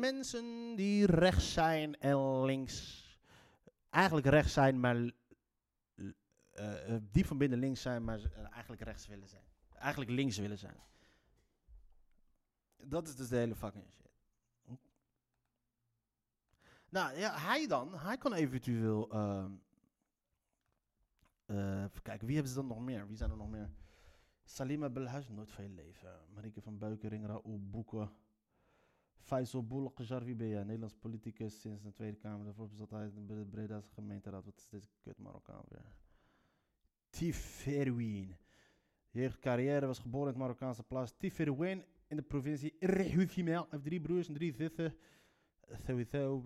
mensen 0.00 0.76
die 0.76 1.06
rechts 1.06 1.52
zijn 1.52 1.98
en 2.00 2.44
links. 2.44 3.06
Eigenlijk 3.90 4.26
rechts 4.26 4.52
zijn, 4.52 4.80
maar 4.80 4.96
eh, 4.96 6.94
eh, 6.94 7.02
diep 7.10 7.26
van 7.26 7.38
binnen 7.38 7.58
links 7.58 7.82
zijn, 7.82 8.04
maar 8.04 8.18
eh, 8.18 8.52
eigenlijk 8.52 8.82
rechts 8.82 9.06
willen 9.06 9.28
zijn. 9.28 9.44
Eigenlijk 9.74 10.10
links 10.10 10.38
willen 10.38 10.58
zijn. 10.58 10.76
Dat 12.76 13.08
is 13.08 13.16
dus 13.16 13.28
de 13.28 13.36
hele 13.36 13.54
fucking 13.54 13.84
shit. 13.90 14.10
Nou 16.88 17.18
ja, 17.18 17.38
hij 17.38 17.66
dan, 17.66 17.98
hij 17.98 18.16
kan 18.18 18.32
eventueel. 18.32 19.10
ehm, 19.10 19.52
eh, 21.46 21.82
even 21.82 22.02
kijken, 22.02 22.26
wie 22.26 22.34
hebben 22.34 22.52
ze 22.52 22.58
dan 22.58 22.68
nog 22.68 22.80
meer? 22.80 23.06
Wie 23.06 23.16
zijn 23.16 23.30
er 23.30 23.36
nog 23.36 23.50
meer? 23.50 23.70
Salima 24.44 24.90
Belhuis, 24.90 25.28
nooit 25.28 25.52
je 25.52 25.68
leven. 25.68 26.20
Marieke 26.34 26.62
van 26.62 26.78
Beukering, 26.78 27.26
Raoul 27.26 27.60
Boeken. 27.70 28.12
Faisal 29.22 29.62
Boulak 29.62 29.98
Jarvi 30.02 30.34
Bea, 30.34 30.62
Nederlands 30.62 30.94
politicus 30.94 31.60
sinds 31.60 31.82
de 31.82 31.92
Tweede 31.92 32.16
Kamer. 32.16 32.44
Daarvoor 32.44 32.68
zat 32.74 32.90
hij 32.90 33.10
de 33.26 33.46
Breda's 33.50 33.88
gemeenteraad. 33.88 34.44
Wat 34.44 34.68
is 34.70 34.86
kut 35.00 35.18
Marokkaan 35.18 35.64
weer? 35.68 35.92
Tiferwin. 37.10 38.36
Jeugd 39.10 39.38
carrière 39.38 39.86
was 39.86 39.98
geboren 39.98 40.26
in 40.26 40.32
het 40.32 40.42
Marokkaanse 40.42 40.82
plaats 40.82 41.16
Tiferwin 41.16 41.84
in 42.06 42.16
de 42.16 42.22
provincie 42.22 42.76
Rehufimel. 42.80 43.60
Hij 43.60 43.68
heeft 43.70 43.84
drie 43.84 44.00
broers 44.00 44.28
en 44.28 44.34
drie 44.34 44.52
zussen. 44.52 44.96
Sowieso 45.86 46.42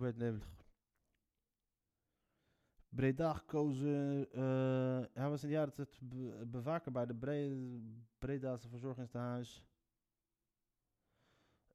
Breda 2.89 3.33
gekozen. 3.33 4.31
eh, 4.31 5.05
hij 5.13 5.29
was 5.29 5.41
in 5.43 5.47
de 5.49 5.53
jaren 5.55 5.73
het 5.75 5.99
be- 6.01 6.45
bewaker 6.47 6.91
bij 6.91 7.05
de 7.05 7.13
Bre 7.13 7.79
Breda's 8.17 8.65
verzorgingstehuis. 8.65 9.63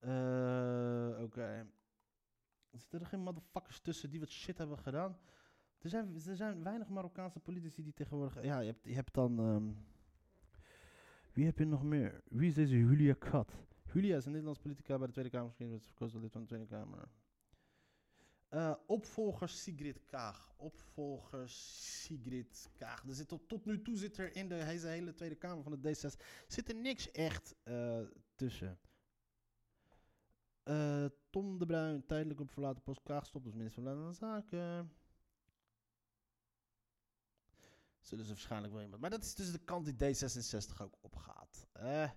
Eh, 0.03 1.23
Oké. 1.23 1.67
Zitten 2.71 3.01
er 3.01 3.07
geen 3.07 3.21
motherfuckers 3.21 3.81
tussen 3.81 4.11
die 4.11 4.21
wat 4.21 4.31
shit 4.31 4.59
hebben 4.59 4.79
gedaan? 4.79 5.19
Er 5.79 5.89
zijn, 5.89 6.15
er 6.15 6.37
zijn 6.37 6.63
weinig 6.63 6.89
Marokkaanse 6.89 7.41
politici 7.41 7.83
die 7.83 7.93
tegenwoordig... 7.93 8.43
Ja, 8.43 8.61
je 8.61 8.67
hebt, 8.71 8.85
je 8.85 8.95
hebt 8.95 9.15
dan... 9.15 9.39
ehm, 9.39 9.71
wie 11.33 11.45
heb 11.45 11.59
je 11.59 11.65
nog 11.65 11.83
meer? 11.83 12.23
Wie 12.29 12.49
is 12.49 12.55
deze 12.55 12.77
Julia 12.79 13.15
Kat? 13.19 13.53
Julia 13.93 14.17
is 14.17 14.25
een 14.25 14.31
Nederlands 14.31 14.61
politica 14.61 14.99
bij 14.99 15.07
de 15.07 15.13
Tweede 15.13 15.31
Kamer. 15.31 15.47
Misschien 15.47 15.69
wordt 15.69 15.83
ze 15.83 15.89
verkozen 15.89 16.21
lid 16.21 16.33
van 16.33 16.41
de 16.41 16.47
Tweede 16.47 16.67
Kamer. 16.67 17.09
Eh, 18.49 18.75
opvolger 18.87 19.49
Sigrid 19.49 20.05
Kaag. 20.07 20.53
Opvolger 20.57 21.49
Sigrid 21.49 22.71
Kaag. 22.77 23.05
Er 23.09 23.15
zit 23.15 23.29
tot, 23.29 23.49
tot 23.49 23.65
nu 23.65 23.83
toe 23.83 23.97
zit 23.97 24.19
er 24.19 24.37
in 24.37 24.49
de 24.49 24.55
hele, 24.55 25.15
Tweede 25.15 25.35
Kamer 25.35 25.63
van 25.63 25.81
de 25.81 25.97
D66 25.97 26.47
zit 26.47 26.69
er 26.69 26.75
niks 26.77 27.11
echt 27.11 27.55
eh, 27.63 28.01
tussen. 28.35 28.79
Eh, 30.63 31.05
Tom 31.31 31.59
de 31.59 31.67
Bruin, 31.67 32.07
tijdelijk 32.07 32.41
op 32.41 32.51
verlaten 32.51 32.83
post 32.83 33.03
Kaag 33.03 33.27
stopt 33.27 33.45
als 33.45 33.55
minister 33.55 33.83
van 33.83 33.85
Buitenlandse 33.85 34.25
Zaken. 34.25 34.93
Zullen 38.01 38.25
ze 38.25 38.31
waarschijnlijk 38.31 38.73
wel 38.73 38.83
iemand. 38.83 39.01
Maar 39.01 39.11
dat 39.11 39.23
is 39.23 39.35
dus 39.35 39.53
de 39.53 39.59
kant 39.59 39.85
die 39.85 39.95
D66 39.95 40.81
ook 40.83 40.97
opgaat. 41.01 41.67
Eh, 41.73 42.11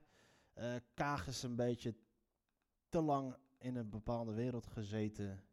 Kaag 0.93 1.27
is 1.27 1.43
een 1.43 1.55
beetje 1.55 1.95
te 2.89 3.01
lang 3.01 3.37
in 3.57 3.75
een 3.75 3.89
bepaalde 3.89 4.33
wereld 4.33 4.65
gezeten. 4.65 5.43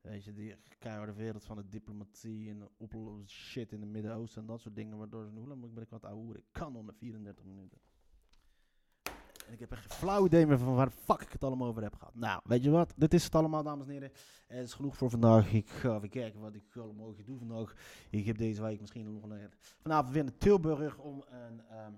Weet 0.00 0.24
je, 0.24 0.32
die 0.32 0.56
keiharde 0.78 1.12
wereld 1.12 1.44
van 1.44 1.56
de 1.56 1.68
diplomatie 1.68 2.48
en 2.48 2.68
de 2.78 3.22
shit 3.26 3.72
in 3.72 3.80
het 3.80 3.90
Midden-Oosten 3.90 4.40
en 4.40 4.46
dat 4.46 4.60
soort 4.60 4.76
dingen. 4.76 4.98
Waardoor 4.98 5.24
ze, 5.24 5.30
hoe 5.30 5.48
lang 5.48 5.74
ben 5.74 5.82
ik 5.82 5.90
wat 5.90 6.04
ouwe? 6.04 6.36
Ik 6.36 6.46
kan 6.52 6.76
onder 6.76 6.94
34 6.94 7.44
minuten. 7.44 7.80
En 9.46 9.52
ik 9.52 9.60
heb 9.60 9.72
echt 9.72 9.80
geen 9.80 9.98
flauw 9.98 10.26
idee 10.26 10.46
meer 10.46 10.58
van 10.58 10.74
waar 10.74 10.90
fuck 10.90 11.20
ik 11.20 11.32
het 11.32 11.44
allemaal 11.44 11.68
over 11.68 11.82
heb 11.82 11.94
gehad. 11.94 12.14
Nou, 12.14 12.40
weet 12.44 12.64
je 12.64 12.70
wat? 12.70 12.92
Dit 12.96 13.14
is 13.14 13.24
het 13.24 13.34
allemaal, 13.34 13.62
dames 13.62 13.86
en 13.86 13.92
heren. 13.92 14.12
Het 14.46 14.66
is 14.66 14.74
genoeg 14.74 14.96
voor 14.96 15.10
vandaag. 15.10 15.52
Ik 15.52 15.68
ga 15.68 15.96
even 15.96 16.08
kijken 16.08 16.40
wat 16.40 16.54
ik 16.54 16.76
allemaal 16.76 17.12
ga 17.16 17.22
doen 17.22 17.38
vandaag. 17.38 17.74
Ik 18.10 18.26
heb 18.26 18.38
deze 18.38 18.62
week 18.62 18.80
misschien 18.80 19.12
nog 19.12 19.22
een... 19.22 19.50
Vanavond 19.78 20.14
weer 20.14 20.24
naar 20.24 20.36
Tilburg 20.38 20.98
om 20.98 21.24
een... 21.28 21.60
ehm, 21.68 21.92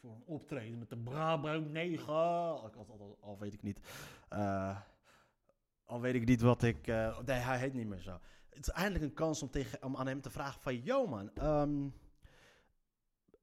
voor 0.00 0.10
een 0.10 0.22
optreden 0.24 0.78
met 0.78 0.88
de 0.88 0.96
Brabant 0.96 1.70
9. 1.70 2.12
Al, 2.12 2.70
al, 2.76 3.18
al 3.20 3.38
weet 3.38 3.52
ik 3.52 3.62
niet. 3.62 3.80
Eh, 4.28 4.78
al 5.84 6.00
weet 6.00 6.14
ik 6.14 6.26
niet 6.26 6.40
wat 6.40 6.62
ik... 6.62 6.86
eh, 6.86 7.18
nee, 7.24 7.38
hij 7.38 7.58
heet 7.58 7.74
niet 7.74 7.86
meer 7.86 8.02
zo. 8.02 8.18
Het 8.50 8.66
is 8.66 8.72
eindelijk 8.72 9.04
een 9.04 9.14
kans 9.14 9.42
om, 9.42 9.50
tegen, 9.50 9.82
om 9.82 9.96
aan 9.96 10.06
hem 10.06 10.20
te 10.20 10.30
vragen 10.30 10.60
van... 10.60 10.82
Yo 10.82 11.06
man, 11.06 11.30
ehm, 11.34 11.88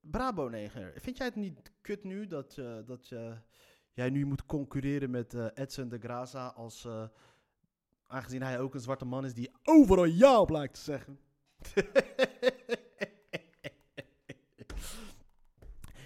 Brabo 0.01 0.47
9. 0.47 0.91
Vind 0.95 1.17
jij 1.17 1.25
het 1.25 1.35
niet 1.35 1.71
kut 1.81 2.03
nu 2.03 2.27
dat, 2.27 2.57
eh, 2.57 2.77
dat 2.85 3.11
eh, 3.11 3.33
jij 3.93 4.09
nu 4.09 4.25
moet 4.25 4.45
concurreren 4.45 5.09
met 5.09 5.33
eh, 5.33 5.45
Edson 5.53 5.89
de 5.89 5.99
Graza 5.99 6.47
als... 6.47 6.87
aangezien 8.07 8.41
hij 8.41 8.59
ook 8.59 8.73
een 8.73 8.79
zwarte 8.79 9.05
man 9.05 9.25
is 9.25 9.33
die 9.33 9.51
overal 9.63 10.05
ja 10.05 10.39
op 10.39 10.49
lijkt 10.49 10.73
te 10.73 10.81
zeggen. 10.81 11.19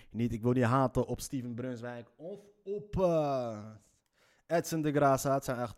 niet, 0.10 0.34
ik 0.34 0.42
wil 0.42 0.52
niet 0.52 0.64
haten 0.64 1.06
op 1.06 1.22
Steven 1.22 1.56
Brunswijk 1.56 2.12
of 2.16 2.40
op 2.64 2.96
Edson 4.48 4.82
de 4.82 4.92
Graza. 4.92 5.34
Het 5.34 5.44
zijn 5.44 5.60
echt 5.60 5.76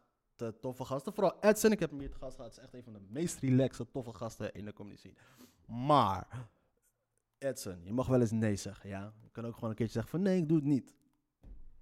toffe 0.60 0.86
gasten. 0.86 1.14
Vooral 1.14 1.38
Edson, 1.40 1.72
ik 1.72 1.80
heb 1.80 1.90
hem 1.90 2.00
hier 2.00 2.12
te 2.12 2.18
gast 2.18 2.36
gehad. 2.36 2.56
Het 2.56 2.60
is 2.60 2.66
echt 2.66 2.74
een 2.74 2.84
van 2.84 2.94
de 2.94 3.06
meest 3.10 3.40
relaxe, 3.40 3.92
toffe 3.92 4.14
gasten 4.14 4.54
in 4.54 4.66
de 4.66 4.74
comedy. 4.74 5.14
Maar, 5.66 6.50
Edson, 7.38 7.84
je 7.84 7.94
mag 7.94 8.08
wel 8.08 8.22
eens 8.22 8.32
nee 8.32 8.56
zeggen, 8.56 8.90
ja? 8.90 9.14
Je 9.22 9.30
kan 9.30 9.46
ook 9.46 9.54
gewoon 9.54 9.70
een 9.70 9.76
keertje 9.76 9.94
zeggen 9.94 10.12
van 10.12 10.22
nee, 10.22 10.42
ik 10.42 10.48
doe 10.48 10.58
het 10.58 10.66
niet. 10.66 10.96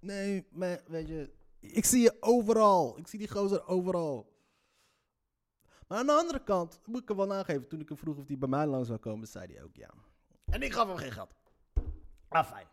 Nee, 0.00 0.46
maar 0.50 0.82
weet 0.86 1.08
je, 1.08 1.32
ik 1.60 1.84
zie 1.84 2.02
je 2.02 2.16
overal. 2.20 2.98
Ik 2.98 3.08
zie 3.08 3.18
die 3.18 3.30
gozer 3.30 3.66
overal. 3.66 4.34
Maar 5.88 5.98
aan 5.98 6.06
de 6.06 6.12
andere 6.12 6.42
kant, 6.42 6.80
moet 6.86 7.02
ik 7.02 7.08
hem 7.08 7.16
wel 7.16 7.26
nageven, 7.26 7.68
toen 7.68 7.80
ik 7.80 7.88
hem 7.88 7.98
vroeg 7.98 8.16
of 8.16 8.26
hij 8.26 8.38
bij 8.38 8.48
mij 8.48 8.66
langs 8.66 8.88
zou 8.88 8.98
komen, 8.98 9.28
zei 9.28 9.52
hij 9.52 9.62
ook 9.62 9.76
ja. 9.76 9.90
En 10.44 10.62
ik 10.62 10.72
gaf 10.72 10.88
hem 10.88 10.96
geen 10.96 11.12
geld. 11.12 11.34
Ah, 12.28 12.46
fijn. 12.46 12.66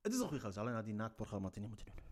Het 0.00 0.12
is 0.12 0.20
een 0.20 0.26
goede 0.28 0.42
gozer, 0.42 0.60
alleen 0.60 0.74
had 0.74 0.84
die 0.84 0.94
naakprogramma 0.94 1.44
had 1.44 1.54
hij 1.54 1.62
niet 1.62 1.72
moeten 1.74 1.94
doen. 1.94 2.04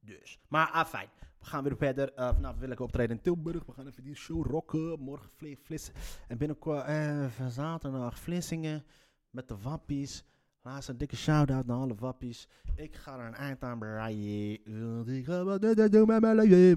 Dus, 0.00 0.38
maar 0.48 0.70
ah, 0.70 0.86
fijn. 0.86 1.08
We 1.40 1.46
gaan 1.46 1.62
weer 1.64 1.76
verder. 1.76 2.12
Eh 2.14 2.34
vanavond 2.34 2.60
wil 2.60 2.70
ik 2.70 2.80
optreden 2.80 3.16
in 3.16 3.22
Tilburg. 3.22 3.64
We 3.66 3.72
gaan 3.72 3.86
even 3.86 4.02
die 4.04 4.14
show 4.14 4.46
rocken. 4.46 5.00
Morgen 5.00 5.30
Vle- 5.36 5.56
Vlissen. 5.62 5.94
En 6.28 6.38
binnenkort 6.38 6.84
eh, 6.86 7.26
van 7.26 7.50
zaterdag 7.50 8.18
Vlissingen 8.18 8.84
met 9.30 9.48
de 9.48 9.56
wappies. 9.62 10.24
Laatst 10.62 10.88
een 10.88 10.98
dikke 10.98 11.16
shout-out 11.16 11.66
naar 11.66 11.76
alle 11.76 11.94
wappies. 11.94 12.48
Ik 12.76 12.96
ga 12.96 13.18
er 13.18 13.26
een 13.26 13.34
eind 13.34 13.62
aan 13.64 13.78
breien. 13.78 15.06
Ik 15.16 15.24
ga 15.24 15.44
wat 15.44 15.60
doen 15.92 16.06
met 16.06 16.20
mijn 16.20 16.36
leven. 16.36 16.76